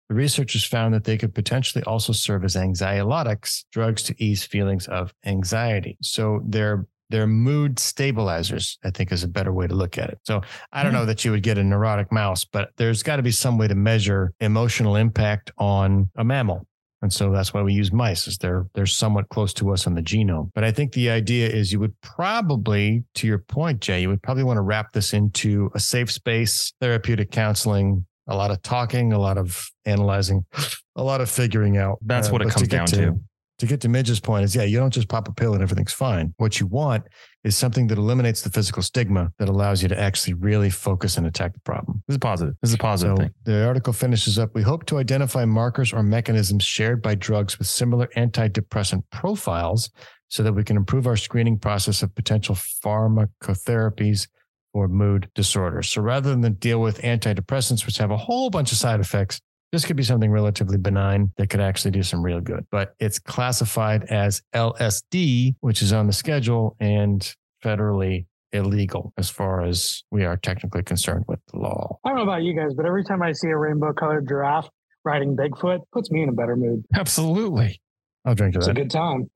the 0.08 0.16
researchers 0.16 0.64
found 0.64 0.92
that 0.94 1.04
they 1.04 1.16
could 1.16 1.36
potentially 1.36 1.84
also 1.84 2.12
serve 2.12 2.42
as 2.42 2.56
anxiolytics, 2.56 3.62
drugs 3.70 4.02
to 4.02 4.14
ease 4.18 4.42
feelings 4.42 4.88
of 4.88 5.14
anxiety. 5.24 5.96
So 6.02 6.40
they're 6.44 6.84
they're 7.14 7.28
mood 7.28 7.78
stabilizers, 7.78 8.76
I 8.82 8.90
think 8.90 9.12
is 9.12 9.22
a 9.22 9.28
better 9.28 9.52
way 9.52 9.68
to 9.68 9.74
look 9.74 9.98
at 9.98 10.08
it. 10.10 10.18
So 10.24 10.40
I 10.72 10.82
don't 10.82 10.92
know 10.92 11.02
hmm. 11.02 11.06
that 11.06 11.24
you 11.24 11.30
would 11.30 11.44
get 11.44 11.58
a 11.58 11.62
neurotic 11.62 12.10
mouse, 12.10 12.44
but 12.44 12.70
there's 12.76 13.04
got 13.04 13.16
to 13.16 13.22
be 13.22 13.30
some 13.30 13.56
way 13.56 13.68
to 13.68 13.76
measure 13.76 14.32
emotional 14.40 14.96
impact 14.96 15.52
on 15.56 16.10
a 16.16 16.24
mammal. 16.24 16.66
And 17.02 17.12
so 17.12 17.30
that's 17.30 17.54
why 17.54 17.62
we 17.62 17.72
use 17.72 17.92
mice, 17.92 18.26
is 18.26 18.36
they're 18.38 18.66
they're 18.74 18.84
somewhat 18.84 19.28
close 19.28 19.54
to 19.54 19.70
us 19.72 19.86
on 19.86 19.94
the 19.94 20.02
genome. 20.02 20.50
But 20.56 20.64
I 20.64 20.72
think 20.72 20.92
the 20.92 21.08
idea 21.08 21.48
is 21.48 21.70
you 21.70 21.78
would 21.78 21.94
probably, 22.00 23.04
to 23.14 23.28
your 23.28 23.38
point, 23.38 23.80
Jay, 23.80 24.02
you 24.02 24.08
would 24.08 24.22
probably 24.22 24.42
want 24.42 24.56
to 24.56 24.62
wrap 24.62 24.92
this 24.92 25.12
into 25.12 25.70
a 25.74 25.78
safe 25.78 26.10
space, 26.10 26.72
therapeutic 26.80 27.30
counseling, 27.30 28.04
a 28.26 28.34
lot 28.34 28.50
of 28.50 28.60
talking, 28.62 29.12
a 29.12 29.20
lot 29.20 29.38
of 29.38 29.64
analyzing, 29.84 30.44
a 30.96 31.04
lot 31.04 31.20
of 31.20 31.30
figuring 31.30 31.76
out. 31.76 31.98
That's 32.02 32.28
uh, 32.28 32.32
what 32.32 32.42
it 32.42 32.48
comes 32.48 32.62
to 32.62 32.66
down 32.66 32.86
to, 32.86 32.96
to 32.96 33.20
to 33.64 33.72
get 33.72 33.80
to 33.80 33.88
Midge's 33.88 34.20
point 34.20 34.44
is 34.44 34.54
yeah, 34.54 34.62
you 34.62 34.78
don't 34.78 34.92
just 34.92 35.08
pop 35.08 35.28
a 35.28 35.32
pill 35.32 35.54
and 35.54 35.62
everything's 35.62 35.92
fine. 35.92 36.34
What 36.36 36.60
you 36.60 36.66
want 36.66 37.04
is 37.42 37.56
something 37.56 37.86
that 37.88 37.98
eliminates 37.98 38.42
the 38.42 38.50
physical 38.50 38.82
stigma 38.82 39.32
that 39.38 39.48
allows 39.48 39.82
you 39.82 39.88
to 39.88 39.98
actually 39.98 40.34
really 40.34 40.70
focus 40.70 41.16
and 41.16 41.26
attack 41.26 41.52
the 41.54 41.60
problem. 41.60 42.02
This 42.06 42.14
is 42.14 42.18
positive. 42.18 42.54
This 42.62 42.70
is 42.70 42.74
a 42.74 42.78
positive 42.78 43.16
so 43.16 43.22
thing. 43.22 43.34
The 43.44 43.66
article 43.66 43.92
finishes 43.92 44.38
up. 44.38 44.54
We 44.54 44.62
hope 44.62 44.86
to 44.86 44.98
identify 44.98 45.44
markers 45.44 45.92
or 45.92 46.02
mechanisms 46.02 46.64
shared 46.64 47.02
by 47.02 47.14
drugs 47.14 47.58
with 47.58 47.66
similar 47.66 48.06
antidepressant 48.16 49.02
profiles 49.10 49.90
so 50.28 50.42
that 50.42 50.52
we 50.52 50.64
can 50.64 50.76
improve 50.76 51.06
our 51.06 51.16
screening 51.16 51.58
process 51.58 52.02
of 52.02 52.14
potential 52.14 52.54
pharmacotherapies 52.54 54.28
for 54.72 54.88
mood 54.88 55.30
disorders. 55.34 55.88
So 55.88 56.02
rather 56.02 56.34
than 56.34 56.54
deal 56.54 56.80
with 56.80 57.00
antidepressants, 57.02 57.86
which 57.86 57.98
have 57.98 58.10
a 58.10 58.16
whole 58.16 58.50
bunch 58.50 58.72
of 58.72 58.78
side 58.78 59.00
effects, 59.00 59.40
this 59.74 59.84
could 59.84 59.96
be 59.96 60.04
something 60.04 60.30
relatively 60.30 60.78
benign 60.78 61.32
that 61.36 61.50
could 61.50 61.60
actually 61.60 61.90
do 61.90 62.04
some 62.04 62.22
real 62.22 62.40
good, 62.40 62.64
but 62.70 62.94
it's 63.00 63.18
classified 63.18 64.04
as 64.04 64.40
LSD, 64.54 65.56
which 65.62 65.82
is 65.82 65.92
on 65.92 66.06
the 66.06 66.12
schedule 66.12 66.76
and 66.78 67.34
federally 67.62 68.26
illegal 68.52 69.12
as 69.18 69.28
far 69.28 69.64
as 69.64 70.04
we 70.12 70.24
are 70.24 70.36
technically 70.36 70.84
concerned 70.84 71.24
with 71.26 71.40
the 71.52 71.58
law. 71.58 71.98
I 72.04 72.10
don't 72.10 72.18
know 72.18 72.22
about 72.22 72.44
you 72.44 72.54
guys, 72.54 72.72
but 72.76 72.86
every 72.86 73.02
time 73.02 73.20
I 73.20 73.32
see 73.32 73.48
a 73.48 73.56
rainbow 73.56 73.92
colored 73.92 74.28
giraffe 74.28 74.68
riding 75.04 75.36
Bigfoot, 75.36 75.80
puts 75.92 76.08
me 76.12 76.22
in 76.22 76.28
a 76.28 76.32
better 76.32 76.54
mood. 76.54 76.84
Absolutely. 76.94 77.80
I'll 78.24 78.36
drink 78.36 78.52
to 78.52 78.60
it's 78.60 78.68
that. 78.68 78.78
It's 78.78 78.78
a 78.78 78.82
good 78.84 78.90
time. 78.92 79.28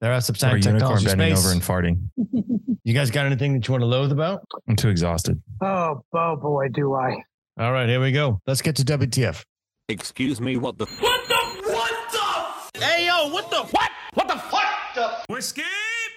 There 0.00 0.12
are 0.12 0.20
some 0.20 0.50
or 0.50 0.56
unicorn 0.56 1.04
bending 1.04 1.32
over 1.32 1.52
and 1.52 1.62
farting. 1.62 2.08
you 2.82 2.92
guys 2.92 3.12
got 3.12 3.24
anything 3.24 3.52
that 3.52 3.68
you 3.68 3.72
want 3.72 3.82
to 3.82 3.86
loathe 3.86 4.10
about? 4.10 4.44
I'm 4.68 4.74
too 4.74 4.88
exhausted. 4.88 5.40
Oh, 5.62 6.02
oh 6.12 6.36
boy, 6.36 6.68
do 6.72 6.92
I. 6.94 7.22
All 7.60 7.72
right, 7.72 7.88
here 7.88 8.00
we 8.00 8.10
go. 8.10 8.40
Let's 8.48 8.62
get 8.62 8.74
to 8.76 8.84
WTF. 8.84 9.44
Excuse 9.90 10.40
me, 10.40 10.56
what 10.56 10.78
the? 10.78 10.86
What 11.00 11.28
the? 11.28 11.34
What 11.72 12.70
the? 12.72 12.78
Hey 12.78 13.06
yo, 13.06 13.28
what 13.30 13.50
the? 13.50 13.56
What? 13.56 13.90
What 14.14 14.28
the? 14.28 14.36
What 14.36 14.64
the? 14.94 15.10
Whiskey. 15.28 15.62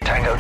Tango. 0.02 0.36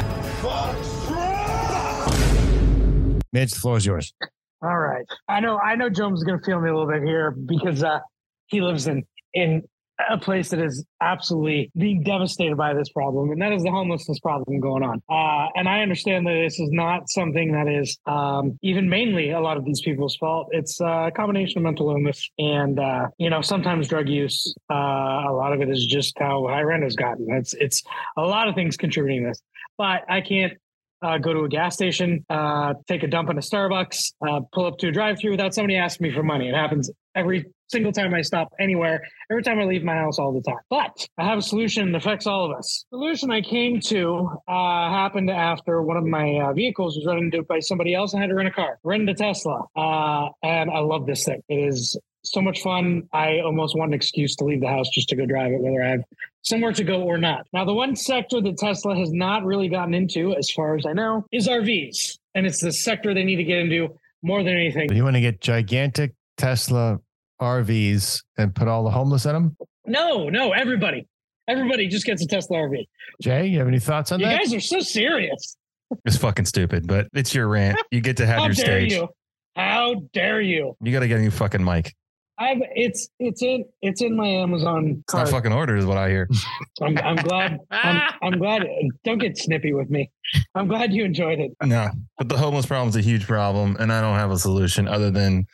Mitch, 3.31 3.53
the 3.53 3.59
floor 3.59 3.77
is 3.77 3.87
yours. 3.87 4.13
All 4.61 4.77
right. 4.77 5.03
I 5.27 5.39
know. 5.39 5.57
I 5.57 5.75
know. 5.75 5.89
Jones 5.89 6.19
is 6.19 6.23
going 6.23 6.37
to 6.37 6.45
feel 6.45 6.61
me 6.61 6.69
a 6.69 6.73
little 6.73 6.87
bit 6.87 7.01
here 7.01 7.31
because 7.31 7.83
uh, 7.83 8.01
he 8.45 8.61
lives 8.61 8.85
in 8.85 9.03
in 9.33 9.63
a 10.09 10.17
place 10.17 10.49
that 10.49 10.59
is 10.59 10.85
absolutely 11.01 11.71
being 11.77 12.03
devastated 12.03 12.57
by 12.57 12.73
this 12.73 12.89
problem, 12.89 13.31
and 13.31 13.41
that 13.41 13.53
is 13.53 13.63
the 13.63 13.71
homelessness 13.71 14.19
problem 14.19 14.59
going 14.59 14.83
on. 14.83 15.01
Uh, 15.09 15.49
and 15.55 15.69
I 15.69 15.81
understand 15.81 16.25
that 16.27 16.33
this 16.33 16.59
is 16.59 16.69
not 16.71 17.09
something 17.09 17.51
that 17.51 17.67
is 17.67 17.97
um, 18.05 18.57
even 18.61 18.89
mainly 18.89 19.31
a 19.31 19.39
lot 19.39 19.57
of 19.57 19.65
these 19.65 19.81
people's 19.81 20.15
fault. 20.15 20.49
It's 20.51 20.79
a 20.81 21.11
combination 21.15 21.59
of 21.59 21.63
mental 21.63 21.91
illness 21.91 22.29
and 22.37 22.79
uh, 22.79 23.07
you 23.17 23.29
know 23.29 23.41
sometimes 23.41 23.87
drug 23.87 24.09
use. 24.09 24.53
Uh, 24.69 24.73
a 24.75 25.33
lot 25.33 25.53
of 25.53 25.61
it 25.61 25.69
is 25.69 25.85
just 25.85 26.17
how 26.19 26.47
high 26.47 26.61
rent 26.61 26.83
has 26.83 26.95
gotten. 26.95 27.27
It's 27.31 27.53
it's 27.53 27.83
a 28.17 28.21
lot 28.21 28.47
of 28.47 28.55
things 28.55 28.77
contributing 28.77 29.23
to 29.23 29.29
this. 29.29 29.41
But 29.77 30.01
I 30.09 30.21
can't 30.21 30.53
uh, 31.01 31.17
go 31.17 31.33
to 31.33 31.41
a 31.41 31.49
gas 31.49 31.75
station, 31.75 32.25
uh, 32.29 32.73
take 32.87 33.03
a 33.03 33.07
dump 33.07 33.29
in 33.29 33.37
a 33.37 33.41
Starbucks, 33.41 34.13
uh, 34.25 34.41
pull 34.53 34.65
up 34.65 34.77
to 34.79 34.87
a 34.87 34.91
drive-through 34.91 35.31
without 35.31 35.53
somebody 35.53 35.75
asking 35.75 36.07
me 36.07 36.13
for 36.13 36.23
money. 36.23 36.47
It 36.47 36.55
happens 36.55 36.89
every 37.15 37.45
single 37.73 37.91
time 37.91 38.13
I 38.13 38.21
stop 38.21 38.53
anywhere, 38.59 39.01
every 39.31 39.41
time 39.41 39.59
I 39.59 39.63
leave 39.63 39.83
my 39.83 39.95
house 39.95 40.19
all 40.19 40.31
the 40.31 40.41
time. 40.41 40.61
But 40.69 41.07
I 41.17 41.25
have 41.25 41.39
a 41.39 41.41
solution 41.41 41.91
that 41.91 41.97
affects 41.97 42.27
all 42.27 42.45
of 42.45 42.55
us. 42.55 42.85
The 42.91 42.97
solution 42.97 43.31
I 43.31 43.41
came 43.41 43.81
to 43.81 44.29
uh, 44.47 44.89
happened 44.89 45.31
after 45.31 45.81
one 45.81 45.97
of 45.97 46.05
my 46.05 46.35
uh, 46.35 46.53
vehicles 46.53 46.95
was 46.95 47.05
run 47.07 47.17
into 47.17 47.41
by 47.43 47.59
somebody 47.59 47.95
else. 47.95 48.13
I 48.13 48.19
had 48.19 48.29
to 48.29 48.35
rent 48.35 48.47
a 48.47 48.51
car, 48.51 48.79
rented 48.83 49.09
a 49.09 49.13
Tesla, 49.15 49.63
uh, 49.75 50.29
and 50.43 50.69
I 50.69 50.79
love 50.79 51.07
this 51.07 51.25
thing. 51.25 51.41
It 51.49 51.55
is 51.55 51.97
so 52.23 52.41
much 52.41 52.61
fun. 52.61 53.03
I 53.11 53.39
almost 53.39 53.75
want 53.75 53.89
an 53.89 53.95
excuse 53.95 54.35
to 54.37 54.45
leave 54.45 54.61
the 54.61 54.67
house 54.67 54.87
just 54.93 55.09
to 55.09 55.15
go 55.15 55.25
drive 55.25 55.51
it, 55.51 55.59
whether 55.59 55.83
I 55.83 55.89
have 55.89 56.03
somewhere 56.43 56.73
to 56.73 56.83
go 56.83 57.01
or 57.01 57.17
not. 57.17 57.47
Now, 57.53 57.65
the 57.65 57.73
one 57.73 57.95
sector 57.95 58.39
that 58.39 58.57
Tesla 58.57 58.95
has 58.95 59.11
not 59.11 59.43
really 59.43 59.67
gotten 59.67 59.95
into, 59.95 60.35
as 60.35 60.49
far 60.51 60.75
as 60.75 60.85
I 60.85 60.93
know, 60.93 61.25
is 61.31 61.47
RVs. 61.47 62.19
And 62.35 62.45
it's 62.45 62.61
the 62.61 62.71
sector 62.71 63.13
they 63.13 63.23
need 63.23 63.37
to 63.37 63.43
get 63.43 63.57
into 63.59 63.89
more 64.21 64.43
than 64.43 64.53
anything. 64.53 64.93
You 64.93 65.03
want 65.03 65.15
to 65.15 65.21
get 65.21 65.41
gigantic 65.41 66.13
Tesla 66.37 66.99
RVs 67.43 68.23
and 68.37 68.53
put 68.53 68.67
all 68.67 68.83
the 68.83 68.89
homeless 68.91 69.25
in 69.25 69.33
them? 69.33 69.57
No, 69.85 70.29
no, 70.29 70.51
everybody. 70.51 71.07
Everybody 71.47 71.87
just 71.87 72.05
gets 72.05 72.23
a 72.23 72.27
Tesla 72.27 72.57
RV. 72.57 72.87
Jay, 73.21 73.47
you 73.47 73.59
have 73.59 73.67
any 73.67 73.79
thoughts 73.79 74.11
on 74.11 74.19
you 74.19 74.25
that? 74.25 74.31
You 74.33 74.37
guys 74.39 74.53
are 74.53 74.59
so 74.61 74.79
serious. 74.79 75.57
It's 76.05 76.17
fucking 76.17 76.45
stupid, 76.45 76.87
but 76.87 77.07
it's 77.13 77.35
your 77.35 77.47
rant. 77.47 77.77
You 77.91 78.01
get 78.01 78.17
to 78.17 78.25
have 78.25 78.39
How 78.39 78.45
your 78.45 78.53
dare 78.53 78.65
stage. 78.65 78.93
you? 78.93 79.09
How 79.55 79.95
dare 80.13 80.41
you? 80.41 80.75
You 80.81 80.91
got 80.91 81.01
to 81.01 81.07
get 81.07 81.19
a 81.19 81.21
new 81.21 81.31
fucking 81.31 81.63
mic. 81.63 81.93
I've 82.39 82.61
it's 82.73 83.09
it's 83.19 83.43
in 83.43 83.63
it's 83.83 84.01
in 84.01 84.15
my 84.15 84.27
Amazon 84.27 85.03
It's 85.05 85.13
not 85.13 85.29
fucking 85.29 85.53
ordered, 85.53 85.77
is 85.77 85.85
what 85.85 85.97
I 85.97 86.09
hear. 86.09 86.27
I'm, 86.81 86.97
I'm 86.97 87.15
glad. 87.17 87.59
I'm, 87.69 88.11
I'm 88.23 88.39
glad. 88.39 88.65
Don't 89.03 89.19
get 89.19 89.37
snippy 89.37 89.71
with 89.73 89.89
me. 89.91 90.09
I'm 90.55 90.67
glad 90.67 90.93
you 90.93 91.05
enjoyed 91.05 91.39
it. 91.39 91.51
No, 91.61 91.89
but 92.17 92.29
the 92.29 92.37
homeless 92.37 92.65
problem 92.65 92.89
is 92.89 92.95
a 92.95 93.01
huge 93.01 93.27
problem, 93.27 93.77
and 93.79 93.93
I 93.93 94.01
don't 94.01 94.17
have 94.17 94.31
a 94.31 94.39
solution 94.39 94.87
other 94.87 95.11
than 95.11 95.45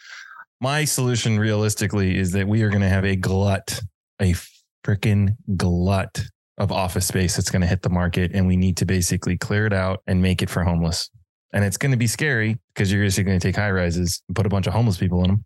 my 0.61 0.85
solution. 0.85 1.39
Realistically, 1.39 2.17
is 2.17 2.31
that 2.33 2.47
we 2.47 2.63
are 2.63 2.69
going 2.69 2.81
to 2.81 2.89
have 2.89 3.05
a 3.05 3.15
glut, 3.15 3.79
a 4.21 4.33
freaking 4.85 5.35
glut 5.55 6.23
of 6.57 6.71
office 6.71 7.07
space 7.07 7.35
that's 7.35 7.49
going 7.49 7.61
to 7.61 7.67
hit 7.67 7.81
the 7.81 7.89
market, 7.89 8.31
and 8.33 8.45
we 8.45 8.57
need 8.57 8.77
to 8.77 8.85
basically 8.85 9.37
clear 9.37 9.65
it 9.65 9.73
out 9.73 10.01
and 10.07 10.21
make 10.21 10.41
it 10.41 10.49
for 10.49 10.63
homeless. 10.63 11.09
And 11.53 11.63
it's 11.63 11.77
going 11.77 11.91
to 11.91 11.97
be 11.97 12.07
scary 12.07 12.57
because 12.73 12.91
you're 12.91 13.03
basically 13.03 13.23
going 13.25 13.39
to 13.39 13.47
take 13.47 13.55
high 13.55 13.71
rises 13.71 14.21
and 14.27 14.35
put 14.35 14.45
a 14.45 14.49
bunch 14.49 14.67
of 14.67 14.73
homeless 14.73 14.97
people 14.97 15.23
in 15.23 15.31
them, 15.31 15.45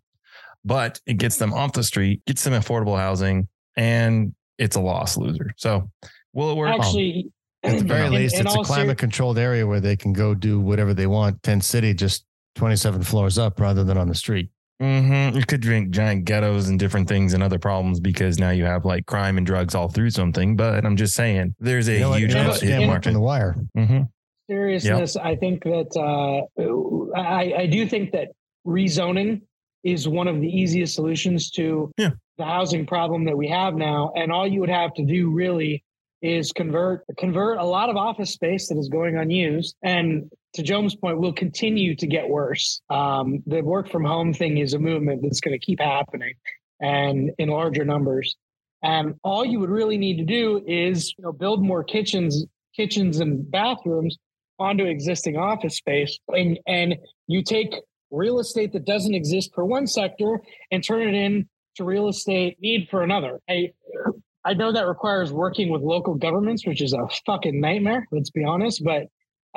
but 0.64 1.00
it 1.06 1.14
gets 1.14 1.36
them 1.36 1.54
off 1.54 1.72
the 1.72 1.82
street, 1.82 2.24
gets 2.26 2.44
them 2.44 2.52
affordable 2.52 2.98
housing, 2.98 3.48
and 3.76 4.34
it's 4.58 4.76
a 4.76 4.80
loss 4.80 5.16
loser. 5.16 5.54
So, 5.56 5.90
will 6.32 6.50
it 6.50 6.56
work? 6.56 6.78
Actually, 6.78 7.30
At 7.62 7.78
the 7.78 7.84
very 7.84 8.06
in- 8.06 8.12
least, 8.12 8.34
in 8.34 8.46
it's 8.46 8.54
a 8.54 8.58
climate 8.62 8.98
controlled 8.98 9.38
area 9.38 9.66
where 9.66 9.80
they 9.80 9.96
can 9.96 10.12
go 10.12 10.34
do 10.34 10.60
whatever 10.60 10.92
they 10.92 11.06
want. 11.06 11.42
Tent 11.42 11.64
City, 11.64 11.94
just 11.94 12.26
27 12.56 13.02
floors 13.02 13.38
up 13.38 13.58
rather 13.60 13.84
than 13.84 13.96
on 13.96 14.08
the 14.08 14.14
street. 14.14 14.50
Mm-hmm. 14.84 15.36
You 15.38 15.44
could 15.46 15.60
drink 15.60 15.90
giant 15.90 16.24
ghettos 16.26 16.68
and 16.68 16.78
different 16.78 17.08
things 17.08 17.32
and 17.32 17.42
other 17.42 17.58
problems 17.58 18.00
because 18.00 18.38
now 18.38 18.50
you 18.50 18.64
have 18.64 18.84
like 18.84 19.06
crime 19.06 19.38
and 19.38 19.46
drugs 19.46 19.74
all 19.74 19.88
through 19.88 20.10
something. 20.10 20.56
But 20.56 20.84
I'm 20.84 20.96
just 20.96 21.14
saying, 21.14 21.54
there's 21.58 21.88
a 21.88 21.94
You 21.94 22.00
know 22.00 22.12
huge 22.14 22.32
You 22.34 22.38
Yeah, 22.68 22.86
but 22.86 23.06
in- 23.06 23.14
the 23.14 23.20
wire. 23.20 23.56
Mm-hmm. 23.76 24.02
seriousness, 24.50 25.16
I 25.16 25.36
think 25.36 25.62
that 25.64 25.90
uh, 25.96 27.18
I, 27.18 27.62
I 27.62 27.66
do 27.66 27.86
think 27.86 28.12
that 28.12 28.28
rezoning 28.66 29.42
is 29.84 30.08
one 30.08 30.28
of 30.28 30.40
the 30.40 30.48
easiest 30.48 30.94
solutions 30.94 31.50
to 31.52 31.90
Yeah. 31.98 32.10
the 32.38 32.44
housing 32.44 32.86
problem 32.86 33.24
that 33.26 33.36
we 33.36 33.48
have 33.48 33.74
now. 33.74 34.12
And 34.16 34.32
all 34.32 34.46
you 34.46 34.60
would 34.60 34.70
have 34.70 34.94
to 34.94 35.04
do 35.04 35.30
really 35.30 35.83
is 36.24 36.52
convert 36.52 37.04
convert 37.18 37.58
a 37.58 37.64
lot 37.64 37.90
of 37.90 37.96
office 37.96 38.32
space 38.32 38.68
that 38.68 38.78
is 38.78 38.88
going 38.88 39.18
unused. 39.18 39.76
And 39.82 40.30
to 40.54 40.62
Jones' 40.62 40.96
point, 40.96 41.20
will 41.20 41.34
continue 41.34 41.94
to 41.96 42.06
get 42.06 42.30
worse. 42.30 42.80
Um, 42.88 43.42
the 43.46 43.60
work 43.60 43.90
from 43.90 44.04
home 44.04 44.32
thing 44.32 44.56
is 44.56 44.72
a 44.72 44.78
movement 44.78 45.20
that's 45.22 45.40
going 45.40 45.52
to 45.52 45.64
keep 45.64 45.80
happening 45.80 46.32
and 46.80 47.30
in 47.36 47.50
larger 47.50 47.84
numbers. 47.84 48.36
And 48.82 49.16
all 49.22 49.44
you 49.44 49.60
would 49.60 49.68
really 49.68 49.98
need 49.98 50.16
to 50.16 50.24
do 50.24 50.64
is 50.66 51.14
you 51.18 51.24
know 51.24 51.32
build 51.32 51.62
more 51.62 51.84
kitchens, 51.84 52.46
kitchens 52.74 53.20
and 53.20 53.48
bathrooms 53.50 54.16
onto 54.58 54.84
existing 54.84 55.36
office 55.36 55.76
space, 55.76 56.18
and 56.28 56.58
and 56.66 56.96
you 57.26 57.42
take 57.42 57.74
real 58.10 58.38
estate 58.38 58.72
that 58.72 58.86
doesn't 58.86 59.14
exist 59.14 59.50
for 59.54 59.66
one 59.66 59.86
sector 59.86 60.40
and 60.70 60.82
turn 60.82 61.02
it 61.02 61.14
into 61.14 61.84
real 61.84 62.08
estate 62.08 62.56
need 62.62 62.88
for 62.90 63.02
another. 63.02 63.40
I 63.46 63.72
I 64.44 64.54
know 64.54 64.72
that 64.72 64.86
requires 64.86 65.32
working 65.32 65.70
with 65.70 65.82
local 65.82 66.14
governments, 66.14 66.66
which 66.66 66.82
is 66.82 66.92
a 66.92 67.06
fucking 67.24 67.60
nightmare. 67.60 68.06
Let's 68.12 68.30
be 68.30 68.44
honest, 68.44 68.82
but 68.84 69.06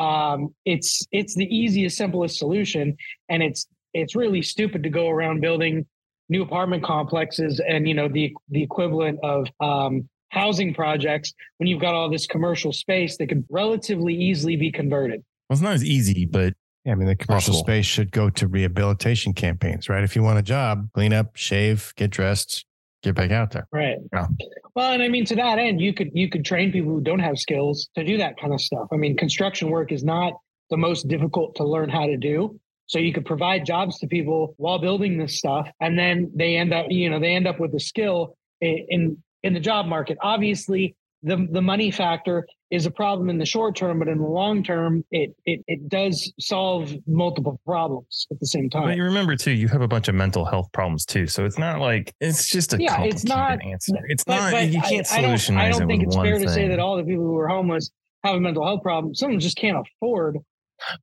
um, 0.01 0.53
it's 0.65 1.05
it's 1.11 1.35
the 1.35 1.45
easiest, 1.45 1.97
simplest 1.97 2.37
solution, 2.37 2.95
and 3.29 3.43
it's 3.43 3.67
it's 3.93 4.15
really 4.15 4.41
stupid 4.41 4.83
to 4.83 4.89
go 4.89 5.09
around 5.09 5.41
building 5.41 5.85
new 6.29 6.43
apartment 6.43 6.83
complexes 6.83 7.61
and 7.67 7.87
you 7.87 7.93
know 7.93 8.07
the 8.07 8.33
the 8.49 8.63
equivalent 8.63 9.19
of 9.23 9.47
um, 9.59 10.07
housing 10.29 10.73
projects 10.73 11.33
when 11.57 11.67
you've 11.67 11.81
got 11.81 11.93
all 11.93 12.09
this 12.09 12.27
commercial 12.27 12.71
space 12.71 13.17
that 13.17 13.27
could 13.27 13.45
relatively 13.49 14.13
easily 14.13 14.55
be 14.55 14.71
converted. 14.71 15.23
Well, 15.49 15.55
it's 15.55 15.61
not 15.61 15.73
as 15.73 15.83
easy, 15.83 16.25
but 16.25 16.53
Yeah, 16.85 16.91
I 16.93 16.95
mean, 16.95 17.07
the 17.07 17.15
commercial 17.15 17.53
Possible. 17.53 17.65
space 17.65 17.85
should 17.85 18.11
go 18.11 18.29
to 18.31 18.47
rehabilitation 18.47 19.33
campaigns, 19.33 19.89
right? 19.89 20.03
If 20.03 20.15
you 20.15 20.23
want 20.23 20.39
a 20.39 20.43
job, 20.43 20.89
clean 20.93 21.13
up, 21.13 21.35
shave, 21.35 21.93
get 21.95 22.09
dressed, 22.11 22.65
get 23.03 23.15
back 23.15 23.31
out 23.31 23.51
there. 23.51 23.67
Right. 23.71 23.97
Yeah. 24.13 24.27
Well, 24.75 24.91
and 24.93 25.01
I 25.03 25.07
mean 25.07 25.25
to 25.25 25.35
that 25.35 25.59
end, 25.59 25.81
you 25.81 25.93
could 25.93 26.09
you 26.13 26.29
could 26.29 26.45
train 26.45 26.71
people 26.71 26.91
who 26.91 27.01
don't 27.01 27.19
have 27.19 27.37
skills 27.37 27.89
to 27.95 28.03
do 28.03 28.17
that 28.17 28.39
kind 28.39 28.53
of 28.53 28.61
stuff. 28.61 28.87
I 28.91 28.97
mean, 28.97 29.15
construction 29.17 29.69
work 29.69 29.91
is 29.91 30.03
not 30.03 30.33
the 30.69 30.77
most 30.77 31.07
difficult 31.07 31.55
to 31.55 31.63
learn 31.63 31.89
how 31.89 32.05
to 32.05 32.17
do. 32.17 32.59
So 32.87 32.99
you 32.99 33.11
could 33.13 33.25
provide 33.25 33.65
jobs 33.65 33.99
to 33.99 34.07
people 34.07 34.53
while 34.57 34.79
building 34.79 35.17
this 35.17 35.37
stuff, 35.37 35.67
and 35.81 35.97
then 35.99 36.31
they 36.33 36.55
end 36.55 36.73
up, 36.73 36.85
you 36.89 37.09
know, 37.09 37.19
they 37.19 37.35
end 37.35 37.47
up 37.47 37.59
with 37.59 37.73
a 37.73 37.79
skill 37.79 38.37
i- 38.63 38.85
in 38.89 39.21
in 39.43 39.53
the 39.53 39.59
job 39.59 39.85
market. 39.87 40.17
Obviously, 40.21 40.95
the 41.23 41.47
the 41.51 41.61
money 41.61 41.91
factor 41.91 42.47
is 42.69 42.85
a 42.85 42.91
problem 42.91 43.29
in 43.29 43.37
the 43.37 43.45
short 43.45 43.75
term, 43.75 43.99
but 43.99 44.07
in 44.07 44.17
the 44.17 44.27
long 44.27 44.63
term, 44.63 45.03
it 45.11 45.35
it 45.45 45.61
it 45.67 45.87
does 45.89 46.31
solve 46.39 46.93
multiple 47.07 47.59
problems 47.65 48.27
at 48.31 48.39
the 48.39 48.45
same 48.45 48.69
time. 48.69 48.83
but 48.83 48.95
you 48.97 49.03
remember 49.03 49.35
too, 49.35 49.51
you 49.51 49.67
have 49.69 49.81
a 49.81 49.87
bunch 49.87 50.07
of 50.07 50.15
mental 50.15 50.43
health 50.45 50.69
problems 50.73 51.05
too. 51.05 51.27
So 51.27 51.45
it's 51.45 51.57
not 51.57 51.79
like 51.79 52.13
it's 52.19 52.49
just 52.49 52.73
a 52.73 52.77
Yeah, 52.81 53.03
it's 53.03 53.23
not- 53.23 53.63
answer. 53.63 53.93
It's 54.07 54.23
But- 54.23 54.35
not 54.35 54.51
but 54.51 54.67
you 54.69 54.79
I- 54.79 54.89
can't 54.89 55.11
I, 55.13 55.21
don't, 55.21 55.49
I 55.57 55.69
don't 55.69 55.87
think 55.87 56.03
it's 56.03 56.15
fair 56.15 56.39
to 56.39 56.49
say 56.49 56.67
that 56.67 56.79
all 56.79 56.97
the 56.97 57.03
people 57.03 57.23
who 57.23 57.37
are 57.37 57.47
homeless 57.47 57.89
have 58.23 58.35
a 58.35 58.39
mental 58.39 58.65
health 58.65 58.81
problem. 58.83 59.15
Some 59.15 59.29
of 59.29 59.33
them 59.33 59.39
just 59.39 59.57
can't 59.57 59.77
afford. 59.77 60.37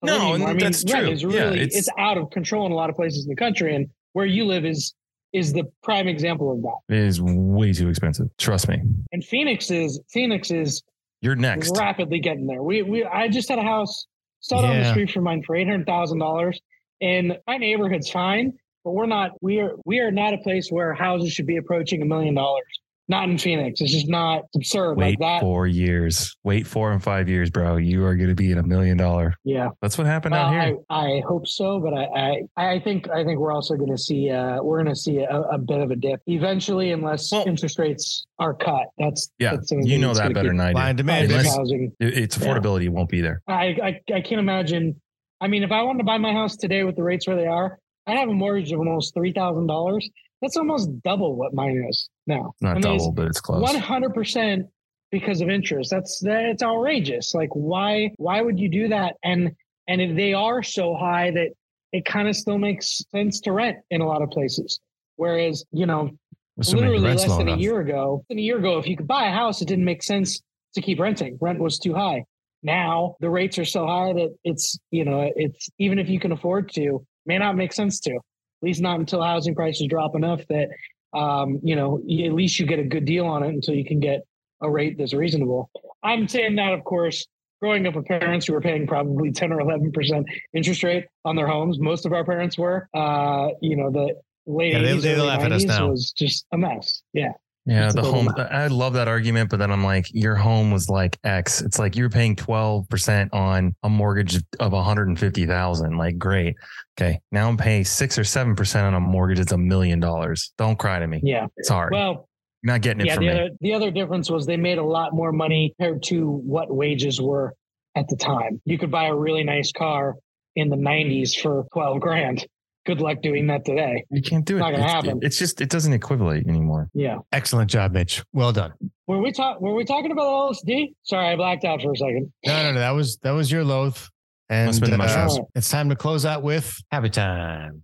No, 0.03 0.35
I 0.35 0.39
mean, 0.39 0.59
that's 0.59 0.85
rent 0.93 1.21
true. 1.21 1.31
Yeah, 1.33 1.45
really, 1.47 1.61
it's- 1.63 1.77
it's, 1.77 1.89
out 1.99 2.17
of 2.19 2.31
control 2.31 2.67
in 2.67 2.73
a 2.73 2.75
lot 2.77 2.91
of 2.91 2.97
places 2.97 3.25
in 3.25 3.31
the 3.31 3.37
country, 3.37 3.75
and 3.75 3.89
where 4.13 4.27
you 4.27 4.45
live 4.45 4.65
is 4.65 4.95
is 5.33 5.53
the 5.53 5.65
prime 5.83 6.07
example 6.07 6.53
of 6.53 6.63
that. 6.63 6.95
It 6.95 7.03
is 7.03 7.21
way 7.21 7.73
too 7.73 7.89
expensive. 7.89 8.29
Trust 8.39 8.69
me. 8.69 8.81
And 9.11 9.25
Phoenix 9.25 9.69
is 9.71 10.01
Phoenix 10.13 10.53
is 10.53 10.81
You're 11.25 11.37
next. 11.37 11.75
rapidly 11.79 12.21
getting 12.21 12.47
there. 12.47 12.63
We 12.63 12.83
we 12.83 13.03
I 13.03 13.29
just 13.29 13.49
had 13.49 13.59
a 13.59 13.63
house 13.63 14.07
sold 14.41 14.67
on 14.67 14.77
the 14.77 14.91
street 14.91 15.11
for 15.11 15.23
mine 15.23 15.43
for 15.43 15.57
eight 15.57 15.67
hundred 15.67 15.87
thousand 15.87 16.19
dollars, 16.19 16.61
and 17.01 17.39
my 17.47 17.57
neighborhood's 17.57 18.11
fine, 18.11 18.53
but 18.85 18.91
we're 18.91 19.07
not. 19.07 19.31
We 19.41 19.59
are 19.61 19.73
we 19.87 20.01
are 20.01 20.11
not 20.11 20.35
a 20.35 20.39
place 20.39 20.69
where 20.69 20.93
houses 20.93 21.33
should 21.33 21.47
be 21.47 21.57
approaching 21.57 22.03
a 22.03 22.05
million 22.05 22.35
dollars. 22.35 22.67
Not 23.07 23.29
in 23.29 23.37
Phoenix. 23.37 23.83
It's 23.83 23.93
just 23.93 24.09
not 24.09 24.45
absurd 24.55 24.95
Wait 24.97 25.11
like 25.11 25.19
that. 25.19 25.41
four 25.43 25.67
years. 25.67 26.35
Wait 26.43 26.67
four 26.67 26.91
and 26.93 27.03
five 27.03 27.29
years, 27.29 27.51
bro. 27.51 27.77
You 27.77 28.03
are 28.07 28.17
going 28.17 28.31
to 28.31 28.35
be 28.35 28.51
in 28.51 28.57
a 28.57 28.63
million 28.63 28.97
dollar. 28.97 29.35
Yeah. 29.45 29.69
That's 29.83 29.99
what 29.99 30.07
happened 30.07 30.33
Well, 30.33 30.47
out 30.47 30.53
here. 30.67 30.77
I, 30.89 30.97
I 31.19 31.23
hope 31.29 31.47
so, 31.47 31.81
but 31.81 31.93
I, 31.93 32.41
I, 32.57 32.75
I 32.77 32.81
think 32.81 33.11
I 33.11 33.23
think 33.23 33.39
we're 33.41 33.53
also 33.53 33.75
going 33.77 33.91
to 33.91 33.99
see 33.99 34.31
uh, 34.31 34.63
we're 34.63 34.83
going 34.83 34.95
to 34.95 34.99
see 34.99 35.19
a, 35.19 35.39
a 35.53 35.59
bit 35.59 35.81
of 35.81 35.91
a 35.91 35.97
dip 35.97 36.21
eventually, 36.27 36.93
unless 36.93 37.31
Well- 37.31 37.45
interest 37.47 37.79
rates 37.79 38.25
are 38.39 38.55
cut. 38.55 38.87
That's 38.99 39.31
yeah, 39.39 39.57
that's 39.57 39.71
you 39.71 39.99
know 39.99 40.15
that 40.15 40.33
better 40.33 40.49
keep 40.49 40.57
than 40.57 40.61
I 40.61 40.71
do. 40.73 40.75
Line 40.79 40.89
and 40.89 40.97
demand, 40.97 41.31
Unless- 41.31 41.45
baby. 41.45 41.57
housing. 41.59 41.93
It- 42.01 42.19
Its 42.19 42.39
Yeah. 42.39 42.47
affordability 42.47 42.89
won't 42.89 43.11
be 43.11 43.21
there. 43.21 43.43
I, 43.47 43.77
I 43.83 44.01
I 44.15 44.21
can't 44.23 44.41
imagine. 44.41 44.99
I 45.43 45.49
mean, 45.49 45.63
if 45.63 45.73
I 45.73 45.83
wanted 45.83 45.99
to 45.99 46.05
buy 46.05 46.17
my 46.17 46.33
house 46.33 46.57
today 46.57 46.85
with 46.85 46.97
the 46.97 47.03
rates 47.03 47.27
where 47.27 47.37
they 47.37 47.47
are, 47.47 47.79
I'd 48.07 48.17
have 48.17 48.31
a 48.31 48.33
mortgage 48.33 48.73
of 48.73 48.79
almost 48.79 49.13
three 49.13 49.35
thousand 49.35 49.67
dollars. 49.67 50.09
That's 50.45 50.59
almost 50.59 50.91
double 51.03 51.37
what 51.37 51.55
mine 51.55 51.87
is 51.89 52.11
now. 52.27 52.53
Not 52.61 52.77
And 52.77 52.85
it's 52.85 52.87
double, 52.87 53.13
but 53.13 53.29
it's 53.29 53.41
close. 53.41 53.63
One 53.63 53.77
hundred 53.77 54.13
percent 54.13 54.67
because 55.11 55.41
of 55.41 55.49
interest. 55.49 55.91
That's 55.91 56.21
that's 56.21 56.63
outrageous. 56.63 57.33
Like 57.35 57.49
why 57.55 58.11
why 58.19 58.43
would 58.43 58.59
you 58.59 58.69
do 58.69 58.89
that? 58.89 59.15
And 59.25 59.53
and 59.89 60.03
if 60.03 60.15
they 60.15 60.35
are 60.35 60.63
so 60.63 60.95
high 60.97 61.31
that 61.31 61.49
it 61.93 62.05
kind 62.05 62.29
of 62.29 62.37
still 62.37 62.59
makes 62.59 63.03
sense 63.11 63.41
to 63.41 63.53
rent 63.53 63.79
in 63.91 64.03
a 64.03 64.07
lot 64.07 64.21
of 64.21 64.29
places. 64.29 64.81
Whereas, 65.17 65.65
you 65.73 65.87
know, 65.87 66.11
literally 66.59 66.99
less 66.99 67.25
than 67.25 67.49
a 67.49 67.57
year 67.57 67.81
ago. 67.81 68.23
Than 68.29 68.39
a 68.39 68.43
year 68.43 68.59
ago, 68.59 68.77
if 68.77 68.87
you 68.87 68.99
could 68.99 69.09
buy 69.09 69.29
a 69.29 69.33
house, 69.33 69.63
it 69.63 69.69
didn't 69.69 69.87
make 69.87 70.03
sense 70.03 70.43
to 70.75 70.83
keep 70.83 71.01
renting. 71.01 71.39
Rent 71.41 71.59
was 71.59 71.79
too 71.79 71.95
high. 71.95 72.25
Now 72.63 73.17
the 73.21 73.31
rates 73.31 73.59
are 73.59 73.65
so 73.65 73.87
high 73.87 74.13
that 74.13 74.37
it's 74.45 74.79
you 74.91 75.07
know 75.07 75.33
it's 75.37 75.71
even 75.79 75.99
if 75.99 76.11
you 76.11 76.21
can 76.21 76.33
afford 76.33 76.71
to, 76.73 77.07
may 77.25 77.39
not 77.39 77.57
make 77.57 77.73
sense 77.73 77.99
to. 78.01 78.19
At 78.65 78.69
least 78.69 78.81
not 78.81 78.99
until 78.99 79.23
housing 79.23 79.55
prices 79.55 79.87
drop 79.91 80.17
enough 80.17 80.41
that 80.49 80.69
um, 81.13 81.61
you 81.63 81.77
know 81.77 81.99
at 81.99 82.33
least 82.33 82.59
you 82.59 82.65
get 82.65 82.79
a 82.79 82.83
good 82.85 83.05
deal 83.05 83.27
on 83.27 83.43
it 83.43 83.51
until 83.51 83.75
you 83.75 83.85
can 83.85 84.01
get 84.01 84.23
a 84.63 84.71
rate 84.71 84.97
that's 84.97 85.13
reasonable. 85.13 85.71
I'm 86.03 86.27
saying 86.29 86.57
that, 86.57 86.73
of 86.73 86.83
course, 86.85 87.27
growing 87.61 87.87
up 87.87 87.95
with 87.95 88.07
parents 88.07 88.47
who 88.47 88.55
were 88.55 88.63
paying 88.63 88.87
probably 88.87 89.33
10 89.33 89.53
or 89.53 89.61
11 89.61 89.93
percent 89.93 90.27
interest 90.55 90.83
rate 90.83 91.05
on 91.27 91.37
their 91.37 91.47
homes. 91.47 91.79
Most 91.79 92.07
of 92.07 92.15
our 92.15 92.25
parents 92.25 92.57
were. 92.57 92.89
Uh, 92.95 93.49
you 93.61 93.77
know 93.77 93.91
the 93.91 94.15
late 94.47 94.73
Yeah, 94.73 94.79
80s, 94.79 95.03
they 95.03 95.13
early 95.15 95.27
laugh 95.27 95.43
at 95.43 95.53
us 95.53 95.65
90s 95.65 95.69
now. 95.69 95.91
was 95.91 96.13
just 96.17 96.47
a 96.51 96.57
mess. 96.57 97.03
Yeah. 97.13 97.33
Yeah, 97.67 97.93
the 97.93 98.03
home. 98.03 98.29
I 98.37 98.67
love 98.67 98.93
that 98.93 99.09
argument, 99.09 99.49
but 99.49 99.59
then 99.59 99.71
I'm 99.71 99.83
like, 99.83 100.07
your 100.13 100.35
home 100.35 100.71
was 100.71 100.91
like 100.91 101.19
X. 101.25 101.63
It's 101.63 101.79
like 101.79 101.97
you 101.97 102.03
were 102.05 102.11
paying 102.11 102.37
12% 102.37 103.29
on 103.33 103.75
a 103.83 103.89
mortgage 103.89 104.37
of 104.61 104.73
150,000. 104.73 105.97
Like, 105.97 106.19
great. 106.19 106.57
Okay. 106.99 107.21
Now 107.33 107.49
I'm 107.49 107.57
paying 107.57 107.85
six 107.85 108.19
or 108.19 108.23
7% 108.23 108.83
on 108.83 108.95
a 108.95 109.01
mortgage. 109.01 109.41
It's 109.41 109.53
a 109.53 109.59
million 109.59 109.99
dollars. 109.99 110.53
Don't 110.59 110.79
cry 110.79 110.99
to 110.99 111.07
me. 111.07 111.21
Yeah. 111.23 111.47
Sorry. 111.63 111.89
Well, 111.91 112.29
You're 112.63 112.75
not 112.75 112.83
getting 112.83 113.01
it 113.01 113.07
yeah. 113.07 113.15
from 113.15 113.25
The 113.25 113.33
me. 113.33 113.41
other 113.41 113.51
the 113.61 113.73
other 113.73 113.91
difference 113.91 114.31
was 114.31 114.45
they 114.45 114.59
made 114.59 114.79
a 114.79 114.85
lot 114.85 115.15
more 115.15 115.33
money 115.33 115.75
compared 115.79 116.03
to 116.05 116.31
what 116.31 116.71
wages 116.75 117.21
were 117.21 117.55
at 117.95 118.09
the 118.09 118.17
time. 118.17 118.61
You 118.67 118.77
could 118.77 118.91
buy 118.91 119.07
a 119.07 119.15
really 119.15 119.43
nice 119.45 119.73
car 119.73 120.17
in 120.55 120.69
the 120.69 120.77
90s 120.77 121.35
for 121.41 121.65
12 121.73 122.01
grand. 122.01 122.47
Good 122.87 123.01
luck 123.01 123.23
doing 123.23 123.47
that 123.47 123.65
today. 123.65 124.05
You 124.11 124.21
can't 124.21 124.45
do 124.45 124.57
it. 124.57 124.61
Not 124.61 124.73
gonna 124.73 124.83
It's- 124.85 124.93
happen. 124.93 125.21
It's 125.23 125.39
just, 125.39 125.61
it 125.61 125.71
doesn't 125.71 125.93
equivalate 125.95 126.47
anymore. 126.47 126.91
Yeah. 126.93 127.19
Excellent 127.33 127.71
job, 127.71 127.93
Mitch. 127.93 128.23
Well 128.33 128.53
done. 128.53 128.73
Were 129.07 129.21
we 129.21 129.33
talk 129.33 129.61
were 129.61 129.75
we 129.75 129.85
talking 129.85 130.13
about 130.13 130.25
LSD? 130.53 130.95
Sorry, 131.03 131.27
I 131.29 131.37
blacked 131.37 131.65
out 131.65 131.81
for 131.83 131.93
a 131.93 131.97
second. 131.97 132.33
No, 132.47 132.63
no, 132.63 132.73
no. 132.73 132.81
That 132.81 132.91
was 132.91 133.17
that 133.19 133.31
was 133.33 133.51
your 133.51 133.65
loath. 133.65 134.09
And 134.51 134.67
Must've 134.67 134.85
the 134.89 134.95
uh, 134.95 134.99
mushrooms. 134.99 135.39
it's 135.55 135.71
time 135.71 135.89
to 135.89 135.97
close 135.97 136.27
out 136.27 136.43
with 136.43 136.77
happy 136.91 137.09
times. 137.09 137.81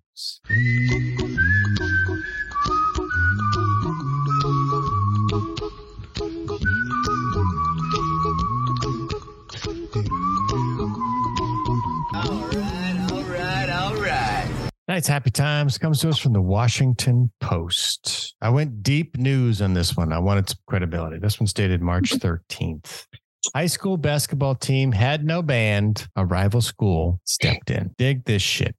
Tonight's 14.91 15.07
Happy 15.07 15.30
Times 15.30 15.78
comes 15.78 16.01
to 16.01 16.09
us 16.09 16.18
from 16.18 16.32
the 16.32 16.43
Washington 16.43 17.30
Post. 17.41 18.34
I 18.43 18.49
went 18.49 18.82
deep 18.82 19.16
news 19.16 19.62
on 19.62 19.72
this 19.72 19.97
one. 19.97 20.12
I 20.12 20.18
wanted 20.18 20.49
some 20.49 20.59
credibility. 20.66 21.18
This 21.18 21.38
one's 21.38 21.53
dated 21.53 21.80
March 21.80 22.11
13th. 22.11 23.07
High 23.55 23.66
school 23.66 23.97
basketball 23.97 24.57
team 24.57 24.91
had 24.91 25.24
no 25.24 25.43
band. 25.43 26.09
A 26.16 26.26
rival 26.26 26.61
school 26.61 27.20
stepped 27.22 27.70
in. 27.70 27.95
Dig 27.99 28.24
this 28.24 28.43
shit. 28.43 28.74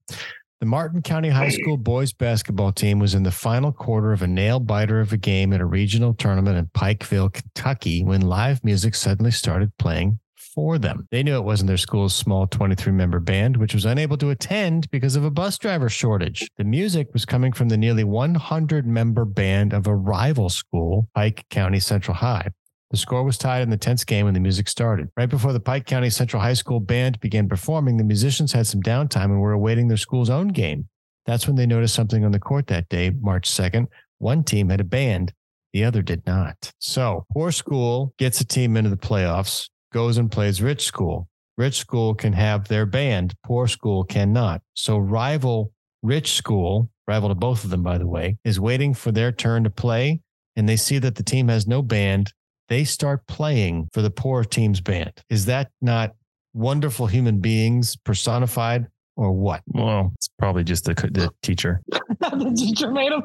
The 0.59 0.65
Martin 0.65 1.01
County 1.01 1.29
High 1.29 1.47
School 1.47 1.77
boys 1.77 2.11
basketball 2.11 2.73
team 2.73 2.99
was 2.99 3.15
in 3.15 3.23
the 3.23 3.31
final 3.31 3.71
quarter 3.71 4.11
of 4.11 4.21
a 4.21 4.27
nail 4.27 4.59
biter 4.59 4.99
of 4.99 5.13
a 5.13 5.17
game 5.17 5.53
at 5.53 5.61
a 5.61 5.65
regional 5.65 6.13
tournament 6.13 6.57
in 6.57 6.65
Pikeville, 6.77 7.31
Kentucky, 7.31 8.03
when 8.03 8.19
live 8.19 8.65
music 8.65 8.95
suddenly 8.95 9.31
started 9.31 9.71
playing 9.77 10.19
for 10.53 10.77
them. 10.77 11.07
They 11.11 11.23
knew 11.23 11.35
it 11.35 11.43
wasn't 11.43 11.67
their 11.67 11.77
school's 11.77 12.15
small 12.15 12.47
23 12.47 12.91
member 12.93 13.19
band, 13.19 13.57
which 13.57 13.73
was 13.73 13.85
unable 13.85 14.17
to 14.17 14.29
attend 14.29 14.89
because 14.91 15.15
of 15.15 15.23
a 15.23 15.31
bus 15.31 15.57
driver 15.57 15.89
shortage. 15.89 16.47
The 16.57 16.63
music 16.63 17.07
was 17.13 17.25
coming 17.25 17.53
from 17.53 17.69
the 17.69 17.77
nearly 17.77 18.03
100 18.03 18.85
member 18.85 19.25
band 19.25 19.73
of 19.73 19.87
a 19.87 19.95
rival 19.95 20.49
school, 20.49 21.07
Pike 21.15 21.45
County 21.49 21.79
Central 21.79 22.15
High. 22.15 22.49
The 22.91 22.97
score 22.97 23.23
was 23.23 23.37
tied 23.37 23.61
in 23.61 23.69
the 23.69 23.77
tense 23.77 24.03
game 24.03 24.25
when 24.25 24.33
the 24.33 24.41
music 24.41 24.67
started. 24.67 25.07
Right 25.15 25.29
before 25.29 25.53
the 25.53 25.61
Pike 25.61 25.85
County 25.85 26.09
Central 26.09 26.41
High 26.41 26.53
School 26.53 26.81
band 26.81 27.21
began 27.21 27.47
performing, 27.47 27.95
the 27.95 28.03
musicians 28.03 28.51
had 28.51 28.67
some 28.67 28.81
downtime 28.81 29.25
and 29.25 29.39
were 29.39 29.53
awaiting 29.53 29.87
their 29.87 29.95
school's 29.95 30.29
own 30.29 30.49
game. 30.49 30.89
That's 31.25 31.47
when 31.47 31.55
they 31.55 31.65
noticed 31.65 31.95
something 31.95 32.25
on 32.25 32.31
the 32.31 32.39
court 32.39 32.67
that 32.67 32.89
day, 32.89 33.11
March 33.11 33.49
2nd. 33.49 33.87
One 34.17 34.43
team 34.43 34.69
had 34.69 34.81
a 34.81 34.83
band, 34.85 35.33
the 35.71 35.85
other 35.85 36.01
did 36.01 36.25
not. 36.25 36.73
So, 36.79 37.25
poor 37.31 37.53
school 37.53 38.13
gets 38.17 38.41
a 38.41 38.45
team 38.45 38.75
into 38.75 38.89
the 38.89 38.97
playoffs, 38.97 39.69
goes 39.91 40.17
and 40.17 40.31
plays 40.31 40.61
rich 40.61 40.83
school. 40.85 41.27
Rich 41.57 41.77
school 41.77 42.15
can 42.15 42.33
have 42.33 42.67
their 42.67 42.85
band, 42.85 43.35
poor 43.43 43.67
school 43.67 44.03
cannot. 44.03 44.61
So, 44.73 44.97
rival 44.97 45.71
rich 46.01 46.33
school, 46.33 46.89
rival 47.07 47.29
to 47.29 47.35
both 47.35 47.63
of 47.63 47.69
them, 47.69 47.83
by 47.83 47.97
the 47.97 48.07
way, 48.07 48.37
is 48.43 48.59
waiting 48.59 48.93
for 48.93 49.11
their 49.11 49.31
turn 49.31 49.63
to 49.63 49.69
play. 49.69 50.21
And 50.55 50.67
they 50.67 50.75
see 50.75 50.97
that 50.99 51.15
the 51.15 51.23
team 51.23 51.47
has 51.47 51.67
no 51.67 51.81
band. 51.81 52.33
They 52.67 52.83
start 52.83 53.25
playing 53.27 53.89
for 53.93 54.01
the 54.01 54.09
poor 54.09 54.43
team's 54.43 54.81
band. 54.81 55.11
Is 55.29 55.45
that 55.45 55.71
not 55.81 56.11
wonderful 56.53 57.07
human 57.07 57.39
beings 57.39 57.95
personified 57.95 58.87
or 59.15 59.31
what? 59.31 59.61
Well, 59.67 60.11
it's 60.15 60.29
probably 60.39 60.63
just 60.63 60.85
the, 60.85 60.93
the 60.93 61.31
teacher. 61.41 61.81
the 62.19 62.53
teacher 62.57 62.91
made 62.91 63.11
them. 63.11 63.23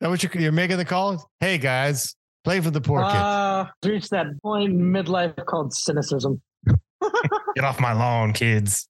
That 0.00 0.10
what 0.10 0.22
you're, 0.22 0.42
you're 0.42 0.52
making 0.52 0.78
the 0.78 0.84
call? 0.84 1.30
Hey 1.40 1.58
guys, 1.58 2.16
play 2.44 2.60
for 2.60 2.70
the 2.70 2.80
poor 2.80 3.02
kids. 3.02 3.14
Uh, 3.14 3.66
reached 3.84 4.10
that 4.10 4.26
point 4.42 4.72
in 4.72 4.80
midlife 4.80 5.44
called 5.46 5.72
cynicism. 5.74 6.40
Get 7.54 7.64
off 7.64 7.80
my 7.80 7.92
lawn, 7.92 8.32
kids. 8.32 8.88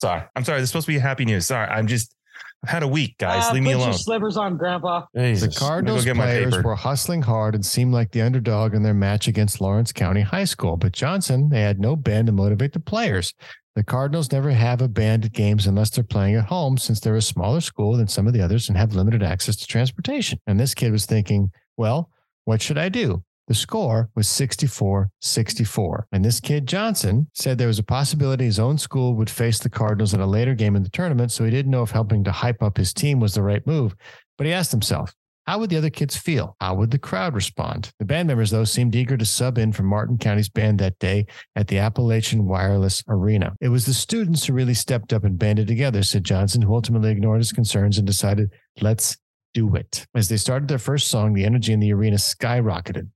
Sorry. 0.00 0.22
I'm 0.34 0.44
sorry. 0.44 0.58
This 0.60 0.64
is 0.64 0.70
supposed 0.70 0.86
to 0.86 0.92
be 0.92 0.98
happy 0.98 1.24
news. 1.24 1.46
Sorry. 1.46 1.68
I'm 1.68 1.86
just, 1.86 2.14
I've 2.62 2.70
had 2.70 2.82
a 2.82 2.88
week, 2.88 3.16
guys. 3.18 3.44
Uh, 3.48 3.54
Leave 3.54 3.62
me 3.62 3.70
put 3.70 3.76
alone. 3.76 3.88
your 3.88 3.98
slippers 3.98 4.36
on, 4.36 4.56
Grandpa. 4.56 5.04
Jesus. 5.16 5.40
The 5.42 5.46
Let 5.50 5.54
go 5.60 5.66
Cardinals 5.66 6.04
get 6.04 6.16
players 6.16 6.54
paper. 6.56 6.68
were 6.68 6.74
hustling 6.74 7.22
hard 7.22 7.54
and 7.54 7.64
seemed 7.64 7.92
like 7.92 8.10
the 8.10 8.22
underdog 8.22 8.74
in 8.74 8.82
their 8.82 8.94
match 8.94 9.28
against 9.28 9.60
Lawrence 9.60 9.92
County 9.92 10.22
High 10.22 10.44
School. 10.44 10.76
But 10.76 10.92
Johnson, 10.92 11.48
they 11.50 11.60
had 11.60 11.78
no 11.78 11.96
band 11.96 12.26
to 12.26 12.32
motivate 12.32 12.72
the 12.72 12.80
players. 12.80 13.34
The 13.76 13.84
Cardinals 13.84 14.30
never 14.30 14.50
have 14.50 14.80
a 14.80 14.88
band 14.88 15.24
at 15.24 15.32
games 15.32 15.66
unless 15.66 15.90
they're 15.90 16.04
playing 16.04 16.36
at 16.36 16.44
home, 16.44 16.78
since 16.78 17.00
they're 17.00 17.16
a 17.16 17.22
smaller 17.22 17.60
school 17.60 17.96
than 17.96 18.06
some 18.06 18.26
of 18.26 18.32
the 18.32 18.40
others 18.40 18.68
and 18.68 18.78
have 18.78 18.94
limited 18.94 19.22
access 19.22 19.56
to 19.56 19.66
transportation. 19.66 20.38
And 20.46 20.60
this 20.60 20.74
kid 20.74 20.92
was 20.92 21.06
thinking, 21.06 21.50
well, 21.76 22.08
what 22.44 22.62
should 22.62 22.78
I 22.78 22.88
do? 22.88 23.22
The 23.46 23.54
score 23.54 24.08
was 24.14 24.26
64 24.28 25.10
64. 25.20 26.06
And 26.12 26.24
this 26.24 26.40
kid, 26.40 26.66
Johnson, 26.66 27.28
said 27.34 27.58
there 27.58 27.68
was 27.68 27.78
a 27.78 27.82
possibility 27.82 28.44
his 28.44 28.58
own 28.58 28.78
school 28.78 29.14
would 29.14 29.28
face 29.28 29.58
the 29.58 29.68
Cardinals 29.68 30.14
at 30.14 30.20
a 30.20 30.26
later 30.26 30.54
game 30.54 30.76
in 30.76 30.82
the 30.82 30.88
tournament. 30.88 31.30
So 31.30 31.44
he 31.44 31.50
didn't 31.50 31.70
know 31.70 31.82
if 31.82 31.90
helping 31.90 32.24
to 32.24 32.32
hype 32.32 32.62
up 32.62 32.78
his 32.78 32.94
team 32.94 33.20
was 33.20 33.34
the 33.34 33.42
right 33.42 33.66
move. 33.66 33.94
But 34.38 34.46
he 34.46 34.52
asked 34.52 34.70
himself, 34.70 35.14
how 35.46 35.58
would 35.58 35.68
the 35.68 35.76
other 35.76 35.90
kids 35.90 36.16
feel? 36.16 36.56
How 36.58 36.74
would 36.74 36.90
the 36.90 36.98
crowd 36.98 37.34
respond? 37.34 37.92
The 37.98 38.06
band 38.06 38.28
members, 38.28 38.50
though, 38.50 38.64
seemed 38.64 38.96
eager 38.96 39.18
to 39.18 39.26
sub 39.26 39.58
in 39.58 39.72
for 39.72 39.82
Martin 39.82 40.16
County's 40.16 40.48
band 40.48 40.78
that 40.78 40.98
day 40.98 41.26
at 41.54 41.68
the 41.68 41.78
Appalachian 41.78 42.46
Wireless 42.46 43.02
Arena. 43.08 43.54
It 43.60 43.68
was 43.68 43.84
the 43.84 43.92
students 43.92 44.46
who 44.46 44.54
really 44.54 44.72
stepped 44.72 45.12
up 45.12 45.22
and 45.22 45.38
banded 45.38 45.68
together, 45.68 46.02
said 46.02 46.24
Johnson, 46.24 46.62
who 46.62 46.74
ultimately 46.74 47.10
ignored 47.10 47.40
his 47.40 47.52
concerns 47.52 47.98
and 47.98 48.06
decided, 48.06 48.52
let's 48.80 49.18
do 49.54 49.74
it. 49.76 50.06
As 50.14 50.28
they 50.28 50.36
started 50.36 50.68
their 50.68 50.78
first 50.78 51.08
song, 51.08 51.32
the 51.32 51.44
energy 51.44 51.72
in 51.72 51.80
the 51.80 51.92
arena 51.92 52.16
skyrocketed. 52.16 53.08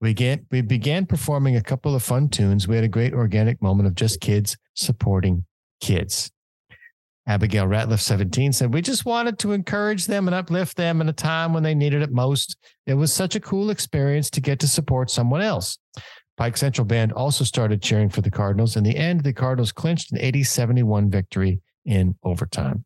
We 0.00 0.10
began, 0.10 0.46
we 0.50 0.60
began 0.60 1.06
performing 1.06 1.56
a 1.56 1.62
couple 1.62 1.94
of 1.94 2.02
fun 2.02 2.28
tunes. 2.28 2.68
We 2.68 2.76
had 2.76 2.84
a 2.84 2.88
great 2.88 3.14
organic 3.14 3.60
moment 3.62 3.88
of 3.88 3.94
just 3.94 4.20
kids 4.20 4.56
supporting 4.74 5.44
kids. 5.80 6.30
Abigail 7.28 7.66
Ratliff, 7.66 8.00
17, 8.00 8.52
said, 8.52 8.72
We 8.72 8.82
just 8.82 9.04
wanted 9.04 9.38
to 9.40 9.52
encourage 9.52 10.06
them 10.06 10.28
and 10.28 10.34
uplift 10.34 10.76
them 10.76 11.00
in 11.00 11.08
a 11.08 11.12
time 11.12 11.52
when 11.52 11.64
they 11.64 11.74
needed 11.74 12.02
it 12.02 12.12
most. 12.12 12.56
It 12.86 12.94
was 12.94 13.12
such 13.12 13.34
a 13.34 13.40
cool 13.40 13.70
experience 13.70 14.30
to 14.30 14.40
get 14.40 14.60
to 14.60 14.68
support 14.68 15.10
someone 15.10 15.42
else. 15.42 15.76
Pike 16.36 16.56
Central 16.56 16.84
Band 16.84 17.12
also 17.12 17.42
started 17.42 17.82
cheering 17.82 18.10
for 18.10 18.20
the 18.20 18.30
Cardinals. 18.30 18.76
In 18.76 18.84
the 18.84 18.96
end, 18.96 19.24
the 19.24 19.32
Cardinals 19.32 19.72
clinched 19.72 20.12
an 20.12 20.18
80 20.20 20.44
71 20.44 21.10
victory 21.10 21.60
in 21.84 22.14
overtime. 22.22 22.84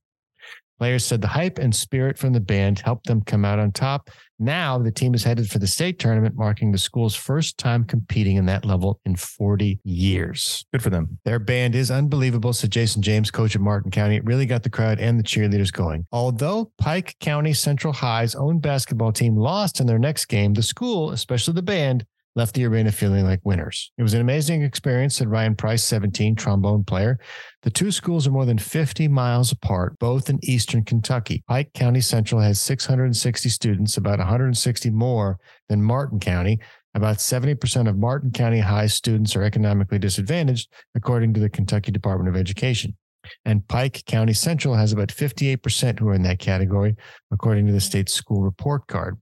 Players 0.81 1.05
said 1.05 1.21
the 1.21 1.29
hype 1.29 1.59
and 1.59 1.77
spirit 1.77 2.17
from 2.17 2.33
the 2.33 2.41
band 2.41 2.79
helped 2.79 3.07
them 3.07 3.21
come 3.21 3.45
out 3.45 3.59
on 3.59 3.71
top. 3.71 4.09
Now 4.39 4.79
the 4.79 4.91
team 4.91 5.13
is 5.13 5.23
headed 5.23 5.51
for 5.51 5.59
the 5.59 5.67
state 5.67 5.99
tournament, 5.99 6.35
marking 6.35 6.73
the 6.73 6.79
school's 6.79 7.15
first 7.15 7.59
time 7.59 7.85
competing 7.85 8.37
in 8.37 8.47
that 8.47 8.65
level 8.65 8.99
in 9.05 9.15
40 9.15 9.79
years. 9.85 10.65
Good 10.73 10.83
for 10.83 10.89
them. 10.89 11.19
Their 11.27 11.39
band 11.39 11.75
is 11.75 11.91
unbelievable, 11.91 12.55
said 12.55 12.71
Jason 12.71 13.03
James, 13.03 13.31
coach 13.31 13.55
of 13.55 13.61
Martin 13.61 13.91
County. 13.91 14.17
It 14.17 14.25
really 14.25 14.47
got 14.47 14.63
the 14.63 14.71
crowd 14.71 14.99
and 14.99 15.19
the 15.19 15.23
cheerleaders 15.23 15.71
going. 15.71 16.07
Although 16.13 16.73
Pike 16.79 17.15
County 17.21 17.53
Central 17.53 17.93
High's 17.93 18.35
own 18.35 18.59
basketball 18.59 19.13
team 19.13 19.37
lost 19.37 19.81
in 19.81 19.87
their 19.87 19.99
next 19.99 20.25
game, 20.27 20.55
the 20.55 20.63
school, 20.63 21.11
especially 21.11 21.53
the 21.53 21.61
band, 21.61 22.07
left 22.37 22.55
the 22.55 22.65
arena 22.65 22.93
feeling 22.93 23.25
like 23.25 23.41
winners. 23.45 23.91
It 23.99 24.03
was 24.03 24.15
an 24.15 24.21
amazing 24.21 24.63
experience, 24.63 25.17
said 25.17 25.29
Ryan 25.29 25.57
Price, 25.57 25.85
17, 25.85 26.37
trombone 26.37 26.85
player. 26.85 27.19
The 27.63 27.71
two 27.71 27.91
schools 27.91 28.27
are 28.27 28.31
more 28.31 28.45
than 28.45 28.59
50 28.59 29.09
miles 29.09 29.53
apart, 29.53 29.99
both 29.99 30.31
in 30.31 30.39
eastern 30.43 30.85
Kentucky. 30.85 31.43
Pike 31.49 31.73
County 31.75 32.01
Central 32.01 32.41
has 32.41 32.61
660 32.61 33.49
students, 33.49 33.97
about 33.97 34.19
160 34.19 34.91
more 34.91 35.39
than 35.69 35.83
Martin 35.83 36.21
County. 36.21 36.61
About 36.95 37.19
70% 37.19 37.89
of 37.89 37.99
Martin 37.99 38.33
County 38.33 38.59
High 38.59 38.87
students 38.87 39.37
are 39.37 39.43
economically 39.43 39.99
disadvantaged, 39.99 40.73
according 40.95 41.35
to 41.35 41.41
the 41.41 41.49
Kentucky 41.49 41.93
Department 41.93 42.29
of 42.29 42.41
Education. 42.41 42.97
And 43.45 43.67
Pike 43.69 44.05
County 44.07 44.33
Central 44.33 44.75
has 44.75 44.93
about 44.93 45.09
58% 45.09 45.99
who 45.99 46.09
are 46.09 46.15
in 46.15 46.23
that 46.23 46.39
category, 46.39 46.97
according 47.31 47.67
to 47.67 47.73
the 47.73 47.81
state's 47.81 48.13
school 48.13 48.43
report 48.43 48.87
card. 48.87 49.19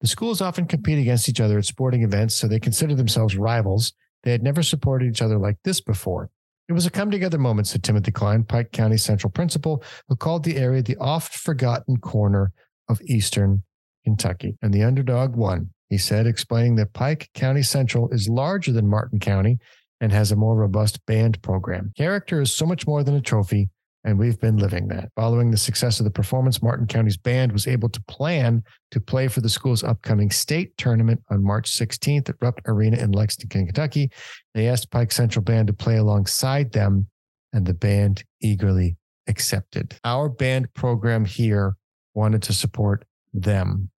The 0.00 0.06
schools 0.06 0.40
often 0.40 0.66
compete 0.66 0.98
against 0.98 1.28
each 1.28 1.40
other 1.40 1.58
at 1.58 1.64
sporting 1.64 2.02
events, 2.02 2.34
so 2.34 2.46
they 2.46 2.60
consider 2.60 2.94
themselves 2.94 3.36
rivals. 3.36 3.92
They 4.22 4.30
had 4.30 4.42
never 4.42 4.62
supported 4.62 5.08
each 5.08 5.22
other 5.22 5.38
like 5.38 5.56
this 5.64 5.80
before. 5.80 6.30
It 6.68 6.72
was 6.72 6.86
a 6.86 6.90
come 6.90 7.10
together 7.10 7.38
moment, 7.38 7.66
said 7.66 7.82
Timothy 7.82 8.12
Klein, 8.12 8.44
Pike 8.44 8.72
County 8.72 8.98
Central 8.98 9.30
principal, 9.30 9.82
who 10.08 10.16
called 10.16 10.44
the 10.44 10.56
area 10.56 10.82
the 10.82 10.98
oft 10.98 11.34
forgotten 11.34 11.96
corner 11.96 12.52
of 12.88 13.00
Eastern 13.02 13.62
Kentucky. 14.04 14.56
And 14.62 14.72
the 14.72 14.84
underdog 14.84 15.34
won, 15.34 15.70
he 15.88 15.98
said, 15.98 16.26
explaining 16.26 16.76
that 16.76 16.92
Pike 16.92 17.30
County 17.34 17.62
Central 17.62 18.10
is 18.10 18.28
larger 18.28 18.72
than 18.72 18.86
Martin 18.86 19.18
County 19.18 19.58
and 20.00 20.12
has 20.12 20.30
a 20.30 20.36
more 20.36 20.56
robust 20.56 21.04
band 21.06 21.40
program. 21.42 21.92
Character 21.96 22.40
is 22.40 22.54
so 22.54 22.66
much 22.66 22.86
more 22.86 23.02
than 23.02 23.14
a 23.14 23.20
trophy, 23.20 23.70
and 24.08 24.18
we've 24.18 24.40
been 24.40 24.56
living 24.56 24.88
that. 24.88 25.10
Following 25.16 25.50
the 25.50 25.58
success 25.58 26.00
of 26.00 26.04
the 26.04 26.10
performance, 26.10 26.62
Martin 26.62 26.86
County's 26.86 27.18
band 27.18 27.52
was 27.52 27.66
able 27.66 27.90
to 27.90 28.02
plan 28.04 28.64
to 28.90 29.00
play 29.00 29.28
for 29.28 29.42
the 29.42 29.50
school's 29.50 29.84
upcoming 29.84 30.30
state 30.30 30.74
tournament 30.78 31.22
on 31.30 31.44
March 31.44 31.70
16th 31.70 32.30
at 32.30 32.36
Rupp 32.40 32.58
Arena 32.66 32.96
in 32.96 33.12
Lexington, 33.12 33.66
Kentucky. 33.66 34.10
They 34.54 34.66
asked 34.66 34.90
Pike 34.90 35.12
Central 35.12 35.42
Band 35.42 35.66
to 35.66 35.74
play 35.74 35.98
alongside 35.98 36.72
them, 36.72 37.08
and 37.52 37.66
the 37.66 37.74
band 37.74 38.24
eagerly 38.40 38.96
accepted. 39.26 39.98
Our 40.04 40.30
band 40.30 40.72
program 40.72 41.26
here 41.26 41.76
wanted 42.14 42.42
to 42.44 42.54
support 42.54 43.04
them. 43.34 43.90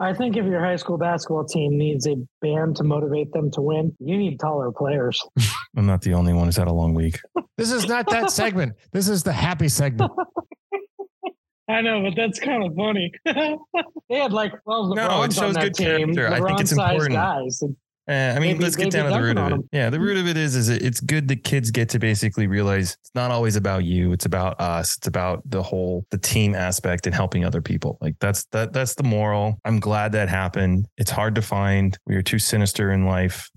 I 0.00 0.12
think 0.12 0.36
if 0.36 0.44
your 0.44 0.60
high 0.60 0.76
school 0.76 0.98
basketball 0.98 1.44
team 1.44 1.78
needs 1.78 2.06
a 2.06 2.16
band 2.40 2.76
to 2.76 2.84
motivate 2.84 3.32
them 3.32 3.50
to 3.52 3.60
win, 3.60 3.96
you 4.00 4.16
need 4.16 4.40
taller 4.40 4.72
players. 4.72 5.22
I'm 5.76 5.86
not 5.86 6.02
the 6.02 6.14
only 6.14 6.32
one 6.32 6.46
who's 6.46 6.56
had 6.56 6.68
a 6.68 6.72
long 6.72 6.94
week. 6.94 7.18
This 7.56 7.70
is 7.70 7.86
not 7.86 8.08
that 8.10 8.30
segment. 8.30 8.74
This 8.92 9.08
is 9.08 9.22
the 9.22 9.32
happy 9.32 9.68
segment. 9.68 10.10
I 11.68 11.80
know, 11.80 12.02
but 12.02 12.14
that's 12.14 12.38
kind 12.38 12.62
of 12.64 12.74
funny. 12.74 13.10
they 13.24 14.18
had 14.18 14.32
like 14.32 14.52
well, 14.66 14.90
LeBron's 14.90 14.96
No, 14.96 15.22
it 15.22 15.32
shows 15.32 15.42
on 15.42 15.52
that 15.54 15.62
good 15.62 15.74
team, 15.74 16.14
character. 16.14 16.28
I 16.28 16.46
think 16.46 16.60
it's 16.60 16.72
important. 16.72 17.12
Guys. 17.12 17.62
And 18.06 18.34
Eh, 18.34 18.36
I 18.36 18.38
mean, 18.40 18.56
They'd 18.58 18.62
let's 18.64 18.76
get 18.76 18.90
down 18.90 19.10
to 19.10 19.16
the 19.16 19.22
root 19.22 19.38
of 19.38 19.52
it. 19.52 19.60
Yeah, 19.72 19.88
the 19.90 19.98
root 20.00 20.18
of 20.18 20.26
it 20.26 20.36
is, 20.36 20.54
is 20.54 20.68
it, 20.68 20.82
it's 20.82 21.00
good 21.00 21.26
that 21.28 21.42
kids 21.44 21.70
get 21.70 21.88
to 21.90 21.98
basically 21.98 22.46
realize 22.46 22.98
it's 23.00 23.10
not 23.14 23.30
always 23.30 23.56
about 23.56 23.84
you. 23.84 24.12
It's 24.12 24.26
about 24.26 24.60
us. 24.60 24.96
It's 24.98 25.06
about 25.06 25.42
the 25.48 25.62
whole 25.62 26.04
the 26.10 26.18
team 26.18 26.54
aspect 26.54 27.06
and 27.06 27.14
helping 27.14 27.44
other 27.44 27.62
people. 27.62 27.96
Like 28.00 28.16
that's 28.20 28.44
that 28.52 28.72
that's 28.74 28.94
the 28.94 29.04
moral. 29.04 29.58
I'm 29.64 29.80
glad 29.80 30.12
that 30.12 30.28
happened. 30.28 30.86
It's 30.98 31.10
hard 31.10 31.34
to 31.36 31.42
find. 31.42 31.98
We 32.06 32.16
are 32.16 32.22
too 32.22 32.38
sinister 32.38 32.92
in 32.92 33.06
life. 33.06 33.48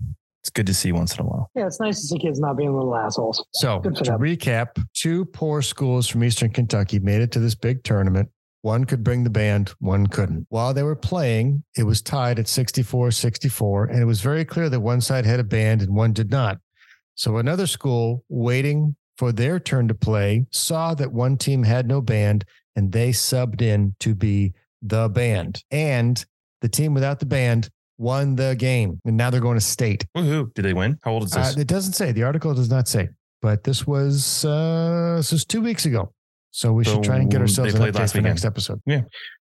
It's 0.42 0.50
good 0.50 0.66
to 0.68 0.72
see 0.74 0.92
once 0.92 1.14
in 1.18 1.26
a 1.26 1.28
while. 1.28 1.50
yeah, 1.54 1.66
it's 1.66 1.78
nice 1.80 2.00
to 2.00 2.06
see 2.06 2.18
kids 2.18 2.40
not 2.40 2.56
being 2.56 2.72
little 2.74 2.96
assholes. 2.96 3.44
So, 3.52 3.80
Good 3.80 3.98
for 3.98 4.04
to 4.04 4.10
them. 4.12 4.20
recap, 4.20 4.82
two 4.94 5.26
poor 5.26 5.60
schools 5.60 6.06
from 6.06 6.24
Eastern 6.24 6.48
Kentucky 6.50 7.00
made 7.00 7.20
it 7.20 7.32
to 7.32 7.38
this 7.40 7.54
big 7.54 7.82
tournament. 7.84 8.30
One 8.62 8.84
could 8.84 9.04
bring 9.04 9.24
the 9.24 9.30
band, 9.30 9.72
one 9.78 10.06
couldn't. 10.08 10.46
While 10.48 10.74
they 10.74 10.82
were 10.82 10.96
playing, 10.96 11.62
it 11.76 11.84
was 11.84 12.02
tied 12.02 12.38
at 12.38 12.48
64 12.48 13.10
64, 13.12 13.84
and 13.86 14.00
it 14.00 14.04
was 14.04 14.20
very 14.20 14.44
clear 14.44 14.68
that 14.68 14.80
one 14.80 15.00
side 15.00 15.24
had 15.26 15.40
a 15.40 15.44
band 15.44 15.80
and 15.82 15.94
one 15.94 16.12
did 16.12 16.30
not. 16.30 16.58
So, 17.14 17.36
another 17.38 17.66
school 17.66 18.24
waiting 18.28 18.96
for 19.16 19.32
their 19.32 19.58
turn 19.60 19.88
to 19.88 19.94
play 19.94 20.46
saw 20.52 20.94
that 20.94 21.12
one 21.12 21.36
team 21.36 21.62
had 21.64 21.86
no 21.88 22.00
band 22.00 22.44
and 22.76 22.92
they 22.92 23.10
subbed 23.10 23.60
in 23.62 23.94
to 24.00 24.14
be 24.14 24.52
the 24.82 25.08
band. 25.08 25.62
And 25.70 26.24
the 26.60 26.68
team 26.68 26.94
without 26.94 27.18
the 27.18 27.26
band 27.26 27.68
won 27.96 28.36
the 28.36 28.54
game. 28.56 29.00
And 29.04 29.16
now 29.16 29.30
they're 29.30 29.40
going 29.40 29.58
to 29.58 29.64
state. 29.64 30.06
Woohoo! 30.16 30.54
Did 30.54 30.64
they 30.64 30.74
win? 30.74 30.98
How 31.02 31.12
old 31.12 31.24
is 31.24 31.34
Uh, 31.36 31.40
this? 31.42 31.56
it 31.56 31.66
doesn't 31.66 31.94
say. 31.94 32.12
The 32.12 32.22
article 32.22 32.54
does 32.54 32.70
not 32.70 32.86
say. 32.86 33.08
But 33.42 33.64
this 33.64 33.86
was 33.86 34.44
uh, 34.44 35.14
this 35.16 35.30
was 35.32 35.44
two 35.44 35.60
weeks 35.60 35.84
ago. 35.86 36.12
So 36.58 36.72
we 36.72 36.82
So 36.82 36.94
should 36.94 37.04
try 37.04 37.18
and 37.18 37.30
get 37.30 37.40
ourselves 37.40 37.72
they 37.72 37.76
an 37.78 37.82
played 37.84 37.94
update 37.94 38.00
last 38.00 38.12
for 38.16 38.20
next 38.20 38.44
episode. 38.44 38.80
Yeah. 38.84 39.02